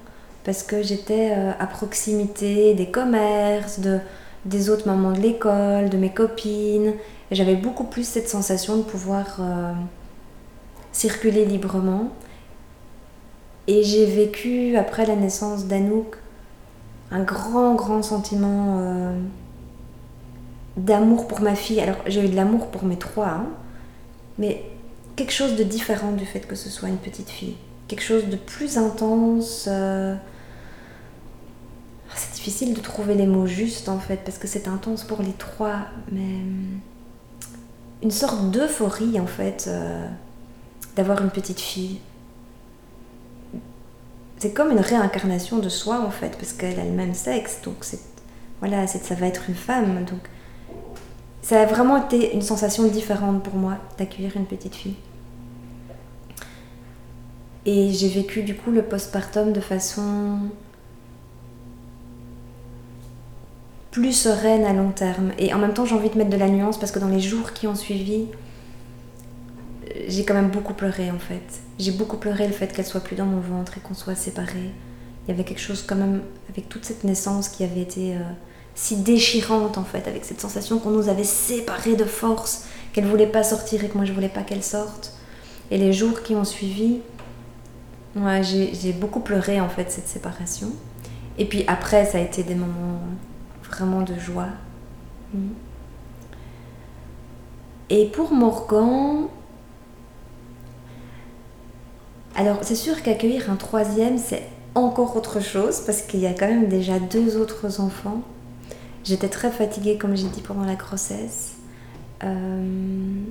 parce 0.44 0.64
que 0.64 0.82
j'étais 0.82 1.32
euh, 1.32 1.52
à 1.60 1.68
proximité 1.68 2.74
des 2.74 2.88
commerces, 2.88 3.80
de, 3.80 4.00
des 4.46 4.70
autres 4.70 4.88
mamans 4.88 5.12
de 5.12 5.20
l'école, 5.20 5.90
de 5.90 5.98
mes 5.98 6.10
copines. 6.10 6.94
Et 7.30 7.36
j'avais 7.36 7.56
beaucoup 7.56 7.84
plus 7.84 8.08
cette 8.08 8.28
sensation 8.30 8.78
de 8.78 8.84
pouvoir 8.84 9.38
euh, 9.40 9.74
circuler 10.94 11.46
librement. 11.46 12.10
Et 13.68 13.84
j'ai 13.84 14.06
vécu, 14.06 14.78
après 14.78 15.06
la 15.06 15.16
naissance 15.16 15.66
d'Anouk, 15.66 16.18
un 17.12 17.24
grand, 17.24 17.76
grand 17.76 18.02
sentiment 18.02 19.14
d'amour 20.78 21.28
pour 21.28 21.42
ma 21.42 21.56
fille. 21.56 21.80
Alors, 21.80 21.98
j'ai 22.08 22.24
eu 22.24 22.30
de 22.30 22.36
l'amour 22.36 22.68
pour 22.68 22.84
mes 22.84 22.98
trois, 22.98 23.28
hein, 23.28 23.48
mais 24.38 24.64
quelque 25.16 25.34
chose 25.34 25.56
de 25.56 25.64
différent 25.64 26.12
du 26.12 26.26
fait 26.26 26.42
que 26.42 26.56
ce 26.56 26.70
soit 26.70 26.90
une 26.90 26.98
petite 26.98 27.30
fille. 27.30 27.56
Quelque 27.88 28.04
chose 28.04 28.26
de 28.26 28.38
plus 28.38 28.78
intense. 28.78 29.66
Euh, 29.68 30.16
c'est 32.16 32.34
difficile 32.34 32.74
de 32.74 32.80
trouver 32.80 33.16
les 33.16 33.28
mots 33.28 33.48
justes 33.48 33.90
en 33.90 34.00
fait, 34.00 34.18
parce 34.18 34.38
que 34.38 34.48
c'est 34.48 34.68
intense 34.68 35.04
pour 35.04 35.22
les 35.22 35.34
trois, 35.34 35.80
mais 36.12 36.22
hum, 36.22 36.80
une 38.02 38.12
sorte 38.12 38.52
d'euphorie 38.52 39.20
en 39.20 39.28
fait 39.28 39.66
euh, 39.68 40.08
d'avoir 40.96 41.22
une 41.22 41.32
petite 41.32 41.60
fille. 41.60 42.00
C'est 44.38 44.52
comme 44.52 44.72
une 44.72 44.80
réincarnation 44.80 45.60
de 45.60 45.70
soi 45.70 46.02
en 46.02 46.12
fait, 46.12 46.38
parce 46.38 46.54
qu'elle 46.54 46.80
a 46.80 46.84
le 46.84 46.92
même 46.92 47.14
sexe, 47.14 47.60
donc 47.64 47.78
c'est 47.82 48.00
voilà, 48.60 48.88
ça 48.88 49.16
va 49.16 49.28
être 49.28 49.50
une 49.50 49.56
femme, 49.56 50.06
donc 50.06 50.22
ça 51.44 51.62
a 51.62 51.66
vraiment 51.66 52.04
été 52.04 52.34
une 52.34 52.42
sensation 52.42 52.88
différente 52.88 53.44
pour 53.44 53.56
moi 53.56 53.78
d'accueillir 53.98 54.36
une 54.36 54.46
petite 54.46 54.76
fille. 54.76 54.96
Et 57.66 57.92
j'ai 57.92 58.08
vécu 58.08 58.44
du 58.44 58.56
coup 58.56 58.72
le 58.72 58.82
postpartum 58.82 59.54
de 59.54 59.60
façon 59.60 60.40
plus 63.92 64.14
sereine 64.14 64.66
à 64.66 64.74
long 64.74 64.92
terme. 64.92 65.34
Et 65.38 65.54
en 65.54 65.60
même 65.60 65.74
temps, 65.74 65.86
j'ai 65.86 65.96
envie 65.96 66.10
de 66.10 66.18
mettre 66.18 66.30
de 66.30 66.38
la 66.38 66.50
nuance 66.50 66.80
parce 66.80 66.92
que 66.92 67.00
dans 67.00 67.10
les 67.10 67.20
jours 67.20 67.52
qui 67.52 67.68
ont 67.68 67.76
suivi, 67.76 68.26
j'ai 70.08 70.24
quand 70.26 70.34
même 70.34 70.50
beaucoup 70.50 70.74
pleuré 70.74 71.12
en 71.12 71.20
fait. 71.20 71.62
J'ai 71.78 71.92
beaucoup 71.92 72.18
pleuré 72.18 72.48
le 72.48 72.54
fait 72.54 72.68
qu'elle 72.68 72.86
soit 72.86 73.02
plus 73.02 73.16
dans 73.18 73.26
mon 73.26 73.42
ventre 73.42 73.78
et 73.78 73.82
qu'on 73.82 73.94
soit 73.94 74.16
séparés. 74.16 74.72
Il 75.26 75.32
y 75.32 75.34
avait 75.34 75.44
quelque 75.44 75.62
chose 75.62 75.84
quand 75.86 75.96
même 75.96 76.22
avec 76.50 76.70
toute 76.70 76.86
cette 76.86 77.04
naissance 77.04 77.50
qui 77.50 77.64
avait 77.64 77.82
été 77.82 78.16
euh, 78.16 78.20
si 78.76 78.98
déchirante 78.98 79.78
en 79.78 79.84
fait, 79.84 80.08
avec 80.08 80.26
cette 80.26 80.42
sensation 80.42 80.80
qu'on 80.80 80.92
nous 80.92 81.10
avait 81.10 81.24
séparés 81.24 81.96
de 81.96 82.06
force, 82.06 82.66
qu'elle 82.92 83.06
voulait 83.06 83.28
pas 83.28 83.44
sortir 83.44 83.84
et 83.84 83.90
que 83.90 83.98
moi 83.98 84.06
je 84.06 84.14
voulais 84.14 84.30
pas 84.30 84.42
qu'elle 84.42 84.64
sorte. 84.64 85.14
Et 85.72 85.78
les 85.78 85.94
jours 85.94 86.24
qui 86.24 86.36
ont 86.36 86.44
suivi, 86.44 87.00
ouais, 88.16 88.42
j'ai 88.44 88.94
beaucoup 88.94 89.20
pleuré 89.20 89.60
en 89.62 89.70
fait 89.70 89.92
cette 89.92 90.08
séparation. 90.08 90.70
Et 91.38 91.46
puis 91.46 91.64
après, 91.68 92.06
ça 92.06 92.20
a 92.20 92.22
été 92.22 92.44
des 92.44 92.56
moments 92.56 93.00
vraiment 93.64 94.02
de 94.02 94.18
joie. 94.20 94.50
Mm. 95.34 95.50
Et 97.90 98.06
pour 98.08 98.32
Morgan, 98.32 99.28
alors 102.36 102.58
c'est 102.62 102.76
sûr 102.76 103.02
qu'accueillir 103.04 103.50
un 103.52 103.56
troisième, 103.56 104.18
c'est 104.18 104.48
encore 104.76 105.16
autre 105.16 105.40
chose 105.40 105.82
parce 105.82 106.02
qu'il 106.02 106.20
y 106.20 106.28
a 106.28 106.34
quand 106.34 106.48
même 106.48 106.68
déjà 106.68 107.00
deux 107.00 107.38
autres 107.38 107.80
enfants. 107.80 108.22
J'étais 109.04 109.30
très 109.30 109.52
fatiguée, 109.52 109.98
comme 109.98 110.16
j'ai 110.16 110.28
dit, 110.28 110.42
pendant 110.42 110.64
la 110.64 110.76
grossesse. 110.76 111.56
Euh, 112.24 113.24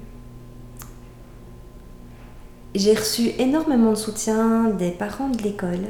j'ai 2.75 2.95
reçu 2.95 3.31
énormément 3.39 3.91
de 3.91 3.97
soutien 3.97 4.71
des 4.71 4.91
parents 4.91 5.29
de 5.29 5.43
l'école. 5.43 5.89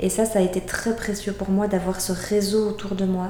Et 0.00 0.08
ça, 0.08 0.24
ça 0.24 0.40
a 0.40 0.42
été 0.42 0.60
très 0.60 0.94
précieux 0.96 1.32
pour 1.32 1.50
moi 1.50 1.68
d'avoir 1.68 2.00
ce 2.00 2.12
réseau 2.12 2.68
autour 2.68 2.94
de 2.94 3.04
moi. 3.04 3.28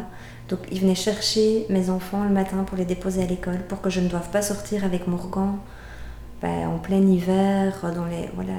Donc 0.49 0.61
ils 0.71 0.81
venaient 0.81 0.95
chercher 0.95 1.67
mes 1.71 1.91
enfants 1.91 2.25
le 2.25 2.31
matin 2.31 2.65
pour 2.65 2.77
les 2.77 2.85
déposer 2.85 3.23
à 3.23 3.27
l'école, 3.27 3.61
pour 3.69 3.81
que 3.81 3.91
je 3.91 4.01
ne 4.01 4.09
doive 4.09 4.29
pas 4.31 4.43
sortir 4.43 4.85
avec 4.85 5.07
Morgan 5.07 5.59
ben, 6.43 6.69
en 6.69 6.79
plein 6.79 7.01
hiver, 7.01 7.93
dans 7.95 8.07
les, 8.07 8.29
voilà, 8.35 8.59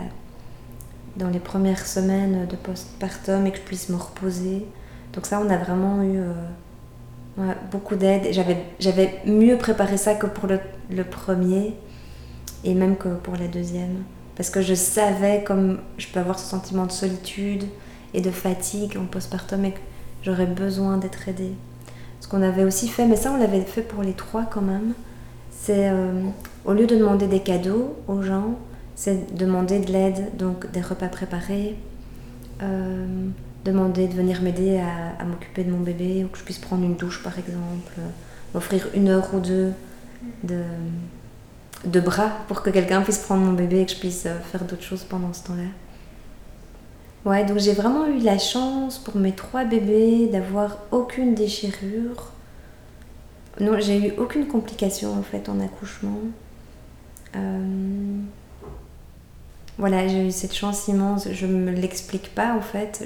dans 1.17 1.29
les 1.29 1.39
premières 1.39 1.85
semaines 1.85 2.47
de 2.47 2.55
postpartum 2.55 3.45
et 3.45 3.51
que 3.51 3.57
je 3.57 3.63
puisse 3.63 3.89
me 3.89 3.97
reposer. 3.97 4.65
Donc 5.13 5.25
ça, 5.25 5.39
on 5.39 5.49
a 5.49 5.57
vraiment 5.57 6.01
eu 6.01 6.17
euh, 6.19 6.33
beaucoup 7.71 7.95
d'aide. 7.95 8.27
J'avais 8.79 9.21
mieux 9.25 9.57
préparé 9.57 9.97
ça 9.97 10.15
que 10.15 10.27
pour 10.27 10.47
le, 10.47 10.59
le, 10.89 11.03
premier 11.03 11.73
et 12.63 12.73
même 12.73 12.95
que 12.95 13.09
pour 13.09 13.35
la 13.35 13.47
deuxième. 13.47 14.03
Parce 14.35 14.49
que 14.49 14.61
je 14.61 14.73
savais 14.73 15.43
comme 15.43 15.79
je 15.97 16.07
peux 16.07 16.19
avoir 16.19 16.39
ce 16.39 16.45
sentiment 16.45 16.85
de 16.85 16.91
solitude 16.91 17.65
et 18.13 18.21
de 18.21 18.31
fatigue 18.31 18.97
en 18.97 19.05
postpartum 19.05 19.65
et 19.65 19.71
que 19.71 19.79
j'aurais 20.23 20.45
besoin 20.45 20.97
d'être 20.97 21.27
aidée. 21.27 21.53
Ce 22.21 22.27
qu'on 22.27 22.41
avait 22.41 22.63
aussi 22.63 22.87
fait, 22.87 23.05
mais 23.05 23.15
ça 23.15 23.31
on 23.31 23.37
l'avait 23.37 23.61
fait 23.61 23.81
pour 23.81 24.01
les 24.01 24.13
trois 24.13 24.43
quand 24.43 24.61
même, 24.61 24.93
c'est 25.51 25.89
euh, 25.89 26.21
au 26.63 26.73
lieu 26.73 26.87
de 26.87 26.95
demander 26.95 27.27
des 27.27 27.39
cadeaux 27.41 27.95
aux 28.07 28.21
gens, 28.21 28.55
c'est 28.95 29.35
demander 29.35 29.79
de 29.79 29.91
l'aide, 29.91 30.35
donc 30.37 30.71
des 30.71 30.81
repas 30.81 31.07
préparés, 31.07 31.75
euh, 32.63 33.27
demander 33.65 34.07
de 34.07 34.13
venir 34.13 34.41
m'aider 34.41 34.79
à, 34.79 35.23
m'occuper 35.25 35.63
de 35.63 35.71
mon 35.71 35.79
bébé, 35.79 36.23
ou 36.23 36.27
que 36.27 36.37
je 36.37 36.43
puisse 36.43 36.59
prendre 36.59 36.83
une 36.83 36.95
douche 36.95 37.23
par 37.23 37.37
exemple, 37.37 37.93
m'offrir 38.53 38.87
une 38.93 39.09
heure 39.09 39.27
ou 39.33 39.39
deux 39.39 39.73
de, 40.43 40.61
de 41.83 41.99
bras 41.99 42.31
pour 42.47 42.61
que 42.61 42.69
quelqu'un 42.69 43.01
puisse 43.01 43.17
prendre 43.17 43.43
mon 43.43 43.53
bébé 43.53 43.81
et 43.81 43.85
que 43.85 43.91
je 43.91 43.97
puisse 43.97 44.25
euh, 44.27 44.39
faire 44.39 44.63
d'autres 44.63 44.83
choses 44.83 45.03
pendant 45.03 45.33
ce 45.33 45.43
temps-là. 45.45 45.69
Ouais, 47.25 47.43
donc 47.43 47.57
j'ai 47.57 47.73
vraiment 47.73 48.05
eu 48.05 48.19
la 48.19 48.37
chance 48.37 48.99
pour 48.99 49.15
mes 49.17 49.31
trois 49.31 49.65
bébés 49.65 50.27
d'avoir 50.27 50.77
aucune 50.91 51.33
déchirure. 51.33 52.31
Non, 53.59 53.79
j'ai 53.79 53.97
eu 53.97 54.13
aucune 54.19 54.47
complication 54.47 55.17
en 55.17 55.23
fait 55.23 55.49
en 55.49 55.59
accouchement. 55.59 56.19
Euh, 57.35 58.19
voilà, 59.79 60.07
j'ai 60.07 60.27
eu 60.27 60.31
cette 60.31 60.53
chance 60.53 60.87
immense. 60.87 61.27
Je 61.31 61.47
me 61.47 61.71
l'explique 61.71 62.33
pas 62.35 62.53
en 62.53 62.61
fait. 62.61 63.03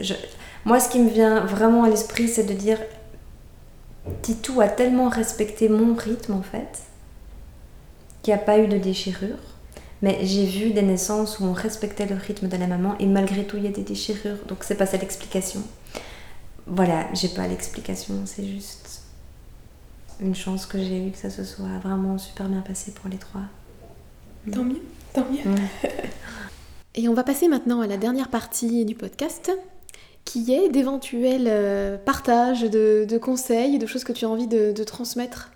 Moi, 0.70 0.80
ce 0.80 0.88
qui 0.88 1.00
me 1.00 1.10
vient 1.10 1.40
vraiment 1.40 1.84
à 1.86 1.90
l'esprit, 1.90 2.28
c'est 2.28 2.44
de 2.44 2.54
dire 2.54 2.78
Titou 4.22 4.62
a 4.62 4.68
tellement 4.68 5.10
respecté 5.10 5.68
mon 5.68 5.96
rythme 5.96 6.34
en 6.34 6.44
fait 6.44 6.84
qu'il 8.22 8.36
n'y 8.36 8.40
a 8.40 8.44
pas 8.44 8.60
eu 8.60 8.68
de 8.68 8.78
déchirure. 8.78 9.40
Mais 10.04 10.20
j'ai 10.22 10.46
vu 10.46 10.70
des 10.70 10.84
naissances 10.84 11.40
où 11.40 11.46
on 11.46 11.54
respectait 11.54 12.06
le 12.06 12.14
rythme 12.14 12.48
de 12.48 12.56
la 12.56 12.68
maman 12.68 12.96
et 13.00 13.08
malgré 13.08 13.48
tout 13.48 13.58
il 13.58 13.64
y 13.64 13.68
a 13.68 13.72
des 13.72 13.82
déchirures. 13.82 14.38
Donc 14.48 14.60
c'est 14.62 14.76
pas 14.76 14.86
ça 14.86 14.98
l'explication. 14.98 15.64
Voilà, 16.68 17.08
j'ai 17.16 17.30
pas 17.30 17.48
l'explication, 17.48 18.22
c'est 18.26 18.46
juste 18.46 19.02
une 20.22 20.36
chance 20.36 20.68
que 20.68 20.78
j'ai 20.78 21.08
eu 21.08 21.10
que 21.10 21.18
ça 21.18 21.32
se 21.32 21.46
soit 21.46 21.80
vraiment 21.82 22.20
super 22.20 22.48
bien 22.48 22.62
passé 22.62 22.92
pour 22.92 23.10
les 23.10 23.18
trois. 23.18 23.42
Tant 24.54 24.64
mieux, 24.64 24.84
tant 25.14 25.26
mieux. 25.32 25.56
et 26.94 27.10
on 27.10 27.16
va 27.16 27.24
passer 27.24 27.48
maintenant 27.48 27.82
à 27.82 27.88
la 27.88 27.98
dernière 27.98 28.30
partie 28.30 28.86
du 28.86 28.94
podcast 28.94 29.52
qui 30.30 30.54
est 30.54 30.70
d'éventuels 30.70 31.48
euh, 31.48 31.98
partages 31.98 32.62
de, 32.62 33.18
conseils, 33.18 33.80
de 33.80 33.88
choses 33.88 34.04
que 34.04 34.14
tu 34.14 34.26
as 34.26 34.30
envie 34.30 34.48
de 34.48 34.84
transmettre 34.84 35.50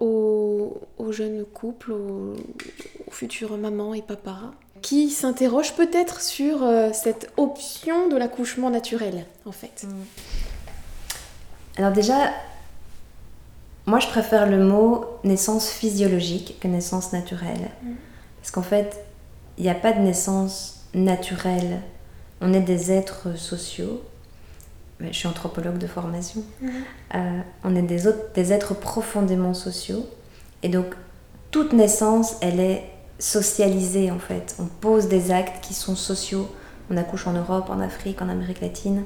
aux, 0.00 1.12
jeunes 1.12 1.44
couples, 1.44 1.92
aux, 1.92 2.34
futures 3.10 3.56
mamans 3.56 3.94
et 3.94 4.02
papas, 4.02 4.52
qui 4.82 5.10
s'interrogent 5.10 5.74
peut-être 5.74 6.22
sur 6.22 6.62
euh, 6.62 6.90
cette 6.92 7.30
option 7.36 8.08
de 8.08 8.16
l'accouchement 8.16 8.70
naturel, 8.70 9.26
en 9.44 9.52
fait. 9.52 9.84
Mm. 9.84 9.88
Alors 11.76 11.92
déjà, 11.92 12.30
moi 13.86 13.98
je 13.98 14.06
préfère 14.06 14.48
le 14.48 14.62
mot 14.64 15.04
naissance 15.22 15.68
physiologique 15.68 16.58
que 16.60 16.68
naissance 16.68 17.12
naturelle. 17.12 17.70
Mm. 17.82 17.92
Parce 18.40 18.50
qu'en 18.52 18.62
fait, 18.62 19.04
il 19.58 19.64
n'y 19.64 19.70
a 19.70 19.74
pas 19.74 19.92
de 19.92 20.00
naissance 20.00 20.86
naturelle. 20.94 21.80
On 22.40 22.52
est 22.52 22.60
des 22.60 22.90
êtres 22.92 23.36
sociaux 23.36 24.02
je 25.08 25.16
suis 25.16 25.28
anthropologue 25.28 25.78
de 25.78 25.86
formation, 25.86 26.42
mhm. 26.60 26.70
euh, 27.14 27.40
on 27.64 27.74
est 27.74 27.82
des, 27.82 28.06
autres, 28.06 28.32
des 28.34 28.52
êtres 28.52 28.74
profondément 28.74 29.54
sociaux. 29.54 30.06
Et 30.62 30.68
donc, 30.68 30.94
toute 31.50 31.72
naissance, 31.72 32.36
elle 32.42 32.60
est 32.60 32.84
socialisée 33.18 34.10
en 34.10 34.18
fait. 34.18 34.56
On 34.58 34.66
pose 34.66 35.08
des 35.08 35.30
actes 35.30 35.64
qui 35.64 35.74
sont 35.74 35.96
sociaux. 35.96 36.48
On 36.90 36.96
accouche 36.96 37.26
en 37.26 37.32
Europe, 37.32 37.70
en 37.70 37.80
Afrique, 37.80 38.20
en 38.22 38.28
Amérique 38.28 38.60
latine. 38.60 39.04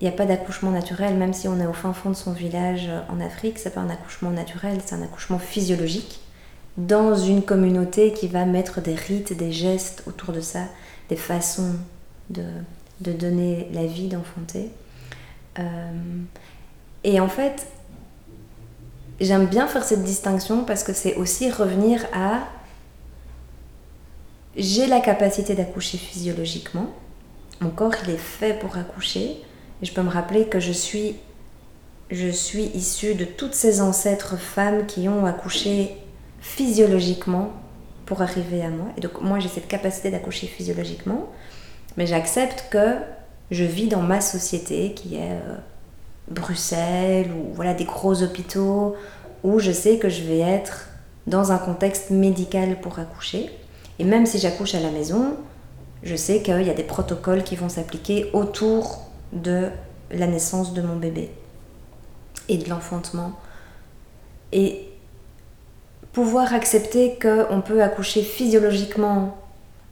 Il 0.00 0.04
n'y 0.04 0.08
a 0.08 0.16
pas 0.16 0.26
d'accouchement 0.26 0.70
naturel, 0.70 1.14
même 1.16 1.34
si 1.34 1.46
on 1.46 1.60
est 1.60 1.66
au 1.66 1.72
fin 1.72 1.92
fond 1.92 2.10
de 2.10 2.14
son 2.14 2.32
village 2.32 2.86
euh, 2.88 3.00
en 3.10 3.20
Afrique, 3.20 3.58
c'est 3.58 3.74
pas 3.74 3.80
un 3.80 3.90
accouchement 3.90 4.30
naturel, 4.30 4.78
c'est 4.84 4.94
un 4.94 5.02
accouchement 5.02 5.38
physiologique 5.38 6.20
dans 6.78 7.14
une 7.14 7.42
communauté 7.42 8.12
qui 8.12 8.28
va 8.28 8.46
mettre 8.46 8.80
des 8.80 8.94
rites, 8.94 9.36
des 9.36 9.52
gestes 9.52 10.04
autour 10.06 10.32
de 10.32 10.40
ça, 10.40 10.60
des 11.10 11.16
façons 11.16 11.74
de, 12.30 12.44
de 13.00 13.12
donner 13.12 13.68
la 13.72 13.86
vie, 13.86 14.08
d'enfanter. 14.08 14.70
Euh, 15.58 15.62
et 17.04 17.20
en 17.20 17.28
fait, 17.28 17.66
j'aime 19.20 19.46
bien 19.46 19.66
faire 19.66 19.84
cette 19.84 20.02
distinction 20.02 20.64
parce 20.64 20.82
que 20.82 20.92
c'est 20.92 21.16
aussi 21.16 21.50
revenir 21.50 22.04
à 22.12 22.40
j'ai 24.56 24.86
la 24.86 25.00
capacité 25.00 25.54
d'accoucher 25.54 25.96
physiologiquement. 25.96 26.90
Mon 27.60 27.70
corps, 27.70 27.94
il 28.04 28.10
est 28.10 28.16
fait 28.16 28.58
pour 28.58 28.76
accoucher. 28.76 29.42
Et 29.82 29.86
je 29.86 29.92
peux 29.92 30.02
me 30.02 30.10
rappeler 30.10 30.46
que 30.46 30.60
je 30.60 30.72
suis, 30.72 31.16
je 32.10 32.28
suis 32.28 32.64
issue 32.74 33.14
de 33.14 33.24
toutes 33.24 33.54
ces 33.54 33.80
ancêtres 33.80 34.36
femmes 34.36 34.86
qui 34.86 35.08
ont 35.08 35.24
accouché 35.24 35.96
physiologiquement 36.40 37.52
pour 38.06 38.22
arriver 38.22 38.62
à 38.62 38.70
moi. 38.70 38.86
Et 38.96 39.00
donc 39.00 39.20
moi, 39.22 39.38
j'ai 39.38 39.48
cette 39.48 39.68
capacité 39.68 40.10
d'accoucher 40.10 40.46
physiologiquement. 40.46 41.30
Mais 42.00 42.06
j'accepte 42.06 42.64
que 42.70 42.96
je 43.50 43.62
vis 43.62 43.86
dans 43.86 44.00
ma 44.00 44.22
société 44.22 44.94
qui 44.94 45.16
est 45.16 45.32
euh, 45.32 45.56
Bruxelles 46.30 47.30
ou 47.30 47.52
voilà 47.52 47.74
des 47.74 47.84
gros 47.84 48.22
hôpitaux 48.22 48.96
où 49.44 49.58
je 49.58 49.70
sais 49.70 49.98
que 49.98 50.08
je 50.08 50.22
vais 50.22 50.38
être 50.38 50.88
dans 51.26 51.52
un 51.52 51.58
contexte 51.58 52.08
médical 52.08 52.80
pour 52.80 52.98
accoucher. 52.98 53.50
Et 53.98 54.04
même 54.04 54.24
si 54.24 54.38
j'accouche 54.38 54.74
à 54.74 54.80
la 54.80 54.90
maison, 54.90 55.36
je 56.02 56.16
sais 56.16 56.40
qu'il 56.40 56.62
y 56.62 56.70
a 56.70 56.72
des 56.72 56.84
protocoles 56.84 57.44
qui 57.44 57.54
vont 57.54 57.68
s'appliquer 57.68 58.30
autour 58.32 59.02
de 59.34 59.68
la 60.10 60.26
naissance 60.26 60.72
de 60.72 60.80
mon 60.80 60.96
bébé 60.96 61.30
et 62.48 62.56
de 62.56 62.66
l'enfantement. 62.70 63.32
Et 64.52 64.88
pouvoir 66.14 66.54
accepter 66.54 67.18
qu'on 67.20 67.60
peut 67.60 67.82
accoucher 67.82 68.22
physiologiquement 68.22 69.36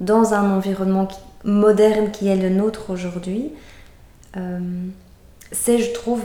dans 0.01 0.33
un 0.33 0.57
environnement 0.57 1.07
moderne 1.49 2.11
qui 2.11 2.29
est 2.29 2.37
le 2.37 2.51
nôtre 2.51 2.91
aujourd'hui, 2.91 3.53
euh, 4.37 4.61
c'est, 5.51 5.79
je 5.79 5.93
trouve, 5.93 6.25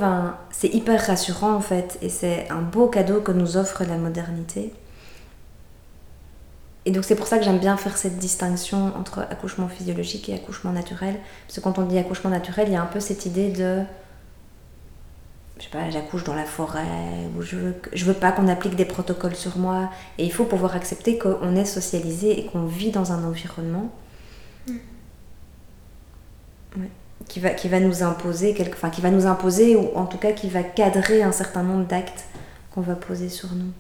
c'est 0.52 0.68
hyper 0.68 1.08
rassurant 1.08 1.54
en 1.54 1.62
fait, 1.62 1.98
et 2.02 2.10
c'est 2.10 2.50
un 2.52 2.62
beau 2.62 2.88
cadeau 2.88 3.22
que 3.22 3.32
nous 3.32 3.58
offre 3.58 3.84
la 3.86 3.98
modernité. 3.98 4.74
Et 6.86 6.92
donc 6.92 7.06
c'est 7.06 7.16
pour 7.16 7.28
ça 7.28 7.38
que 7.38 7.46
j'aime 7.46 7.60
bien 7.60 7.78
faire 7.78 7.96
cette 7.96 8.18
distinction 8.18 8.92
entre 8.98 9.20
accouchement 9.20 9.70
physiologique 9.70 10.28
et 10.28 10.34
accouchement 10.34 10.74
naturel. 10.74 11.16
Parce 11.48 11.58
que 11.58 11.64
quand 11.64 11.80
on 11.80 11.84
dit 11.84 11.98
accouchement 11.98 12.30
naturel, 12.30 12.68
il 12.68 12.74
y 12.74 12.76
a 12.76 12.82
un 12.82 12.88
peu 12.88 13.00
cette 13.00 13.26
idée 13.26 13.50
de... 13.52 13.80
Je 15.58 15.64
sais 15.64 15.70
pas, 15.70 15.90
j'accouche 15.90 16.26
dans 16.26 16.36
la 16.36 16.44
forêt, 16.44 16.84
ou 17.38 17.42
je 17.42 17.56
veux, 17.56 17.76
je 17.94 18.04
veux 18.04 18.14
pas 18.14 18.34
qu'on 18.34 18.50
applique 18.50 18.76
des 18.76 18.84
protocoles 18.84 19.36
sur 19.36 19.58
moi. 19.58 19.90
Et 20.18 20.26
il 20.26 20.34
faut 20.34 20.44
pouvoir 20.44 20.76
accepter 20.76 21.18
qu'on 21.18 21.56
est 21.56 21.64
socialisé 21.64 22.38
et 22.38 22.48
qu'on 22.48 22.66
vit 22.66 22.92
dans 22.92 23.14
un 23.14 23.24
environnement 23.24 23.90
mm. 24.68 24.74
Qui, 27.28 27.40
va, 27.40 27.50
qui 27.52 27.70
va 27.70 27.80
nous 27.80 28.04
imposer, 28.04 28.54
quelque, 28.54 28.78
qui 28.90 29.02
va 29.02 29.10
nous 29.10 29.26
imposer, 29.26 29.76
ou 29.76 29.90
en 29.96 30.06
tout 30.06 30.18
cas 30.18 30.32
qui 30.32 30.50
va 30.50 30.64
cadrer 30.64 31.24
un 31.24 31.32
certain 31.32 31.64
nombre 31.64 31.86
d'actes 31.86 32.26
qu'on 32.74 32.82
va 32.82 32.96
poser 32.96 33.30
sur 33.30 33.54
nous. 33.54 33.72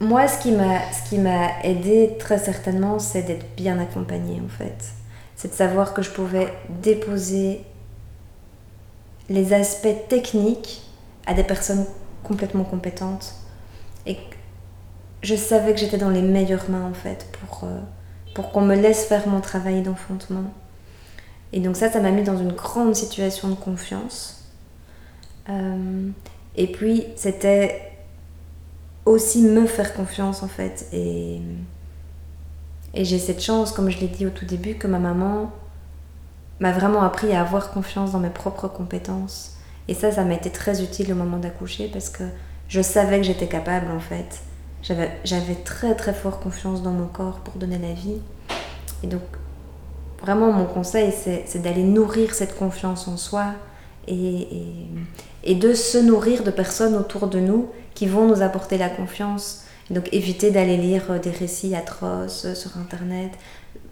Moi, 0.00 0.26
ce 0.26 0.40
qui 0.40 0.52
m'a, 0.52 0.80
ce 0.92 1.08
qui 1.08 1.18
m'a 1.18 1.60
aidé 1.62 2.16
très 2.18 2.38
certainement, 2.38 2.98
c'est 2.98 3.22
d'être 3.22 3.46
bien 3.56 3.78
accompagnée 3.78 4.40
en 4.44 4.48
fait. 4.48 4.92
C'est 5.36 5.48
de 5.48 5.54
savoir 5.54 5.94
que 5.94 6.02
je 6.02 6.10
pouvais 6.10 6.52
déposer 6.82 7.64
les 9.28 9.52
aspects 9.52 10.08
techniques 10.08 10.82
à 11.26 11.34
des 11.34 11.44
personnes 11.44 11.86
complètement 12.24 12.64
compétentes. 12.64 13.34
Et 14.06 14.16
je 15.22 15.36
savais 15.36 15.72
que 15.72 15.78
j'étais 15.78 15.98
dans 15.98 16.10
les 16.10 16.22
meilleures 16.22 16.68
mains 16.68 16.88
en 16.88 16.94
fait 16.94 17.26
pour, 17.32 17.64
euh, 17.64 17.78
pour 18.34 18.50
qu'on 18.50 18.62
me 18.62 18.74
laisse 18.74 19.04
faire 19.04 19.28
mon 19.28 19.40
travail 19.40 19.82
d'enfantement. 19.82 20.44
Et 21.52 21.60
donc 21.60 21.76
ça, 21.76 21.90
ça 21.90 22.00
m'a 22.00 22.10
mis 22.10 22.22
dans 22.22 22.38
une 22.38 22.52
grande 22.52 22.94
situation 22.94 23.48
de 23.48 23.54
confiance. 23.54 24.44
Euh, 25.48 26.08
et 26.56 26.66
puis, 26.66 27.04
c'était 27.16 27.92
aussi 29.04 29.42
me 29.42 29.66
faire 29.66 29.94
confiance 29.94 30.42
en 30.42 30.48
fait. 30.48 30.86
Et, 30.92 31.40
et 32.94 33.04
j'ai 33.04 33.18
cette 33.18 33.42
chance, 33.42 33.72
comme 33.72 33.90
je 33.90 33.98
l'ai 33.98 34.08
dit 34.08 34.26
au 34.26 34.30
tout 34.30 34.44
début, 34.44 34.74
que 34.74 34.86
ma 34.86 34.98
maman 34.98 35.50
m'a 36.60 36.72
vraiment 36.72 37.02
appris 37.02 37.32
à 37.32 37.40
avoir 37.40 37.70
confiance 37.70 38.12
dans 38.12 38.20
mes 38.20 38.30
propres 38.30 38.68
compétences. 38.68 39.56
Et 39.88 39.94
ça, 39.94 40.12
ça 40.12 40.24
m'a 40.24 40.34
été 40.34 40.50
très 40.50 40.82
utile 40.82 41.12
au 41.12 41.16
moment 41.16 41.38
d'accoucher 41.38 41.88
parce 41.88 42.08
que 42.08 42.24
je 42.68 42.80
savais 42.80 43.18
que 43.18 43.24
j'étais 43.24 43.48
capable 43.48 43.90
en 43.90 44.00
fait. 44.00 44.40
J'avais 44.82 45.54
très 45.64 45.94
très 45.94 46.12
fort 46.12 46.40
confiance 46.40 46.82
dans 46.82 46.92
mon 46.92 47.06
corps 47.06 47.40
pour 47.40 47.54
donner 47.54 47.78
la 47.78 47.92
vie. 47.92 48.20
Et 49.02 49.06
donc, 49.06 49.22
vraiment, 50.22 50.52
mon 50.52 50.64
conseil, 50.64 51.12
c'est 51.12 51.62
d'aller 51.62 51.82
nourrir 51.82 52.34
cette 52.34 52.56
confiance 52.56 53.08
en 53.08 53.16
soi 53.16 53.54
et, 54.08 55.54
de 55.54 55.74
se 55.74 55.98
nourrir 55.98 56.42
de 56.42 56.50
personnes 56.50 56.96
autour 56.96 57.28
de 57.28 57.40
nous 57.40 57.68
qui 57.94 58.06
vont 58.06 58.26
nous 58.26 58.42
apporter 58.42 58.78
la 58.78 58.88
confiance. 58.88 59.64
donc 59.90 60.08
éviter 60.12 60.50
d'aller 60.50 60.76
lire 60.76 61.10
euh, 61.10 61.18
des 61.18 61.30
récits 61.30 61.74
atroces 61.74 62.46
euh, 62.46 62.54
sur 62.54 62.78
Internet, 62.78 63.32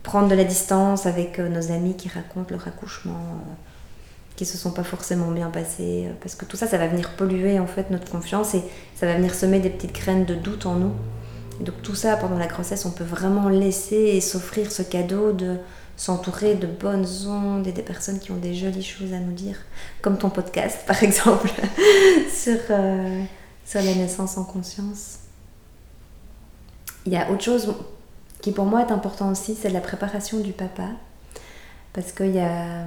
prendre 0.02 0.28
de 0.28 0.34
la 0.34 0.44
distance 0.44 1.04
avec 1.04 1.38
euh, 1.38 1.48
nos 1.48 1.72
amis 1.72 1.94
qui 1.94 2.08
racontent 2.08 2.50
leur 2.50 2.66
accouchement, 2.66 3.42
qui 4.36 4.46
se 4.46 4.56
sont 4.56 4.70
pas 4.70 4.84
forcément 4.84 5.30
bien 5.30 5.50
passés, 5.50 6.08
parce 6.22 6.34
que 6.34 6.46
tout 6.46 6.56
ça, 6.56 6.66
ça 6.66 6.78
va 6.78 6.86
venir 6.86 7.10
polluer 7.10 7.58
en 7.58 7.66
fait 7.66 7.90
notre 7.90 8.10
confiance 8.10 8.54
et 8.54 8.62
ça 8.94 9.04
va 9.06 9.16
venir 9.16 9.34
semer 9.34 9.58
des 9.58 9.68
petites 9.68 9.94
graines 9.94 10.24
de 10.24 10.34
doute 10.34 10.64
en 10.64 10.76
nous. 10.76 10.92
Donc 11.60 11.82
tout 11.82 11.94
ça, 11.94 12.16
pendant 12.16 12.38
la 12.38 12.46
grossesse, 12.46 12.86
on 12.86 12.90
peut 12.90 13.04
vraiment 13.04 13.48
laisser 13.48 13.96
et 13.96 14.20
s'offrir 14.22 14.72
ce 14.72 14.80
cadeau 14.82 15.32
de 15.32 15.58
s'entourer 16.00 16.54
de 16.54 16.66
bonnes 16.66 17.06
ondes 17.26 17.66
et 17.66 17.72
des 17.72 17.82
personnes 17.82 18.18
qui 18.20 18.32
ont 18.32 18.38
des 18.38 18.54
jolies 18.54 18.82
choses 18.82 19.12
à 19.12 19.18
nous 19.18 19.34
dire, 19.34 19.56
comme 20.00 20.16
ton 20.16 20.30
podcast 20.30 20.78
par 20.86 21.02
exemple, 21.02 21.50
sur, 22.32 22.58
sur 23.66 23.82
la 23.82 23.94
naissance 23.94 24.38
en 24.38 24.44
conscience. 24.44 25.18
Il 27.04 27.12
y 27.12 27.16
a 27.16 27.30
autre 27.30 27.42
chose 27.42 27.74
qui 28.40 28.50
pour 28.50 28.64
moi 28.64 28.80
est 28.80 28.92
important 28.92 29.30
aussi, 29.30 29.54
c'est 29.54 29.68
la 29.68 29.82
préparation 29.82 30.40
du 30.40 30.52
papa. 30.52 30.88
Parce 31.92 32.12
qu'il 32.12 32.34
y 32.34 32.40
a 32.40 32.84
euh, 32.84 32.86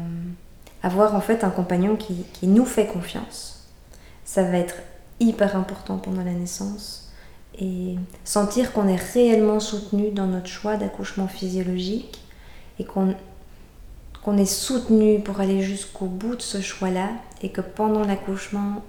avoir 0.81 1.13
en 1.13 1.21
fait 1.21 1.43
un 1.43 1.51
compagnon 1.51 1.95
qui, 1.95 2.25
qui, 2.33 2.47
nous 2.47 2.65
fait 2.65 2.87
confiance. 2.87 3.67
Ça 4.25 4.41
va 4.41 4.57
être 4.57 4.77
hyper 5.19 5.55
important 5.55 5.99
pendant 5.99 6.23
la 6.23 6.31
naissance. 6.31 7.11
Et 7.59 7.95
sentir 8.23 8.73
qu'on 8.73 8.87
est 8.87 8.99
réellement 9.13 9.59
soutenu 9.59 10.09
dans 10.09 10.25
notre 10.25 10.47
choix 10.47 10.77
d'accouchement 10.77 11.27
physiologique 11.27 12.22
et 12.83 14.17
qu'on 14.21 14.37
est 14.37 14.45
soutenu 14.45 15.19
pour 15.19 15.39
aller 15.39 15.61
jusqu'au 15.61 16.05
bout 16.05 16.35
de 16.35 16.41
ce 16.41 16.61
choix-là 16.61 17.09
et 17.41 17.49
que 17.49 17.61
pendant 17.61 18.03
l'accouchement, 18.03 18.83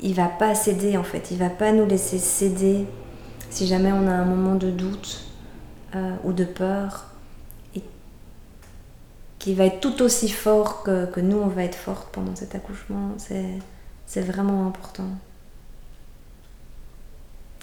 il 0.00 0.14
va 0.14 0.28
pas 0.28 0.54
céder 0.54 0.96
en 0.96 1.04
fait, 1.04 1.30
il 1.30 1.38
va 1.38 1.50
pas 1.50 1.72
nous 1.72 1.86
laisser 1.86 2.18
céder 2.18 2.86
si 3.50 3.66
jamais 3.66 3.92
on 3.92 4.06
a 4.06 4.12
un 4.12 4.24
moment 4.24 4.54
de 4.54 4.70
doute 4.70 5.24
euh, 5.94 6.14
ou 6.24 6.32
de 6.32 6.44
peur, 6.44 7.06
et 7.74 7.82
qui 9.38 9.54
va 9.54 9.64
être 9.64 9.80
tout 9.80 10.02
aussi 10.02 10.28
fort 10.28 10.82
que, 10.82 11.06
que, 11.06 11.20
nous 11.20 11.38
on 11.38 11.46
va 11.46 11.64
être 11.64 11.76
forte 11.76 12.08
pendant 12.12 12.34
cet 12.34 12.54
accouchement, 12.54 13.14
c'est 13.18 14.20
vraiment 14.20 14.66
important. 14.66 15.08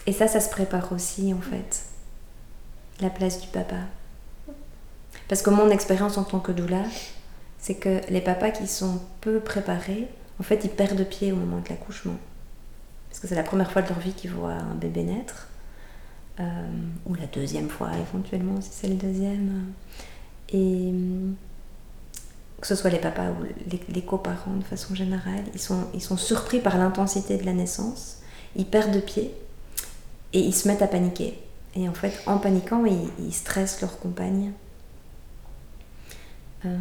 Et 0.05 0.13
ça, 0.13 0.27
ça 0.27 0.39
se 0.39 0.49
prépare 0.49 0.91
aussi 0.91 1.33
en 1.33 1.41
fait, 1.41 1.83
la 2.99 3.09
place 3.09 3.39
du 3.39 3.47
papa. 3.47 3.75
Parce 5.27 5.41
que 5.41 5.49
mon 5.49 5.69
expérience 5.69 6.17
en 6.17 6.23
tant 6.23 6.39
que 6.39 6.51
doula, 6.51 6.83
c'est 7.57 7.75
que 7.75 8.01
les 8.09 8.21
papas 8.21 8.51
qui 8.51 8.67
sont 8.67 8.99
peu 9.21 9.39
préparés, 9.39 10.07
en 10.39 10.43
fait, 10.43 10.61
ils 10.63 10.69
perdent 10.69 11.03
pied 11.03 11.31
au 11.31 11.35
moment 11.35 11.59
de 11.59 11.69
l'accouchement. 11.69 12.17
Parce 13.09 13.19
que 13.19 13.27
c'est 13.27 13.35
la 13.35 13.43
première 13.43 13.71
fois 13.71 13.81
de 13.81 13.89
leur 13.89 13.99
vie 13.99 14.13
qu'ils 14.13 14.31
voient 14.31 14.53
un 14.53 14.75
bébé 14.75 15.03
naître. 15.03 15.47
Euh, 16.39 16.43
ou 17.05 17.13
la 17.13 17.27
deuxième 17.27 17.69
fois 17.69 17.91
éventuellement, 17.95 18.59
si 18.59 18.69
c'est 18.71 18.87
le 18.87 18.95
deuxième. 18.95 19.73
Et 20.51 20.91
que 22.59 22.67
ce 22.67 22.75
soit 22.75 22.89
les 22.89 22.99
papas 22.99 23.29
ou 23.29 23.45
les, 23.93 24.01
coparents 24.01 24.55
de 24.55 24.63
façon 24.63 24.95
générale, 24.95 25.43
ils 25.53 26.01
sont 26.01 26.17
surpris 26.17 26.59
par 26.59 26.77
l'intensité 26.77 27.37
de 27.37 27.45
la 27.45 27.53
naissance, 27.53 28.19
ils 28.55 28.65
perdent 28.65 29.01
pied 29.01 29.33
et 30.31 30.39
ils 30.39 30.53
se 30.53 30.67
mettent 30.67 30.81
à 30.81 30.87
paniquer. 30.87 31.37
Et 31.75 31.89
en 31.89 31.93
fait, 31.93 32.21
en 32.25 32.37
paniquant, 32.37 32.85
ils, 32.85 33.33
stressent 33.33 33.81
leur 33.81 33.99
compagne. 33.99 34.51
Euh, 36.65 36.77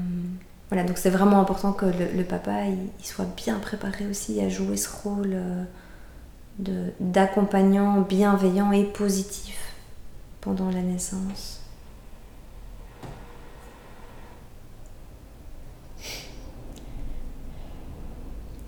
voilà, 0.69 0.85
donc 0.85 0.99
c'est 0.99 1.11
vraiment 1.11 1.41
important 1.41 1.73
que 1.73 1.87
le, 1.87 2.25
papa 2.25 2.65
il, 2.65 3.05
soit 3.05 3.27
bien 3.37 3.59
préparé 3.59 4.07
aussi 4.07 4.41
à 4.41 4.49
jouer 4.49 4.77
ce 4.77 4.89
rôle 4.89 5.35
euh, 5.35 6.89
d'accompagnant 7.01 8.01
bienveillant 8.01 8.73
et 8.73 8.85
positif 8.85 9.75
pendant 10.41 10.71
la 10.71 10.81
naissance. 10.81 11.61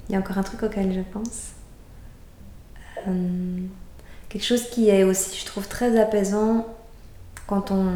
Il 0.09 0.12
y 0.12 0.17
a 0.17 0.19
encore 0.19 0.37
un 0.37 0.43
truc 0.43 0.62
auquel 0.62 0.93
je 0.93 1.01
pense. 1.01 1.53
Euh, 3.09 3.59
quelque 4.29 4.45
chose 4.45 4.69
qui 4.69 4.91
est 4.91 5.05
aussi, 5.05 5.39
je 5.41 5.47
trouve, 5.47 5.67
très 5.69 5.99
apaisant 5.99 6.67
quand 7.47 7.71
on, 7.71 7.89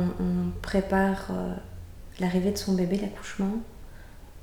prépare 0.63 1.31
l'arrivée 2.21 2.51
de 2.51 2.59
son 2.59 2.75
bébé, 2.75 2.99
l'accouchement 2.99 3.59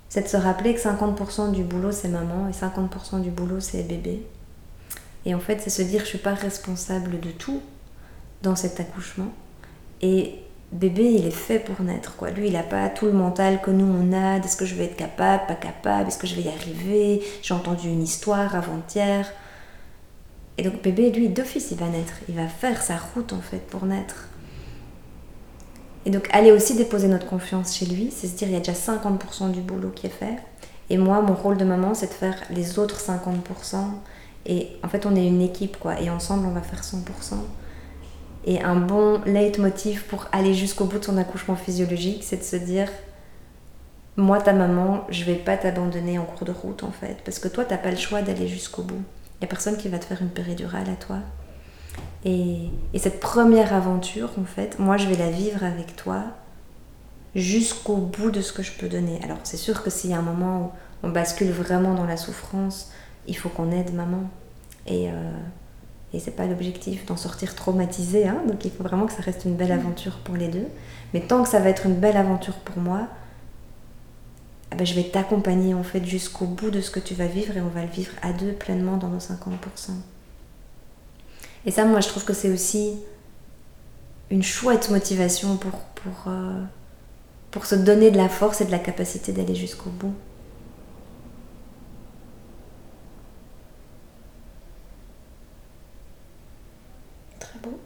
c'est 0.09 0.21
de 0.21 0.27
se 0.27 0.37
rappeler 0.37 0.73
que 0.73 0.79
50% 0.79 1.51
du 1.51 1.63
boulot 1.63 1.91
c'est 1.91 2.07
maman 2.07 2.47
et 2.47 2.51
50% 2.51 3.21
du 3.21 3.31
boulot 3.31 3.59
c'est 3.59 3.83
bébé. 3.83 4.25
Et 5.25 5.33
en 5.33 5.39
fait, 5.39 5.59
c'est 5.59 5.69
se 5.69 5.81
dire 5.81 6.01
je 6.01 6.05
suis 6.05 6.17
pas 6.17 6.33
responsable 6.33 7.19
de 7.19 7.31
tout 7.31 7.61
dans 8.43 8.55
cet 8.55 8.79
accouchement. 8.79 9.33
Et 10.01 10.35
bébé, 10.71 11.03
il 11.03 11.25
est 11.25 11.31
fait 11.31 11.59
pour 11.59 11.81
naître 11.81 12.15
quoi. 12.15 12.29
Lui, 12.29 12.47
il 12.47 12.53
n'a 12.53 12.63
pas 12.63 12.87
tout 12.89 13.07
le 13.07 13.11
mental 13.11 13.61
que 13.61 13.71
nous 13.71 13.85
on 13.85 14.13
a. 14.13 14.37
Est-ce 14.37 14.55
que 14.55 14.65
je 14.65 14.75
vais 14.75 14.85
être 14.85 14.95
capable, 14.95 15.47
pas 15.47 15.55
capable 15.55 16.07
Est-ce 16.07 16.19
que 16.19 16.27
je 16.27 16.35
vais 16.35 16.43
y 16.43 16.49
arriver? 16.49 17.23
J'ai 17.41 17.53
entendu 17.53 17.89
une 17.89 18.03
histoire 18.03 18.55
avant-hier. 18.55 19.29
Et 20.57 20.63
donc 20.63 20.81
bébé, 20.81 21.11
lui, 21.11 21.29
d'office, 21.29 21.71
il 21.71 21.77
va 21.77 21.87
naître. 21.87 22.13
Il 22.29 22.35
va 22.35 22.47
faire 22.47 22.81
sa 22.81 22.95
route 22.97 23.33
en 23.33 23.41
fait 23.41 23.65
pour 23.67 23.85
naître. 23.85 24.29
Et 26.05 26.11
donc 26.11 26.27
aller 26.31 26.51
aussi 26.51 26.75
déposer 26.75 27.07
notre 27.07 27.25
confiance 27.25 27.75
chez 27.75 27.85
lui, 27.85 28.11
c'est 28.11 28.27
se 28.27 28.35
dire 28.35 28.47
il 28.47 28.53
y 28.53 28.57
a 28.57 28.59
déjà 28.59 28.73
50% 28.73 29.51
du 29.51 29.61
boulot 29.61 29.89
qui 29.89 30.07
est 30.07 30.11
fait. 30.11 30.37
Et 30.89 30.97
moi, 30.97 31.21
mon 31.21 31.33
rôle 31.33 31.57
de 31.57 31.65
maman, 31.65 31.95
c'est 31.95 32.07
de 32.07 32.13
faire 32.13 32.39
les 32.51 32.77
autres 32.77 32.99
50%. 32.99 33.77
Et 34.45 34.69
en 34.83 34.87
fait, 34.87 35.05
on 35.07 35.15
est 35.15 35.25
une 35.25 35.41
équipe, 35.41 35.77
quoi. 35.79 35.99
Et 35.99 36.09
ensemble, 36.09 36.45
on 36.45 36.51
va 36.51 36.61
faire 36.61 36.83
100%. 36.83 36.99
Et 38.45 38.61
un 38.61 38.75
bon 38.75 39.19
leitmotiv 39.25 40.03
pour 40.03 40.27
aller 40.31 40.53
jusqu'au 40.53 40.85
bout 40.85 40.99
de 40.99 41.05
son 41.05 41.17
accouchement 41.17 41.55
physiologique, 41.55 42.23
c'est 42.23 42.37
de 42.37 42.43
se 42.43 42.55
dire 42.55 42.87
moi, 44.17 44.39
ta 44.39 44.53
maman, 44.53 45.05
je 45.09 45.25
vais 45.25 45.35
pas 45.35 45.57
t'abandonner 45.57 46.19
en 46.19 46.23
cours 46.23 46.45
de 46.45 46.51
route, 46.51 46.83
en 46.83 46.91
fait. 46.91 47.17
Parce 47.25 47.39
que 47.39 47.47
toi, 47.47 47.65
t'as 47.65 47.77
pas 47.77 47.91
le 47.91 47.97
choix 47.97 48.21
d'aller 48.21 48.47
jusqu'au 48.47 48.83
bout. 48.83 49.01
Il 49.39 49.41
y 49.41 49.45
a 49.45 49.47
personne 49.47 49.75
qui 49.75 49.89
va 49.89 49.99
te 49.99 50.05
faire 50.05 50.21
une 50.21 50.29
péridurale 50.29 50.89
à 50.89 50.95
toi. 50.95 51.17
Et, 52.23 52.69
et 52.93 52.99
cette 52.99 53.19
première 53.19 53.73
aventure, 53.73 54.31
en 54.39 54.45
fait, 54.45 54.79
moi, 54.79 54.97
je 54.97 55.07
vais 55.07 55.17
la 55.17 55.29
vivre 55.29 55.63
avec 55.63 55.95
toi 55.95 56.23
jusqu'au 57.35 57.97
bout 57.97 58.31
de 58.31 58.41
ce 58.41 58.53
que 58.53 58.63
je 58.63 58.71
peux 58.71 58.87
donner. 58.87 59.19
Alors, 59.23 59.37
c'est 59.43 59.57
sûr 59.57 59.83
que 59.83 59.89
s'il 59.89 60.11
y 60.11 60.13
a 60.13 60.19
un 60.19 60.23
moment 60.23 60.61
où 61.03 61.07
on 61.07 61.09
bascule 61.09 61.51
vraiment 61.51 61.93
dans 61.93 62.05
la 62.05 62.17
souffrance, 62.17 62.91
il 63.27 63.37
faut 63.37 63.49
qu'on 63.49 63.71
aide 63.71 63.93
maman. 63.93 64.23
Et, 64.87 65.09
euh, 65.09 65.31
et 66.13 66.19
c'est 66.19 66.31
pas 66.31 66.45
l'objectif 66.45 67.05
d'en 67.05 67.17
sortir 67.17 67.55
traumatisé, 67.55 68.27
hein, 68.27 68.41
donc 68.47 68.63
il 68.63 68.71
faut 68.71 68.83
vraiment 68.83 69.05
que 69.05 69.11
ça 69.11 69.21
reste 69.21 69.45
une 69.45 69.55
belle 69.55 69.73
aventure 69.73 70.19
pour 70.19 70.35
les 70.35 70.47
deux. 70.47 70.67
Mais 71.13 71.19
tant 71.21 71.43
que 71.43 71.49
ça 71.49 71.59
va 71.59 71.69
être 71.69 71.85
une 71.85 71.95
belle 71.95 72.17
aventure 72.17 72.55
pour 72.55 72.77
moi, 72.77 73.07
eh 74.71 74.75
ben, 74.75 74.85
je 74.85 74.93
vais 74.93 75.03
t'accompagner 75.03 75.73
en 75.73 75.83
fait 75.83 76.05
jusqu'au 76.05 76.45
bout 76.45 76.71
de 76.71 76.81
ce 76.81 76.89
que 76.89 76.99
tu 76.99 77.13
vas 77.15 77.27
vivre 77.27 77.57
et 77.57 77.61
on 77.61 77.67
va 77.67 77.81
le 77.81 77.91
vivre 77.91 78.13
à 78.21 78.31
deux 78.33 78.53
pleinement 78.53 78.97
dans 78.97 79.09
nos 79.09 79.19
50%. 79.19 79.91
Et 81.65 81.71
ça, 81.71 81.85
moi, 81.85 81.99
je 82.01 82.07
trouve 82.07 82.23
que 82.25 82.33
c'est 82.33 82.51
aussi 82.51 82.93
une 84.29 84.43
chouette 84.43 84.89
motivation 84.89 85.57
pour, 85.57 85.71
pour, 85.71 86.31
euh, 86.31 86.61
pour 87.51 87.65
se 87.65 87.75
donner 87.75 88.11
de 88.11 88.17
la 88.17 88.29
force 88.29 88.61
et 88.61 88.65
de 88.65 88.71
la 88.71 88.79
capacité 88.79 89.31
d'aller 89.31 89.55
jusqu'au 89.55 89.89
bout. 89.89 90.13
Très 97.39 97.59
beau. 97.61 97.79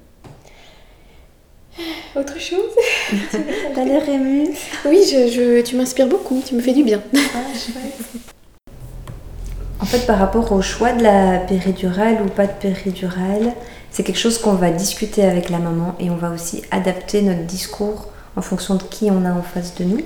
Autre 2.20 2.40
chose? 2.40 2.72
T'as 3.76 3.86
l'air 3.86 4.08
émue 4.10 4.50
Oui, 4.86 5.00
je, 5.10 5.28
je- 5.28 5.62
tu 5.62 5.76
m'inspires 5.76 6.08
beaucoup, 6.08 6.42
tu 6.46 6.56
me 6.56 6.62
fais 6.62 6.74
du 6.74 6.84
bien. 6.84 7.02
En 9.82 9.86
fait, 9.86 10.06
par 10.06 10.20
rapport 10.20 10.52
au 10.52 10.62
choix 10.62 10.92
de 10.92 11.04
la 11.04 11.40
péridurale 11.40 12.22
ou 12.26 12.30
pas 12.30 12.48
de 12.48 12.52
péridurale, 12.52 13.54
c'est 13.92 14.04
quelque 14.04 14.20
chose 14.20 14.38
qu'on 14.38 14.54
va 14.54 14.72
discuter 14.72 15.24
avec 15.24 15.50
la 15.50 15.60
maman 15.60 15.96
et 16.00 16.10
on 16.10 16.16
va 16.16 16.32
aussi 16.32 16.64
adapter 16.70 17.22
notre 17.22 17.44
discours 17.44 18.08
en 18.36 18.42
fonction 18.42 18.76
de 18.76 18.84
qui 18.84 19.10
on 19.10 19.26
a 19.26 19.32
en 19.32 19.42
face 19.42 19.76
de 19.76 19.86
nous 19.86 20.02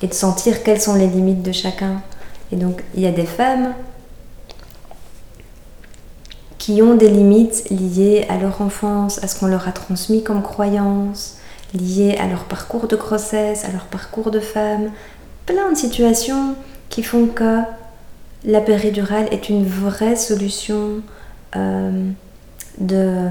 et 0.00 0.06
de 0.06 0.14
sentir 0.14 0.62
quelles 0.62 0.80
sont 0.80 0.94
les 0.94 1.06
limites 1.06 1.42
de 1.42 1.52
chacun. 1.52 2.02
Et 2.50 2.56
donc, 2.56 2.82
il 2.94 3.02
y 3.02 3.06
a 3.06 3.12
des 3.12 3.26
femmes 3.26 3.74
qui 6.58 6.80
ont 6.80 6.94
des 6.94 7.08
limites 7.08 7.68
liées 7.70 8.26
à 8.28 8.38
leur 8.38 8.62
enfance, 8.62 9.22
à 9.22 9.28
ce 9.28 9.38
qu'on 9.38 9.46
leur 9.46 9.68
a 9.68 9.72
transmis 9.72 10.22
comme 10.22 10.42
croyance, 10.42 11.38
liées 11.74 12.16
à 12.20 12.26
leur 12.26 12.44
parcours 12.44 12.88
de 12.88 12.96
grossesse, 12.96 13.64
à 13.64 13.72
leur 13.72 13.84
parcours 13.86 14.30
de 14.30 14.40
femme, 14.40 14.90
plein 15.44 15.70
de 15.70 15.76
situations 15.76 16.54
qui 16.88 17.02
font 17.02 17.26
que 17.26 17.60
la 18.44 18.60
péridurale 18.60 19.28
est 19.30 19.48
une 19.48 19.64
vraie 19.64 20.16
solution 20.16 21.02
euh, 21.56 22.10
de, 22.78 23.28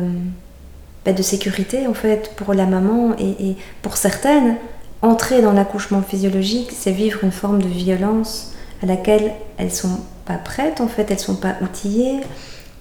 bah, 1.05 1.13
de 1.13 1.21
sécurité 1.21 1.87
en 1.87 1.93
fait 1.93 2.33
pour 2.35 2.53
la 2.53 2.65
maman 2.65 3.15
et, 3.17 3.49
et 3.49 3.57
pour 3.81 3.97
certaines, 3.97 4.55
entrer 5.01 5.41
dans 5.41 5.53
l'accouchement 5.53 6.01
physiologique, 6.01 6.71
c'est 6.71 6.91
vivre 6.91 7.23
une 7.23 7.31
forme 7.31 7.61
de 7.61 7.67
violence 7.67 8.53
à 8.83 8.85
laquelle 8.85 9.33
elles 9.57 9.71
sont 9.71 9.99
pas 10.25 10.37
prêtes 10.37 10.81
en 10.81 10.87
fait, 10.87 11.09
elles 11.11 11.19
sont 11.19 11.35
pas 11.35 11.55
outillées 11.61 12.21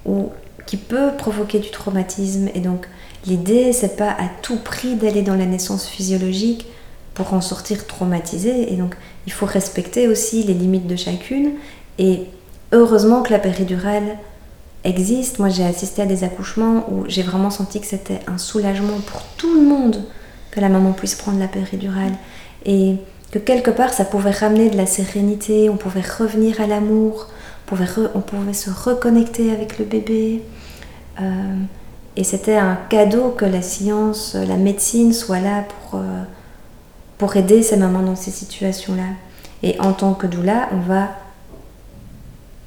ou 0.06 0.30
qui 0.66 0.76
peut 0.76 1.10
provoquer 1.16 1.58
du 1.58 1.70
traumatisme. 1.70 2.48
Et 2.54 2.60
donc 2.60 2.86
l'idée 3.26 3.72
c'est 3.72 3.96
pas 3.96 4.10
à 4.10 4.28
tout 4.42 4.58
prix 4.58 4.94
d'aller 4.94 5.22
dans 5.22 5.34
la 5.34 5.46
naissance 5.46 5.86
physiologique 5.86 6.66
pour 7.14 7.34
en 7.34 7.40
sortir 7.40 7.86
traumatisée. 7.86 8.72
Et 8.72 8.76
donc 8.76 8.94
il 9.26 9.32
faut 9.32 9.46
respecter 9.46 10.06
aussi 10.06 10.42
les 10.42 10.54
limites 10.54 10.86
de 10.86 10.96
chacune 10.96 11.52
et 12.00 12.24
heureusement 12.72 13.22
que 13.22 13.30
la 13.30 13.38
péridurale 13.38 14.16
existe. 14.84 15.38
Moi, 15.38 15.50
j'ai 15.50 15.64
assisté 15.64 16.00
à 16.00 16.06
des 16.06 16.24
accouchements 16.24 16.86
où 16.90 17.04
j'ai 17.06 17.22
vraiment 17.22 17.50
senti 17.50 17.78
que 17.78 17.86
c'était 17.86 18.20
un 18.26 18.38
soulagement 18.38 18.98
pour 19.06 19.22
tout 19.36 19.54
le 19.54 19.60
monde 19.60 20.02
que 20.50 20.60
la 20.60 20.70
maman 20.70 20.92
puisse 20.92 21.14
prendre 21.14 21.38
la 21.38 21.46
péridurale. 21.46 22.14
Et 22.64 22.96
que 23.30 23.38
quelque 23.38 23.70
part, 23.70 23.92
ça 23.92 24.06
pouvait 24.06 24.30
ramener 24.30 24.70
de 24.70 24.78
la 24.78 24.86
sérénité, 24.86 25.68
on 25.68 25.76
pouvait 25.76 26.00
revenir 26.00 26.60
à 26.62 26.66
l'amour, 26.66 27.28
on 27.70 27.76
on 28.14 28.20
pouvait 28.20 28.54
se 28.54 28.70
reconnecter 28.70 29.52
avec 29.52 29.78
le 29.78 29.84
bébé. 29.84 30.42
Euh, 31.20 31.54
et 32.16 32.24
c'était 32.24 32.56
un 32.56 32.78
cadeau 32.88 33.28
que 33.28 33.44
la 33.44 33.60
science, 33.60 34.34
la 34.34 34.56
médecine 34.56 35.12
soit 35.12 35.38
là 35.38 35.64
pour, 35.68 36.00
euh, 36.00 36.22
pour 37.18 37.36
aider 37.36 37.62
ces 37.62 37.76
mamans 37.76 38.02
dans 38.02 38.16
ces 38.16 38.30
situations-là. 38.30 39.04
Et 39.62 39.78
en 39.80 39.92
tant 39.92 40.14
que 40.14 40.26
doula, 40.26 40.70
on 40.72 40.80
va 40.80 41.10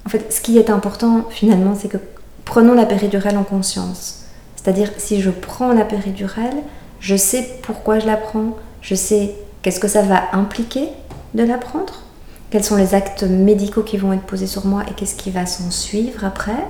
en 0.06 0.10
fait, 0.10 0.34
ce 0.34 0.42
qui 0.42 0.58
est 0.58 0.70
important 0.70 1.26
finalement, 1.30 1.76
c'est 1.76 1.88
que 1.88 1.98
prenons 2.46 2.74
la 2.74 2.86
péridurale 2.86 3.38
en 3.38 3.44
conscience. 3.44 4.26
C'est-à-dire, 4.56 4.92
si 4.98 5.22
je 5.22 5.30
prends 5.30 5.74
la 5.74 5.86
péridurale, 5.86 6.56
je 7.00 7.16
sais 7.16 7.60
pourquoi 7.64 8.00
je 8.00 8.06
la 8.06 8.18
prends, 8.18 8.58
je 8.82 8.96
sais 8.96 9.36
qu'est-ce 9.62 9.80
que 9.80 9.88
ça 9.88 10.02
va 10.02 10.24
impliquer 10.34 10.88
de 11.34 11.44
la 11.44 11.58
prendre, 11.58 12.02
quels 12.50 12.64
sont 12.64 12.76
les 12.76 12.94
actes 12.94 13.24
médicaux 13.24 13.84
qui 13.84 13.98
vont 13.98 14.14
être 14.14 14.24
posés 14.24 14.48
sur 14.48 14.66
moi 14.66 14.84
et 14.90 14.94
qu'est-ce 14.94 15.16
qui 15.16 15.32
va 15.32 15.46
s'en 15.46 15.72
suivre 15.72 16.24
après, 16.24 16.66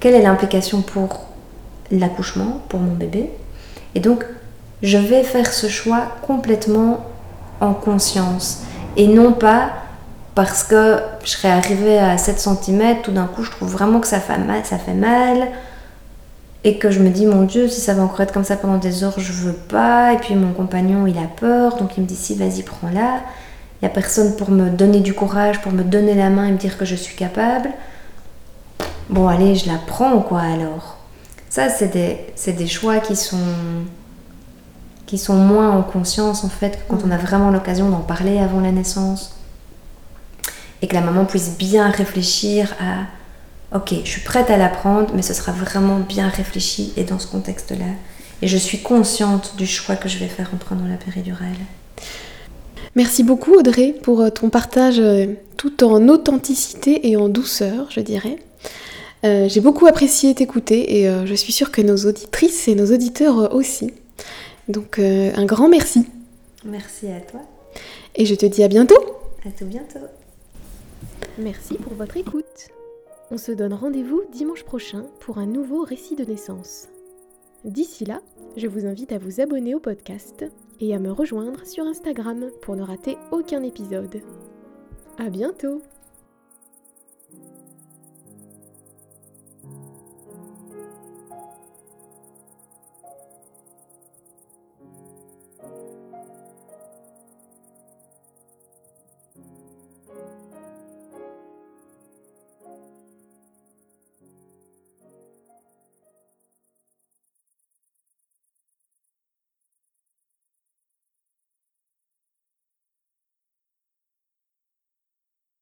quelle 0.00 0.14
est 0.14 0.22
l'implication 0.22 0.82
pour 0.82 1.26
l'accouchement, 1.90 2.60
pour 2.68 2.80
mon 2.80 2.94
bébé. 2.94 3.30
Et 3.94 4.00
donc, 4.00 4.24
je 4.82 4.98
vais 4.98 5.22
faire 5.24 5.52
ce 5.52 5.68
choix 5.68 6.02
complètement 6.26 7.06
en 7.60 7.74
conscience 7.74 8.62
et 8.96 9.06
non 9.06 9.32
pas 9.32 9.72
parce 10.38 10.62
que 10.62 11.00
je 11.24 11.30
serais 11.30 11.50
arrivée 11.50 11.98
à 11.98 12.16
7 12.16 12.38
cm, 12.38 13.02
tout 13.02 13.10
d'un 13.10 13.26
coup 13.26 13.42
je 13.42 13.50
trouve 13.50 13.72
vraiment 13.72 13.98
que 13.98 14.06
ça 14.06 14.20
fait 14.20 14.38
mal, 14.38 14.64
ça 14.64 14.78
fait 14.78 14.94
mal. 14.94 15.48
Et 16.62 16.78
que 16.78 16.92
je 16.92 17.00
me 17.00 17.10
dis 17.10 17.26
mon 17.26 17.42
dieu 17.42 17.66
si 17.66 17.80
ça 17.80 17.92
va 17.92 18.04
encore 18.04 18.20
être 18.20 18.32
comme 18.32 18.44
ça 18.44 18.56
pendant 18.56 18.78
des 18.78 19.02
heures 19.02 19.18
je 19.18 19.32
veux 19.32 19.52
pas. 19.52 20.12
Et 20.12 20.18
puis 20.18 20.36
mon 20.36 20.52
compagnon 20.52 21.08
il 21.08 21.18
a 21.18 21.26
peur. 21.26 21.76
Donc 21.78 21.96
il 21.96 22.04
me 22.04 22.06
dit 22.06 22.14
si 22.14 22.36
vas-y 22.36 22.62
prends-la. 22.62 23.16
Il 23.16 23.82
n'y 23.82 23.86
a 23.86 23.88
personne 23.88 24.36
pour 24.36 24.52
me 24.52 24.70
donner 24.70 25.00
du 25.00 25.12
courage 25.12 25.60
pour 25.60 25.72
me 25.72 25.82
donner 25.82 26.14
la 26.14 26.30
main 26.30 26.46
et 26.46 26.52
me 26.52 26.56
dire 26.56 26.78
que 26.78 26.84
je 26.84 26.94
suis 26.94 27.16
capable. 27.16 27.70
Bon 29.10 29.26
allez 29.26 29.56
je 29.56 29.66
la 29.66 29.78
prends 29.88 30.20
quoi 30.20 30.42
alors. 30.42 30.98
Ça 31.50 31.68
c'est 31.68 31.88
des, 31.88 32.26
c'est 32.36 32.52
des 32.52 32.68
choix 32.68 32.98
qui 32.98 33.16
sont 33.16 33.38
qui 35.04 35.18
sont 35.18 35.34
moins 35.34 35.72
en 35.72 35.82
conscience 35.82 36.44
en 36.44 36.48
fait 36.48 36.76
que 36.76 36.92
quand 36.92 37.00
on 37.04 37.10
a 37.10 37.16
vraiment 37.16 37.50
l'occasion 37.50 37.88
d'en 37.88 38.02
parler 38.02 38.38
avant 38.38 38.60
la 38.60 38.70
naissance 38.70 39.34
et 40.82 40.86
que 40.88 40.94
la 40.94 41.00
maman 41.00 41.24
puisse 41.24 41.56
bien 41.56 41.88
réfléchir 41.90 42.74
à 42.80 43.76
ok, 43.76 43.94
je 44.04 44.08
suis 44.10 44.20
prête 44.22 44.50
à 44.50 44.56
l'apprendre, 44.56 45.12
mais 45.14 45.22
ce 45.22 45.34
sera 45.34 45.52
vraiment 45.52 45.98
bien 45.98 46.28
réfléchi 46.28 46.92
et 46.96 47.04
dans 47.04 47.18
ce 47.18 47.26
contexte-là. 47.26 47.84
Et 48.40 48.48
je 48.48 48.56
suis 48.56 48.78
consciente 48.78 49.54
du 49.56 49.66
choix 49.66 49.96
que 49.96 50.08
je 50.08 50.18
vais 50.18 50.28
faire 50.28 50.50
en 50.54 50.56
prenant 50.56 50.86
la 50.86 50.96
péridurale. 50.96 51.48
Merci 52.94 53.22
beaucoup 53.24 53.54
Audrey 53.54 53.94
pour 54.02 54.20
euh, 54.22 54.30
ton 54.30 54.48
partage 54.50 54.98
euh, 55.00 55.26
tout 55.56 55.84
en 55.84 56.08
authenticité 56.08 57.08
et 57.10 57.16
en 57.16 57.28
douceur, 57.28 57.86
je 57.90 58.00
dirais. 58.00 58.38
Euh, 59.24 59.48
J'ai 59.48 59.60
beaucoup 59.60 59.86
apprécié 59.86 60.34
t'écouter 60.34 61.00
et 61.00 61.08
euh, 61.08 61.26
je 61.26 61.34
suis 61.34 61.52
sûre 61.52 61.72
que 61.72 61.82
nos 61.82 61.96
auditrices 62.06 62.68
et 62.68 62.74
nos 62.76 62.86
auditeurs 62.94 63.38
euh, 63.40 63.48
aussi. 63.50 63.92
Donc 64.68 64.98
un 64.98 65.44
grand 65.46 65.68
merci 65.68 66.04
Merci 66.64 67.06
à 67.08 67.20
toi. 67.20 67.40
et 68.14 68.26
je 68.26 68.34
te 68.34 68.44
dis 68.44 68.62
à 68.62 68.68
bientôt. 68.68 69.00
À 69.46 69.50
tout 69.50 69.64
bientôt. 69.64 70.00
Merci 71.38 71.74
pour 71.74 71.94
votre 71.94 72.16
écoute. 72.16 72.68
On 73.30 73.38
se 73.38 73.52
donne 73.52 73.72
rendez-vous 73.72 74.22
dimanche 74.32 74.64
prochain 74.64 75.06
pour 75.20 75.38
un 75.38 75.46
nouveau 75.46 75.84
récit 75.84 76.16
de 76.16 76.24
naissance. 76.24 76.88
D'ici 77.64 78.04
là, 78.04 78.20
je 78.56 78.66
vous 78.66 78.86
invite 78.86 79.12
à 79.12 79.18
vous 79.18 79.40
abonner 79.40 79.76
au 79.76 79.78
podcast 79.78 80.44
et 80.80 80.96
à 80.96 80.98
me 80.98 81.12
rejoindre 81.12 81.64
sur 81.64 81.84
Instagram 81.84 82.50
pour 82.60 82.74
ne 82.74 82.82
rater 82.82 83.16
aucun 83.30 83.62
épisode. 83.62 84.20
À 85.16 85.30
bientôt! 85.30 85.80